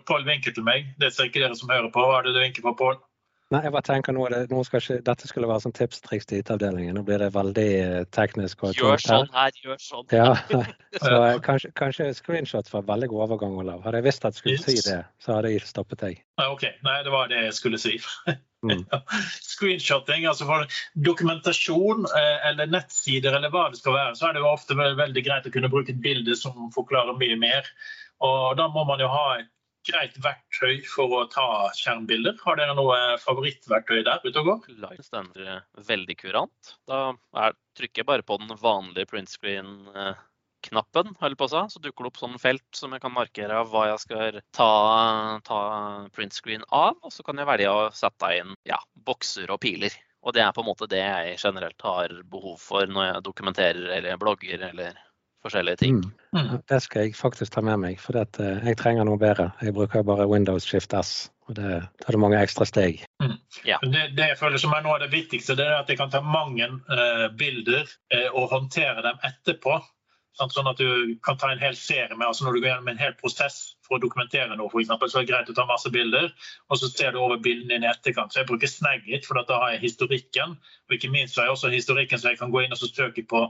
Pål 0.07 0.25
vinker 0.25 0.55
til 0.55 0.65
meg. 0.65 0.95
Det 0.99 1.13
ser 1.13 1.25
ikke 1.25 1.41
dere 1.41 1.55
som 1.57 1.69
hører 1.69 1.91
på. 1.93 2.03
Hva 2.03 2.19
er 2.19 2.23
det 2.23 2.35
du 2.35 2.41
vinker 2.41 2.63
på, 2.63 2.77
Pål? 2.77 2.97
Nei, 3.53 3.61
jeg 3.67 3.73
bare 3.75 3.85
tenker 3.85 4.15
nå, 4.17 4.23
det, 4.33 4.39
nå 4.49 4.63
skal 4.65 4.81
ikke, 4.81 4.97
Dette 5.05 5.29
skulle 5.29 5.49
være 5.51 5.63
sånn 5.67 5.75
tips-triks 5.77 6.29
til 6.31 6.41
IT-avdelingen. 6.41 6.97
Nå 6.97 7.03
blir 7.05 7.21
det 7.21 7.29
veldig 7.35 7.67
eh, 7.77 8.07
teknisk. 8.17 8.65
Gjør 8.79 9.03
sånn 9.03 9.29
her, 9.35 9.53
gjør 9.61 9.83
sånn. 9.85 10.07
Ja, 10.17 10.31
så 11.05 11.13
eh, 11.19 11.37
kanskje, 11.45 11.71
kanskje 11.77 12.09
screenshot 12.17 12.71
var 12.73 12.87
veldig 12.89 13.11
god 13.13 13.27
overgang, 13.27 13.59
Olav. 13.61 13.83
Hadde 13.85 14.01
jeg 14.01 14.09
visst 14.09 14.25
at 14.25 14.39
du 14.39 14.41
skulle 14.41 14.57
Yes. 14.57 14.65
si 14.65 14.89
det, 14.89 15.03
så 15.21 15.37
hadde 15.37 15.53
jeg 15.53 15.69
stoppet 15.69 16.01
deg. 16.01 16.25
Nei, 16.41 16.49
OK. 16.57 16.65
Nei, 16.89 16.97
det 17.05 17.13
var 17.13 17.29
det 17.31 17.45
jeg 17.45 17.57
skulle 17.61 17.81
si. 17.83 17.99
Mm. 18.65 18.87
Screenshotting, 19.53 20.25
altså 20.31 20.49
for 20.49 20.65
dokumentasjon 21.05 22.09
eh, 22.09 22.49
eller 22.49 22.73
nettsider 22.73 23.37
eller 23.37 23.53
hva 23.53 23.69
det 23.71 23.83
skal 23.83 23.99
være, 23.99 24.17
så 24.17 24.31
er 24.31 24.39
det 24.39 24.45
jo 24.45 24.55
ofte 24.55 24.79
veldig 24.81 25.27
greit 25.27 25.51
å 25.51 25.53
kunne 25.53 25.71
bruke 25.73 25.93
et 25.93 26.01
bilde 26.01 26.37
som 26.41 26.73
forklarer 26.75 27.21
mye 27.21 27.37
mer. 27.45 27.69
Og 28.25 28.55
da 28.57 28.71
må 28.73 28.87
man 28.89 29.03
jo 29.05 29.11
ha 29.13 29.27
et 29.43 29.51
greit 29.87 30.17
verktøy 30.23 30.83
for 30.89 31.13
å 31.19 31.25
ta 31.33 31.47
skjermbilder. 31.77 32.37
Har 32.45 32.59
dere 32.61 32.77
noe 32.77 32.99
favorittverktøy 33.23 34.05
der 34.07 34.23
ute 34.25 34.43
og 34.43 34.49
går? 34.51 34.71
Live 34.85 35.05
stender 35.07 35.65
veldig 35.89 36.17
kurant. 36.21 36.77
Da 36.91 37.01
er, 37.41 37.59
trykker 37.79 38.03
jeg 38.03 38.09
bare 38.09 38.27
på 38.27 38.39
den 38.41 38.55
vanlige 38.61 39.11
print 39.11 39.33
screen-knappen, 39.33 41.15
holder 41.21 41.39
på 41.41 41.49
å 41.49 41.53
si, 41.53 41.63
så 41.75 41.85
dukker 41.85 42.07
det 42.07 42.13
opp 42.13 42.23
sånn 42.23 42.41
felt 42.43 42.67
som 42.77 42.97
jeg 42.97 43.05
kan 43.05 43.15
markere 43.15 43.61
av 43.61 43.71
hva 43.73 43.87
jeg 43.93 44.03
skal 44.07 44.41
ta, 44.57 44.73
ta 45.47 45.61
print 46.17 46.37
screen 46.37 46.67
av. 46.71 46.99
Og 47.05 47.15
så 47.15 47.27
kan 47.27 47.41
jeg 47.41 47.51
velge 47.51 47.71
å 47.73 47.87
sette 47.95 48.35
inn 48.41 48.57
ja, 48.69 48.81
bokser 49.07 49.53
og 49.53 49.63
piler. 49.65 49.95
Og 50.25 50.33
det 50.33 50.41
er 50.41 50.55
på 50.57 50.63
en 50.63 50.71
måte 50.71 50.89
det 50.89 51.03
jeg 51.03 51.41
generelt 51.43 51.83
har 51.85 52.15
behov 52.33 52.57
for 52.63 52.89
når 52.89 53.11
jeg 53.11 53.25
dokumenterer 53.27 53.91
eller 53.99 54.21
blogger 54.21 54.71
eller 54.71 54.97
forskjellige 55.45 55.81
ting. 55.83 56.01
Mm. 56.35 56.41
Mm. 56.41 56.59
Det 56.69 56.81
skal 56.83 57.07
jeg 57.07 57.17
faktisk 57.19 57.55
ta 57.55 57.63
med 57.65 57.81
meg, 57.85 58.01
for 58.03 58.19
eh, 58.19 58.67
jeg 58.69 58.81
trenger 58.81 59.07
noe 59.09 59.21
bedre. 59.21 59.51
Jeg 59.63 59.77
bruker 59.77 60.07
bare 60.07 60.29
Windows 60.31 60.67
Shift 60.69 60.97
S, 60.97 61.31
og 61.49 61.59
det 61.59 61.81
tar 62.03 62.17
det 62.17 62.23
mange 62.23 62.41
ekstra 62.41 62.67
steg. 62.69 63.05
Det, 63.21 64.05
det 64.17 64.31
jeg 64.33 64.39
føler 64.41 64.61
som 64.61 64.75
er 64.77 64.85
noe 64.85 64.99
av 64.99 65.05
det 65.05 65.13
viktigste, 65.15 65.57
det 65.59 65.67
er 65.69 65.83
at 65.83 65.91
jeg 65.93 66.01
kan 66.01 66.13
ta 66.13 66.23
mange 66.25 66.69
uh, 66.89 67.29
bilder 67.39 67.85
uh, 67.85 68.31
og 68.33 68.51
håndtere 68.55 69.05
dem 69.05 69.21
etterpå. 69.27 69.81
Sånn 70.35 70.67
at 70.67 70.81
du 70.81 71.15
kan 71.23 71.37
ta 71.39 71.53
en 71.53 71.61
hel 71.63 71.77
serie 71.79 72.11
med, 72.17 72.27
altså 72.27 72.43
Når 72.43 72.57
du 72.57 72.61
går 72.65 72.73
gjennom 72.73 72.89
en 72.91 72.99
hel 72.99 73.13
prosess 73.21 73.77
for 73.87 73.97
å 73.97 74.03
dokumentere 74.03 74.57
noe, 74.59 74.67
for 74.73 74.81
eksempel, 74.83 75.11
så 75.11 75.21
er 75.21 75.27
det 75.27 75.31
greit 75.31 75.53
å 75.53 75.55
ta 75.55 75.67
masse 75.69 75.93
bilder, 75.95 76.33
og 76.67 76.81
så 76.81 76.89
ser 76.91 77.15
du 77.15 77.21
over 77.23 77.39
bildene 77.45 77.77
dine 77.77 77.87
i 77.87 77.93
etterkant. 77.93 78.35
Så 78.35 78.41
jeg 78.41 78.49
bruker 78.49 78.71
Snagit, 78.71 79.29
for 79.29 79.39
da 79.39 79.61
har 79.63 79.77
jeg 79.77 79.85
historikken. 79.85 80.57
Og 80.89 80.97
ikke 80.97 81.13
minst 81.13 81.37
så 81.37 81.43
har 81.43 81.53
jeg 81.53 81.59
også 81.59 81.71
historikken 81.77 82.19
så 82.19 82.33
jeg 82.33 82.41
kan 82.41 82.51
gå 82.51 82.65
inn 82.65 82.75
og 82.75 82.81
så 82.81 82.91
søke 82.91 83.23
på 83.31 83.45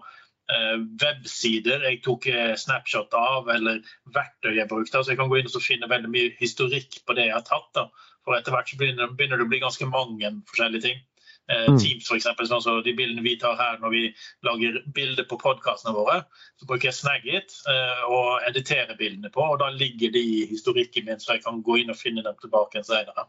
websider 1.01 1.87
jeg 1.89 2.03
tok 2.05 2.27
eh, 2.29 2.53
snapshot 2.59 3.15
av, 3.17 3.49
eller 3.53 3.81
verktøy 4.15 4.59
jeg 4.59 4.69
brukte. 4.69 5.01
Så 5.03 5.15
jeg 5.15 5.21
kan 5.21 5.31
gå 5.31 5.41
inn 5.41 5.49
og 5.49 5.65
finne 5.65 5.91
veldig 5.91 6.11
mye 6.13 6.35
historikk 6.41 7.01
på 7.07 7.17
det 7.17 7.29
jeg 7.29 7.37
har 7.37 7.47
tatt. 7.49 7.71
Da. 7.77 7.89
For 8.25 8.37
etter 8.37 8.55
hvert 8.55 8.71
så 8.71 8.79
begynner 8.81 9.15
det 9.37 9.47
å 9.47 9.51
bli 9.51 9.63
ganske 9.63 9.89
mange 9.89 10.33
forskjellige 10.51 10.89
ting. 10.89 11.03
Eh, 11.49 11.67
Mm. 11.69 11.77
Teams 11.79 12.07
for 12.09 12.17
eksempel, 12.17 12.47
sånn 12.49 12.63
som 12.63 12.83
de 12.83 12.93
bildene 12.97 13.23
vi 13.23 13.37
tar 13.37 13.57
her 13.57 13.77
når 13.83 13.91
vi 13.93 14.15
lager 14.43 14.79
bilder 14.95 15.25
på 15.29 15.37
podkastene 15.41 15.93
våre, 15.93 16.25
så 16.57 16.67
bruker 16.67 16.89
jeg 16.89 16.95
Snagit 16.97 17.53
eh, 17.69 18.05
og 18.09 18.41
editerer 18.49 18.97
bildene 18.97 19.29
på, 19.31 19.43
og 19.45 19.59
da 19.61 19.69
ligger 19.69 20.11
de 20.15 20.23
i 20.25 20.47
historikken 20.49 21.05
min, 21.05 21.21
så 21.21 21.35
jeg 21.37 21.45
kan 21.45 21.61
gå 21.63 21.77
inn 21.83 21.91
og 21.93 21.97
finne 22.01 22.25
dem 22.25 22.35
tilbake 22.41 22.81
senere. 22.85 23.27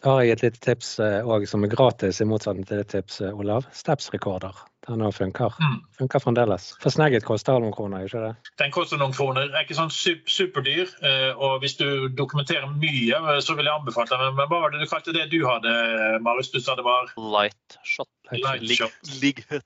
Da 0.00 0.14
har 0.14 0.22
jeg 0.24 0.32
et 0.38 0.42
lite 0.46 0.60
tips 0.64 0.94
òg 1.00 1.44
som 1.46 1.64
er 1.64 1.68
gratis, 1.68 2.20
i 2.20 2.24
motsetning 2.24 2.64
til 2.66 2.80
ditt 2.80 2.88
tips, 2.88 3.20
Olav. 3.34 3.68
Steps-rekorder. 3.76 4.56
Den 4.88 5.02
òg 5.04 5.12
funker. 5.12 5.52
Mm. 5.60 5.82
Funker 5.98 6.22
fremdeles. 6.24 6.70
For 6.80 6.88
Snagit 6.94 7.26
koster 7.28 7.58
noen 7.60 7.74
kroner, 7.76 8.06
ikke 8.08 8.22
det? 8.24 8.32
Den 8.62 8.72
koster 8.72 8.96
noen 8.96 9.12
kroner. 9.12 9.50
Er 9.52 9.66
ikke 9.66 9.76
sånn 9.76 9.92
superdyr. 9.92 10.88
eh, 11.04 11.34
Og 11.36 11.60
hvis 11.60 11.76
du 11.76 12.08
dokumenterer 12.08 12.66
mye, 12.72 13.12
eh, 13.36 13.40
så 13.44 13.54
vil 13.58 13.66
jeg 13.68 13.74
anbefale 13.74 14.08
den. 14.08 14.34
Men 14.38 14.48
hva 14.48 14.62
var 14.62 14.70
det 14.70 14.80
du 14.80 14.86
kalte 14.86 15.12
det 15.12 15.28
du 15.30 15.44
hadde, 15.44 16.22
Marius? 16.22 16.50
Du 16.50 16.60
sa 16.60 16.74
det 16.74 16.84
var 16.84 17.12
Light 17.18 17.57
shot. 17.84 18.08
Light 18.32 18.64
shot. 18.70 18.92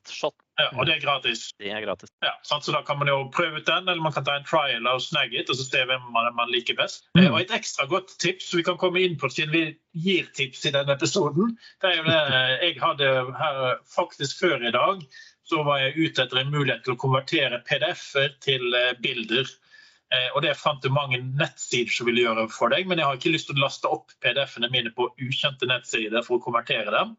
shot. 0.09 0.35
ja, 0.59 0.68
Og 0.78 0.87
det 0.87 0.94
er 0.96 1.00
gratis. 1.02 1.48
Det 1.59 1.70
er 1.74 1.83
gratis. 1.85 2.11
Ja, 2.22 2.33
sant? 2.46 2.64
Så 2.64 2.72
da 2.74 2.83
kan 2.87 2.98
man 3.00 3.09
jo 3.11 3.16
prøve 3.35 3.59
ut 3.61 3.66
den, 3.66 3.88
eller 3.88 4.02
man 4.05 4.12
kan 4.14 4.24
ta 4.26 4.37
en 4.38 4.46
trial 4.46 4.87
av 4.87 5.00
Snagit 5.02 5.50
og 5.50 5.59
så 5.59 5.66
se 5.66 5.83
hvem 5.88 6.05
man, 6.14 6.31
man 6.38 6.52
liker 6.52 6.76
best. 6.78 7.09
Mm. 7.16 7.24
Eh, 7.24 7.31
Og 7.33 7.40
et 7.40 7.55
ekstra 7.59 7.88
godt 7.90 8.14
tips 8.22 8.52
vi 8.55 8.62
kan 8.66 8.78
komme 8.78 9.02
inn 9.02 9.18
på 9.18 9.31
siden 9.33 9.52
vi 9.55 9.64
gir 10.05 10.31
tips 10.37 10.66
i 10.68 10.74
denne 10.76 10.94
episoden, 10.94 11.57
det 11.83 11.90
er 11.90 11.98
jo 12.00 12.07
det 12.11 12.20
eh, 12.20 12.55
jeg 12.68 12.78
hadde 12.83 13.11
her 13.40 13.61
faktisk 13.96 14.38
før 14.44 14.62
i 14.68 14.74
dag, 14.74 15.02
så 15.48 15.64
var 15.66 15.83
jeg 15.83 15.98
ute 15.98 16.22
etter 16.22 16.38
en 16.44 16.52
mulighet 16.55 16.85
til 16.87 16.94
å 16.94 17.00
konvertere 17.02 17.59
PDF-er 17.66 18.37
til 18.44 18.68
eh, 18.78 18.92
bilder. 19.02 19.50
Eh, 20.12 20.28
Og 20.37 20.42
det 20.44 20.55
fant 20.61 20.83
du 20.85 20.90
mange 20.92 21.18
nettsider 21.18 21.90
som 21.90 22.07
ville 22.07 22.22
gjøre 22.22 22.46
for 22.52 22.70
deg, 22.70 22.87
men 22.87 23.00
jeg 23.00 23.09
har 23.09 23.18
ikke 23.18 23.33
lyst 23.35 23.48
til 23.50 23.59
å 23.59 23.64
laste 23.64 23.88
opp 23.90 24.12
PDF-ene 24.22 24.70
mine 24.70 24.92
på 24.94 25.09
ukjente 25.18 25.66
nettsider 25.66 26.22
for 26.22 26.38
å 26.38 26.44
konvertere 26.44 26.92
dem. 26.94 27.16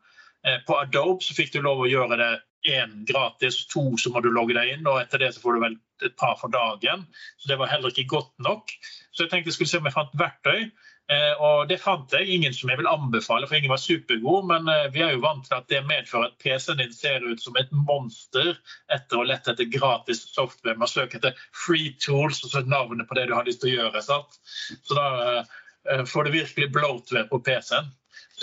Eh, 0.48 0.60
På 0.68 0.80
Adobe 0.82 1.24
så 1.24 1.36
fikk 1.38 1.54
du 1.54 1.62
lov 1.64 1.84
å 1.84 1.90
gjøre 1.90 2.20
det 2.20 2.32
én 2.64 3.04
gratis, 3.08 3.66
to 3.68 3.98
så 4.00 4.12
må 4.14 4.22
du 4.24 4.30
logge 4.32 4.56
deg 4.56 4.78
inn, 4.78 4.88
og 4.88 5.02
etter 5.02 5.20
det 5.20 5.34
så 5.36 5.44
får 5.44 5.58
du 5.58 5.64
vel 5.66 5.78
et 6.08 6.16
par 6.20 6.38
for 6.40 6.52
dagen. 6.52 7.06
Så 7.38 7.52
det 7.52 7.60
var 7.60 7.72
heller 7.72 7.92
ikke 7.92 8.08
godt 8.16 8.34
nok. 8.44 8.72
Så 9.12 9.26
jeg 9.26 9.34
tenkte 9.34 9.52
jeg 9.52 9.58
skulle 9.58 9.72
se 9.72 9.82
om 9.82 9.90
jeg 9.90 9.96
fant 9.96 10.20
verktøy. 10.20 10.70
Eh, 11.12 11.34
og 11.44 11.68
det 11.68 11.82
fant 11.84 12.14
jeg. 12.16 12.30
Ingen 12.32 12.56
som 12.56 12.72
jeg 12.72 12.80
vil 12.80 12.88
anbefale, 12.88 13.48
for 13.48 13.60
ingen 13.60 13.72
var 13.74 13.82
supergod. 13.84 14.48
Men 14.52 14.70
eh, 14.72 14.88
vi 14.96 15.04
er 15.04 15.16
jo 15.16 15.24
vant 15.26 15.44
til 15.48 15.58
at 15.58 15.68
det 15.72 15.84
medfører 15.88 16.30
at 16.30 16.38
PC-en 16.44 16.80
din 16.80 16.96
ser 16.96 17.26
ut 17.28 17.44
som 17.44 17.60
et 17.60 17.72
monster 17.76 18.54
etter 18.96 19.20
å 19.20 19.28
lette 19.28 19.52
etter 19.52 19.68
gratis 19.72 20.24
software. 20.32 20.80
Man 20.80 20.92
søker 20.92 21.20
etter 21.20 21.44
free 21.66 21.92
tools 22.04 22.44
og 22.46 22.56
så 22.56 22.64
navnet 22.64 23.10
på 23.10 23.20
det 23.20 23.28
du 23.28 23.36
har 23.36 23.48
lyst 23.48 23.64
til 23.64 23.74
å 23.74 23.82
gjøre. 23.82 24.06
Sant? 24.06 24.40
Så 24.88 24.96
da 24.96 25.44
får 26.08 26.24
du 26.24 26.38
virkelig 26.38 26.70
bloatware 26.72 27.28
på 27.28 27.42
PC-en. 27.44 27.92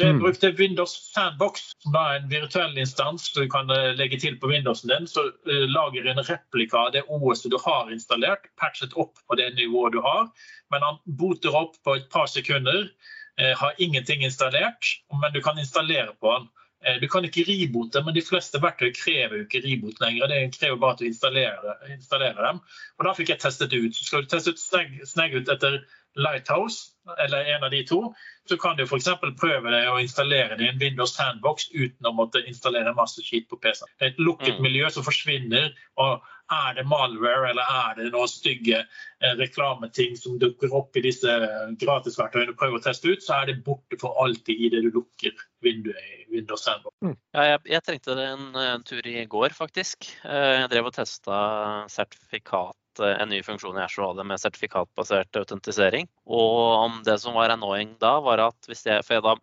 Så 0.00 0.06
jeg 0.06 0.16
brukte 0.16 0.48
Windows 0.56 0.92
Sandbox, 1.12 1.66
som 1.84 1.96
er 2.00 2.14
en 2.16 2.28
virtuell 2.30 2.78
instans 2.80 3.26
du 3.34 3.42
kan 3.52 3.68
eh, 3.74 3.90
legge 3.98 4.16
til 4.22 4.38
på 4.40 4.48
Windowsen 4.48 4.88
din. 4.88 5.08
Så 5.10 5.26
eh, 5.44 5.66
lager 5.68 6.08
en 6.08 6.22
replika 6.24 6.86
av 6.86 6.94
det 6.94 7.02
OS-et 7.04 7.52
du 7.52 7.58
har 7.60 7.90
installert, 7.92 8.48
patchet 8.56 8.96
opp 8.96 9.20
på 9.28 9.36
det 9.36 9.50
nivået 9.58 9.92
du 9.92 10.00
har. 10.00 10.30
Men 10.72 10.86
han 10.86 10.96
boter 11.20 11.52
opp 11.52 11.76
på 11.84 11.98
et 11.98 12.08
par 12.08 12.30
sekunder. 12.32 12.88
Eh, 13.36 13.52
har 13.60 13.76
ingenting 13.76 14.24
installert, 14.24 14.88
men 15.20 15.36
du 15.36 15.42
kan 15.44 15.60
installere 15.60 16.16
på 16.16 16.32
han. 16.32 16.48
Eh, 16.84 16.96
Du 17.00 17.08
kan 17.08 17.24
ikke 17.24 17.44
ribote, 17.44 18.00
men 18.04 18.16
de 18.16 18.24
fleste 18.24 18.56
verktøy 18.62 18.94
krever 18.96 19.36
jo 19.36 19.44
ikke 19.44 19.60
ribot 19.66 20.00
lenger. 20.00 20.32
Det 20.32 20.54
krever 20.56 20.80
bare 20.80 20.96
at 20.96 21.04
du 21.04 21.10
installerer, 21.12 21.76
installerer 21.92 22.40
dem. 22.46 22.60
Og 22.98 23.04
Da 23.04 23.12
fikk 23.12 23.34
jeg 23.34 23.44
testet 23.44 23.70
det 23.70 23.84
ut. 23.84 23.96
Så 23.96 24.04
skal 24.08 24.24
du 24.24 24.32
teste 24.32 24.56
ut 24.56 24.64
snegg, 24.64 24.96
snegg 25.04 25.36
ut 25.36 25.52
etter 25.52 25.82
Lighthouse, 26.16 26.90
eller 27.22 27.44
en 27.54 27.64
av 27.64 27.70
de 27.70 27.84
to, 27.86 28.00
så 28.48 28.56
kan 28.58 28.76
du 28.76 28.82
f.eks. 28.82 29.06
prøve 29.38 29.70
deg 29.70 29.86
å 29.88 30.00
installere 30.02 30.56
det 30.58 30.64
i 30.66 30.68
en 30.72 30.78
Windows 30.80 31.14
Handbox 31.18 31.68
uten 31.74 32.06
å 32.06 32.12
måtte 32.14 32.42
installere 32.46 32.94
masse 32.96 33.22
skit 33.22 33.46
på 33.50 33.56
PC. 33.62 33.84
Det 33.98 34.06
er 34.06 34.10
et 34.14 34.18
lukket 34.18 34.56
Mm. 34.58 34.62
miljø 34.62 34.90
som 34.90 35.02
forsvinner. 35.06 35.72
og 35.96 36.20
Er 36.50 36.74
det 36.74 36.86
malware 36.86 37.50
eller 37.50 37.62
er 37.62 37.94
det 37.94 38.12
noen 38.12 38.26
stygge 38.26 38.80
eh, 39.22 39.34
reklameting 39.38 40.16
som 40.18 40.36
dukker 40.38 40.72
opp 40.74 40.96
i 40.96 41.00
disse 41.00 41.30
gratisverktøyene 41.78 42.50
du 42.50 42.56
prøver 42.58 42.80
å 42.80 42.82
teste 42.82 43.06
ut, 43.12 43.22
så 43.22 43.36
er 43.42 43.46
det 43.46 43.64
borte 43.64 43.94
for 44.00 44.16
alltid 44.18 44.58
idet 44.58 44.82
du 44.82 44.90
lukker 44.90 45.30
vinduet 45.62 45.94
i 45.94 46.26
Windows 46.34 46.64
Sandbox. 46.64 46.96
Ja, 47.34 47.44
jeg, 47.52 47.60
jeg 47.70 47.82
trengte 47.86 48.16
en, 48.18 48.48
en 48.56 48.82
tur 48.82 49.06
i 49.06 49.24
går, 49.30 49.50
faktisk. 49.54 50.10
Eh, 50.24 50.58
Jeg 50.64 50.70
drev 50.70 50.86
og 50.90 50.94
testa 50.98 51.38
sertifikat, 51.86 52.74
eh, 52.74 52.89
en 52.98 53.30
ny 53.30 53.38
funksjon 53.46 53.78
i 53.78 53.84
Azure 53.84 54.08
hadde 54.10 54.24
med 54.26 54.40
sertifikatbasert 54.42 55.38
autentisering. 55.38 56.08
Og 56.26 56.58
om 56.74 56.96
det 57.06 57.14
som 57.22 57.36
var 57.38 57.52
annoying 57.54 57.94
da, 58.02 58.16
var 58.24 58.42
at 58.48 58.66
hvis 58.66 58.82
jeg 58.88 59.04
For 59.06 59.14
jeg, 59.18 59.22
da, 59.22 59.36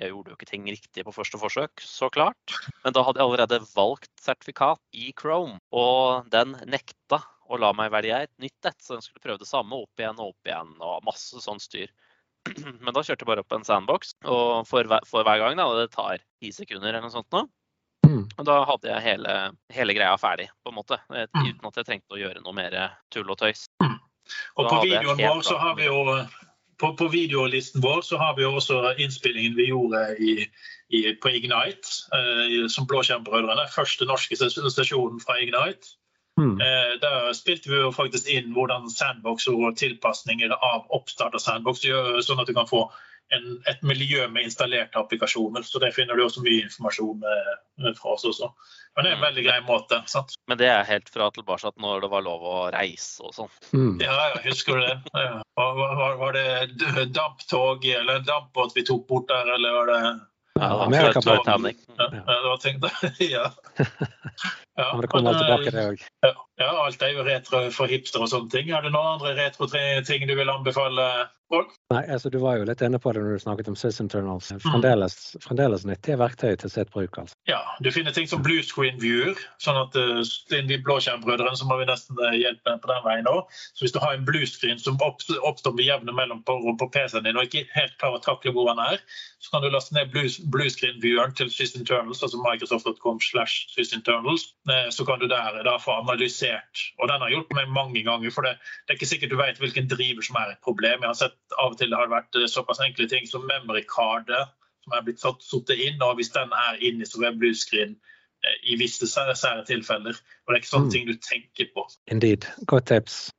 jeg 0.00 0.10
gjorde 0.14 0.32
jo 0.32 0.38
ikke 0.38 0.48
ting 0.48 0.64
riktig 0.70 1.04
på 1.04 1.12
første 1.14 1.38
forsøk, 1.38 1.84
så 1.84 2.08
klart. 2.14 2.56
Men 2.86 2.96
da 2.96 3.04
hadde 3.04 3.20
jeg 3.20 3.28
allerede 3.28 3.60
valgt 3.74 4.10
sertifikat 4.24 4.80
i 4.96 5.12
Chrome, 5.20 5.58
og 5.74 6.30
den 6.32 6.56
nekta 6.64 7.20
å 7.52 7.58
la 7.60 7.74
meg 7.76 7.92
velge 7.92 8.22
et 8.24 8.32
nytt 8.40 8.70
et. 8.70 8.80
Så 8.80 8.96
den 8.96 9.04
skulle 9.04 9.22
prøve 9.26 9.42
det 9.42 9.50
samme 9.50 9.76
opp 9.84 10.00
igjen 10.00 10.16
og 10.18 10.32
opp 10.32 10.48
igjen, 10.48 10.72
og 10.80 11.04
masse 11.06 11.42
sånn 11.44 11.60
styr. 11.62 11.92
Men 12.84 12.92
da 12.92 13.02
kjørte 13.04 13.22
jeg 13.24 13.28
bare 13.28 13.44
opp 13.44 13.52
en 13.56 13.64
sandbox, 13.68 14.14
og 14.24 14.64
for, 14.68 14.88
hver- 14.88 15.04
for 15.08 15.24
hver 15.26 15.42
gang, 15.42 15.58
da, 15.60 15.68
og 15.68 15.78
det 15.82 15.90
tar 15.94 16.24
ti 16.40 16.50
sekunder 16.52 16.90
eller 16.90 17.06
noe 17.06 17.14
sånt 17.14 17.30
nå, 17.36 17.44
Mm. 18.04 18.22
og 18.38 18.46
da 18.46 18.56
hadde 18.68 18.90
jeg 18.90 19.02
hele, 19.02 19.34
hele 19.72 19.96
greia 19.96 20.16
ferdig, 20.20 20.48
på 20.64 20.72
en 20.72 20.78
måte. 20.78 21.00
eh, 21.14 21.26
Mm. 21.34 21.48
Uten 21.50 21.68
at 21.70 21.76
jeg 21.80 21.86
trengte 21.88 22.16
å 22.16 22.20
gjøre 22.20 22.42
noe 22.44 22.54
mer 22.56 22.78
tull 23.10 23.30
og 23.30 23.38
tøys. 23.40 23.66
Og 24.56 24.68
på 24.68 24.82
videoen 24.84 25.20
vår 25.20 25.42
så 25.44 25.56
har 25.60 25.74
vi 25.76 25.88
jo 25.88 26.04
på, 26.80 26.90
på 26.98 27.08
videolisten 27.12 27.82
vår 27.84 28.00
så 28.02 28.18
har 28.18 28.34
vi 28.36 28.42
jo 28.42 28.54
også 28.58 28.80
innspillingen 28.98 29.56
vi 29.56 29.68
gjorde 29.68 30.16
i, 30.18 30.32
i, 30.90 31.02
på 31.22 31.30
Ignite, 31.30 31.90
eh, 32.16 32.66
som 32.68 32.86
Blåskjermbrødrene. 32.90 33.68
Første 33.74 34.08
norske 34.08 34.36
sesjonen 34.36 35.20
fra 35.22 35.38
Ignite. 35.42 35.94
Mm. 36.40 36.58
Eh, 36.58 36.94
der 37.02 37.32
spilte 37.32 37.70
vi 37.70 37.78
jo 37.78 37.92
faktisk 37.94 38.26
inn 38.26 38.50
hvordan 38.56 38.88
sandbox 38.90 39.46
og 39.52 39.76
tilpasninger 39.78 40.50
av 40.50 40.88
oppstart 40.90 41.36
av 41.38 41.42
sandbox 41.44 41.84
gjør, 41.86 42.18
sånn 42.26 42.42
at 42.42 42.50
du 42.50 42.56
kan 42.56 42.66
få 42.66 42.88
en, 43.32 43.62
et 43.66 43.80
miljø 43.82 44.28
med 44.28 44.44
installerte 44.44 44.98
applikasjoner. 45.00 45.62
Så 45.64 45.78
det 45.80 45.94
finner 45.94 46.14
du 46.16 46.24
også 46.24 46.42
mye 46.44 46.64
informasjon 46.66 47.22
eh, 47.24 47.92
fra 47.98 48.12
oss 48.14 48.24
også. 48.28 48.50
Men 48.96 49.04
det 49.04 49.10
er 49.10 49.14
en 49.16 49.20
Mm. 49.22 49.26
veldig 49.26 49.44
grei 49.46 49.60
måte. 49.66 50.02
sant? 50.06 50.34
Men 50.46 50.58
det 50.58 50.68
er 50.68 50.84
helt 50.84 51.08
fra 51.10 51.30
tilbake 51.34 51.72
når 51.80 52.00
det 52.04 52.10
var 52.10 52.22
lov 52.22 52.42
å 52.46 52.70
reise 52.72 53.22
og 53.24 53.32
sånn. 53.34 53.50
Mm. 53.72 53.96
Ja, 54.04 54.12
ja, 54.28 54.42
husker 54.44 54.76
du 54.78 54.80
det? 54.86 55.00
Ja. 55.14 55.40
Var, 55.56 55.74
var, 55.96 56.16
var 56.20 56.32
det 56.32 57.08
damptog 57.14 57.84
eller 57.86 58.20
dampbåt 58.20 58.76
vi 58.76 58.84
tok 58.84 59.08
bort 59.08 59.26
der, 59.28 59.54
eller 59.56 59.72
var 59.72 59.86
det 59.86 60.00
Ja, 60.54 60.68
det 60.68 60.76
var 60.78 60.86
Amerika- 60.86 61.20
Titanic. 61.24 61.76
Ja, 61.98 62.06
ja, 62.12 62.22
det 62.22 62.48
var 62.48 62.56
tenkt, 62.62 62.84
ja. 64.76 64.88
det 65.00 65.10
kommer 65.12 65.32
men, 65.32 65.40
tilbake, 65.42 65.74
det 65.74 65.86
òg. 65.92 66.04
Ja, 66.26 66.32
ja, 66.62 66.70
alt 66.84 67.02
er 67.02 67.14
jo 67.14 67.26
retro 67.26 67.62
for 67.74 67.90
hipster 67.90 68.24
og 68.24 68.30
sånne 68.32 68.50
ting. 68.52 68.70
Er 68.70 68.84
det 68.84 68.94
noen 68.94 69.16
andre 69.16 69.34
retro-ting 69.38 70.28
du 70.30 70.36
vil 70.38 70.52
anbefale? 70.52 71.08
folk? 71.54 71.74
Nei, 71.92 72.02
altså 72.12 72.30
Du 72.32 72.38
var 72.42 72.58
jo 72.58 72.66
litt 72.68 72.82
inne 72.84 72.98
på 73.00 73.12
det 73.14 73.22
når 73.22 73.36
du 73.36 73.42
snakket 73.42 73.70
om 73.70 73.76
Sys 73.78 74.00
Internals. 74.02 74.50
Fremdeles, 74.64 75.16
fremdeles 75.44 75.84
nyttige 75.88 76.18
verktøy 76.20 76.54
til 76.60 76.72
sitt 76.72 76.90
bruk. 76.94 77.18
altså. 77.20 77.36
Ja, 77.50 77.60
du 77.84 77.90
finner 77.94 78.14
ting 78.16 78.28
som 78.30 78.42
blue 78.44 78.62
screen 78.64 78.98
viewer. 79.02 79.38
sånn 79.62 79.78
at 79.80 79.96
uh, 79.96 80.22
vi 80.50 80.78
blåskjermbrødrene, 80.86 81.56
så 81.58 81.68
må 81.68 81.78
vi 81.80 81.88
nesten 81.88 82.18
eh, 82.28 82.38
hjelpe 82.42 82.76
på 82.80 82.90
den 82.90 83.04
veien 83.06 83.30
òg. 83.30 83.44
Så 83.74 83.84
hvis 83.84 83.94
du 83.94 84.00
har 84.02 84.14
en 84.14 84.26
blue 84.26 84.46
screen 84.48 84.80
som 84.80 84.98
oppstår 85.00 85.76
med 85.76 85.88
jevne 85.88 86.16
mellom 86.16 86.42
på, 86.48 86.58
på 86.80 86.90
PC-en 86.94 87.26
din 87.26 87.38
og 87.38 87.48
ikke 87.48 87.66
helt 87.74 87.96
klarer 88.00 88.20
å 88.20 88.24
takle 88.24 88.54
hvor 88.54 88.70
den 88.72 88.82
er, 88.84 89.00
så 89.44 89.52
kan 89.52 89.64
du 89.64 89.70
laste 89.72 89.94
ned 89.96 90.12
blue, 90.12 90.30
blue 90.52 90.72
screen 90.72 91.00
vieweren 91.02 91.34
til 91.36 91.50
Sys 91.52 91.76
Internals, 91.76 92.22
altså 92.24 92.40
microsoft.com 92.40 93.20
slash 93.20 93.68
Sys 93.74 93.92
Internals. 93.96 94.50
Eh, 94.70 94.90
Så 94.90 95.04
kan 95.04 95.20
du 95.20 95.26
der 95.28 95.62
da 95.62 95.76
få 95.78 95.92
analysert. 96.00 96.80
Og 96.98 97.08
den 97.08 97.20
har 97.20 97.28
hjulpet 97.28 97.56
meg 97.58 97.68
mange 97.68 98.02
ganger. 98.02 98.30
For 98.30 98.42
det, 98.42 98.56
det 98.86 98.94
er 98.94 98.98
ikke 98.98 99.12
sikkert 99.12 99.30
du 99.30 99.36
vet 99.36 99.60
hvilken 99.60 99.88
driver 99.90 100.24
som 100.24 100.36
er 100.40 100.54
et 100.54 100.64
problem. 100.64 101.02
Jeg 101.04 101.08
har 101.10 101.20
sett 101.20 101.36
av 101.58 101.72
og 101.74 101.78
til 101.78 101.92
det 101.92 102.00
har 102.00 102.12
vært 102.12 102.40
eh, 102.40 102.48
såpass 102.48 102.80
enkle 102.80 103.08
ting 103.08 103.28
som 103.28 103.44
memory 103.50 103.84
cardet 103.84 104.46
som 104.84 104.96
er 104.96 105.04
blitt 105.04 105.22
satt 105.22 105.70
inn, 105.72 106.02
og 106.04 106.18
hvis 106.18 106.32
den 106.34 106.50
er 106.52 106.80
inni, 106.84 107.06
så 107.08 107.22
er 107.24 107.36
blue 107.40 107.56
screen 107.56 107.94
eh, 107.94 108.13
i 108.70 108.76
visse 108.80 109.06
sære, 109.10 109.34
sære 109.36 109.64
tilfeller. 109.68 110.14
Og 110.44 110.52
det 110.52 110.56
er 110.56 110.60
ikke 110.62 110.72
sånne 110.74 110.86
Mm. 110.86 110.92
ting 110.92 111.06
du 111.06 111.14
tenker 111.24 111.66
på. 111.74 111.86
Indeed. 112.10 112.46
Godt 112.66 112.86
tips. 112.86 113.30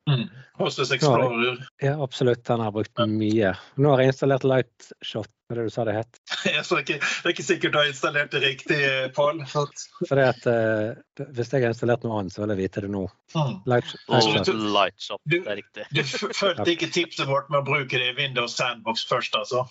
Process 0.56 0.90
Explorer. 0.92 1.58
Ja, 1.82 1.96
absolutt. 2.02 2.44
Den 2.44 2.60
har 2.60 2.70
jeg 2.72 2.76
brukt 2.78 3.08
mye. 3.08 3.54
Nå 3.76 3.90
har 3.94 4.00
jeg 4.02 4.12
installert 4.14 4.44
Lightshot, 4.44 5.28
med 5.48 5.58
det 5.58 5.64
du 5.66 5.70
sa 5.70 5.84
det 5.84 5.94
het. 5.94 6.18
Jeg 6.56 6.64
tror 6.66 6.80
ikke, 6.82 6.96
det 6.98 7.24
er 7.28 7.32
ikke 7.34 7.44
sikkert 7.46 7.72
du 7.72 7.78
har 7.78 7.86
installert 7.90 8.30
det 8.34 8.40
riktig, 8.42 8.78
Pål. 9.14 9.44
Fordi 10.08 10.24
at 10.26 10.46
eh, 10.50 11.26
Hvis 11.36 11.52
jeg 11.52 11.62
har 11.62 11.70
installert 11.70 12.02
noe 12.02 12.18
annet, 12.18 12.32
så 12.34 12.42
vil 12.42 12.50
jeg 12.56 12.58
vite 12.64 12.82
det 12.82 12.90
nå. 12.90 13.04
Mm. 13.36 13.52
Light, 13.70 13.92
Lightshot. 14.10 14.50
Lightshot, 14.74 15.20
Du- 15.26 15.38
det 15.38 15.46
er 15.46 15.56
riktig. 15.62 15.84
Du 15.92 16.02
du 16.02 16.34
fulgte 16.34 16.66
ikke 16.74 16.90
tipset 16.90 17.26
vårt 17.28 17.48
med 17.50 17.60
å 17.62 17.64
bruke 17.68 17.90
det 17.98 18.08
i 18.10 18.16
Windows 18.18 18.56
Sandbox 18.58 19.06
først, 19.06 19.34
altså? 19.38 19.68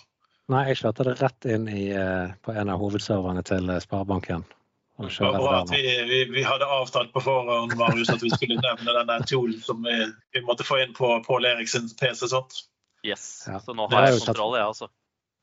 Nei, 0.48 0.68
jeg 0.68 0.76
slåtte 0.78 1.04
det 1.04 1.16
rett 1.20 1.44
inn 1.50 1.68
i, 1.68 1.88
eh, 1.90 2.32
på 2.46 2.54
en 2.56 2.68
av 2.70 2.78
hovedserverne 2.80 3.42
til 3.44 3.68
eh, 3.68 3.80
Sparebanken. 3.82 4.44
Og 4.96 5.70
vi, 5.70 5.82
vi, 6.08 6.18
vi 6.32 6.42
hadde 6.46 6.66
avtalt 6.72 7.12
på 7.12 7.20
forhånd 7.20 7.74
Marius, 7.76 8.08
at 8.14 8.22
vi 8.24 8.30
skulle 8.32 8.56
nevne 8.62 8.94
denne 8.96 9.18
toolen 9.28 9.60
som 9.60 9.82
vi, 9.84 9.96
vi 10.32 10.40
måtte 10.46 10.64
få 10.64 10.80
inn 10.84 10.94
på 10.96 11.10
Pål 11.26 11.48
Eriksens 11.52 11.92
PC. 12.00 12.28
sånt. 12.32 12.62
Yes. 13.04 13.44
Ja. 13.46 13.60
Så 13.60 13.76
nå 13.76 13.90
har 13.92 14.08
jeg 14.08 14.22
kontroll, 14.24 14.56
jeg 14.56 14.70
altså. 14.72 14.88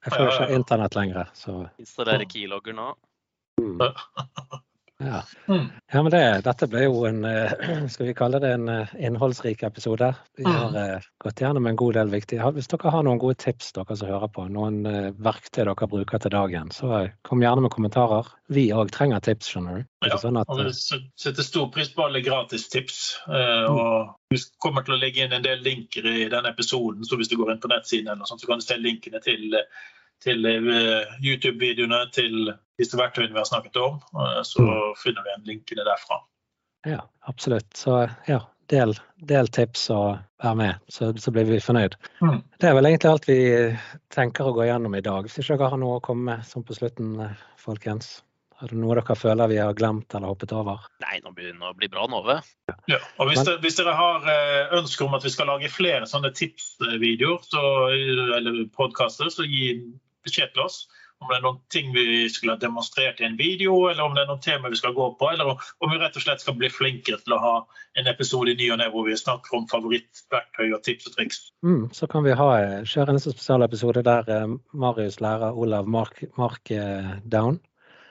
Jeg 0.04 0.16
får 0.16 0.32
ikke 0.34 0.56
internett 0.58 0.98
lenger, 0.98 1.30
så 1.38 1.60
Installerer 1.80 2.26
keylogger 2.28 2.76
nå. 2.76 2.90
mm. 3.62 3.78
Ja. 5.04 5.20
Mm. 5.48 5.66
Ja, 5.92 6.04
men 6.04 6.12
det, 6.12 6.22
dette 6.46 6.68
ble 6.72 6.86
jo 6.86 7.04
en 7.08 7.26
eh, 7.28 7.52
skal 7.94 8.08
vi 8.08 8.16
kalle 8.18 8.40
det 8.44 8.54
en 8.56 8.70
eh, 8.72 8.94
innholdsrik 9.08 9.64
episode. 9.68 10.14
Vi 10.38 10.44
Mm. 10.44 10.56
har 10.56 10.70
mm. 10.70 11.02
gått 11.24 11.42
gjennom 11.42 11.68
en 11.68 11.76
god 11.80 11.94
del 12.00 12.10
viktige. 12.12 12.52
Hvis 12.56 12.68
dere 12.72 12.92
har 12.92 13.04
noen 13.04 13.20
gode 13.22 13.38
tips 13.44 13.72
dere 13.76 13.98
som 14.00 14.10
hører 14.12 14.32
på, 14.34 14.48
noen 14.52 14.82
verktøy 15.24 15.64
dere 15.64 15.90
bruker 15.92 16.24
til 16.24 16.34
dagen, 16.34 16.72
så 16.72 17.08
kom 17.28 17.44
gjerne 17.44 17.66
med 17.66 17.72
kommentarer. 17.72 18.28
Vi 18.50 18.68
òg 18.76 18.92
trenger 18.96 19.24
tips, 19.24 19.54
skjønner 19.54 19.82
du. 19.82 19.88
Ja, 20.08 20.18
sånn 20.20 20.40
at, 20.42 20.52
og 20.52 20.60
vi 20.66 20.74
setter 20.76 21.44
stor 21.44 21.70
pris 21.72 21.94
på 21.96 22.04
alle 22.08 22.22
gratis 22.26 22.68
tips. 22.70 23.00
Og 23.28 24.12
vi 24.34 24.42
kommer 24.60 24.84
til 24.84 24.98
å 24.98 25.00
legge 25.00 25.24
inn 25.24 25.36
en 25.36 25.46
del 25.46 25.64
linker 25.64 26.06
i 26.10 26.28
denne 26.32 26.52
episoden, 26.52 27.06
så 27.08 27.20
hvis 27.20 27.32
du 27.32 27.38
går 27.40 27.54
inn 27.54 27.64
på 27.64 27.72
nettsiden, 27.72 28.12
eller 28.12 28.28
sånt, 28.28 28.44
så 28.44 28.50
kan 28.50 28.60
du 28.60 28.66
se 28.66 28.78
linkene 28.82 29.22
til, 29.24 29.56
til 30.22 30.46
eh, 30.46 31.16
YouTube-videoene 31.24 32.04
til 32.16 32.54
disse 32.80 32.98
verktøyene 32.98 33.34
vi 33.34 33.42
har 33.42 33.50
snakket 33.50 33.78
om. 33.82 34.00
eh, 34.20 34.42
Så 34.48 34.64
finner 35.04 35.24
vi 35.26 35.34
igjen 35.34 35.48
linkene 35.52 35.86
derfra. 35.88 36.22
ja, 36.86 37.00
absolutt. 37.22 37.70
Så 37.78 38.10
ja, 38.28 38.42
del, 38.70 38.94
del 39.18 39.48
tips 39.48 39.90
og 39.94 40.18
vær 40.44 40.56
med, 40.60 40.76
så, 40.92 41.14
så 41.18 41.32
blir 41.32 41.46
vi 41.48 41.60
fornøyd. 41.64 41.96
Mm. 42.22 42.42
Det 42.60 42.70
er 42.70 42.76
vel 42.76 42.86
egentlig 42.90 43.12
alt 43.12 43.28
vi 43.30 43.40
tenker 44.14 44.48
å 44.50 44.54
gå 44.56 44.66
gjennom 44.68 44.96
i 44.96 45.02
dag. 45.06 45.24
Hvis 45.28 45.40
ikke 45.40 45.58
dere 45.58 45.70
har 45.74 45.80
noe 45.82 45.98
å 46.00 46.04
komme 46.04 46.32
med 46.32 46.46
sånn 46.48 46.66
på 46.68 46.76
slutten, 46.76 47.16
eh, 47.24 47.36
folkens. 47.60 48.22
Er 48.62 48.70
det 48.72 48.78
noe 48.80 48.96
dere 48.96 49.16
føler 49.18 49.50
vi 49.52 49.58
har 49.60 49.74
glemt 49.76 50.14
eller 50.16 50.30
hoppet 50.32 50.52
over? 50.56 50.86
Nei, 51.04 51.20
nå 51.24 51.34
begynner 51.36 51.66
det 51.66 51.72
å 51.74 51.78
bli 51.80 51.90
bra, 51.92 52.06
Nove. 52.12 52.38
Ja, 52.88 53.00
og 53.20 53.28
hvis, 53.30 53.40
Men- 53.42 53.46
dere, 53.50 53.62
hvis 53.66 53.76
dere 53.80 53.94
har 53.98 54.28
eh, 54.30 54.76
ønsker 54.80 55.06
om 55.08 55.16
at 55.18 55.24
vi 55.26 55.30
skal 55.34 55.48
lage 55.48 55.72
flere 55.74 56.06
sånne 56.08 56.32
tipsvideoer 56.38 57.40
så- 57.44 58.38
eller 58.38 58.66
podkaster, 58.76 59.26
så 59.34 59.44
gi 59.48 59.82
beskjed 60.26 60.54
til 60.54 60.64
oss. 60.64 60.88
Om 61.22 61.30
det 61.30 61.38
er 61.38 61.42
noen 61.46 61.60
ting 61.72 61.94
vi 61.94 62.28
skulle 62.28 62.52
ha 62.54 62.60
demonstrert 62.60 63.22
i 63.22 63.26
en 63.26 63.38
video, 63.38 63.88
eller 63.88 64.04
om 64.04 64.14
det 64.14 64.24
er 64.24 64.28
noen 64.28 64.42
tema 64.44 64.70
vi 64.70 64.76
skal 64.76 64.94
gå 64.94 65.06
på, 65.18 65.32
eller 65.32 65.46
om, 65.54 65.58
om 65.82 65.90
vi 65.92 65.98
rett 65.98 66.16
og 66.18 66.22
slett 66.22 66.42
skal 66.42 66.56
bli 66.60 66.68
flinkere 66.68 67.22
til 67.24 67.34
å 67.34 67.40
ha 67.40 67.54
en 67.96 68.08
episode 68.08 68.52
i 68.52 68.56
ny 68.60 68.70
og 68.72 68.80
ne 68.80 68.90
hvor 68.92 69.06
vi 69.08 69.16
snakker 69.16 69.56
om 69.56 69.68
favorittverktøy 69.72 70.74
og 70.74 70.84
tips 70.84 71.08
og 71.08 71.16
triks. 71.16 71.40
Mm, 71.64 71.86
så 71.96 72.10
kan 72.12 72.24
vi 72.26 72.34
ha, 72.36 72.50
eh, 72.60 72.82
kjøre 72.84 73.10
en 73.16 73.20
spesialepisode 73.24 74.04
der 74.04 74.28
eh, 74.28 74.56
Marius 74.74 75.22
lærer 75.24 75.56
Olav 75.56 75.88
Mark, 75.88 76.24
Mark 76.38 76.68
Down 77.24 77.60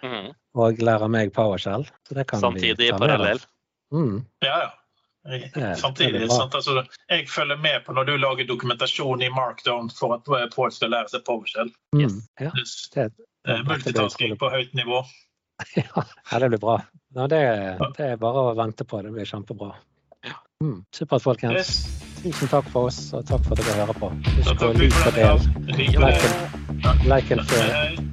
Mhm. 0.03 0.33
og 0.55 0.79
lærer 0.79 1.09
meg 1.09 1.33
PowerShell. 1.33 1.85
Så 2.09 2.15
det 2.15 2.27
kan 2.29 2.41
Samtidig, 2.41 2.91
parallell. 2.99 3.41
Mm, 3.93 4.25
Ja, 4.43 4.59
ja. 4.61 5.75
Samtidig. 5.79 6.31
Sant? 6.31 6.55
Altså, 6.55 6.83
jeg 7.11 7.29
følger 7.29 7.57
med 7.57 7.85
på 7.87 7.93
når 7.93 8.05
du 8.05 8.17
lager 8.17 8.47
dokumentasjon 8.47 9.23
i 9.23 9.29
Markdown 9.29 9.91
for 9.91 10.15
at 10.15 10.27
eh, 10.29 10.49
Pål 10.51 10.73
skal 10.73 10.91
lære 10.91 11.09
seg 11.09 11.25
PowerShell. 11.27 11.71
mm, 11.95 12.23
ja, 12.41 12.51
Det 12.51 12.67
det, 12.95 13.13
er 13.47 13.63
multitasking 13.63 14.39
på 14.39 14.51
høyt 14.51 14.75
nivå. 14.75 15.05
ja, 15.77 16.39
det 16.39 16.49
blir 16.49 16.59
bra. 16.59 16.81
Ja, 17.15 17.27
det, 17.27 17.41
det 17.97 18.07
er 18.13 18.17
bare 18.17 18.49
å 18.51 18.55
vente 18.59 18.85
på. 18.85 19.03
Det 19.03 19.13
blir 19.13 19.25
kjempebra. 19.29 19.75
Mm, 20.63 20.85
supert, 20.95 21.23
folkens. 21.23 21.59
Yes. 21.59 22.03
Tusen 22.23 22.49
takk 22.49 22.69
for 22.71 22.87
oss, 22.87 23.13
og 23.13 23.27
takk 23.27 23.43
for 23.47 23.59
at 23.59 23.65
dere 23.67 23.83
hører 23.83 23.99
på. 23.99 24.11
Husk 24.39 24.63
å 24.63 24.73
like 24.79 25.07
og 25.07 25.15
del. 25.19 25.47
Like 25.99 26.31
and, 26.87 27.07
like 27.11 27.35
and 27.35 27.47
share. 27.51 28.12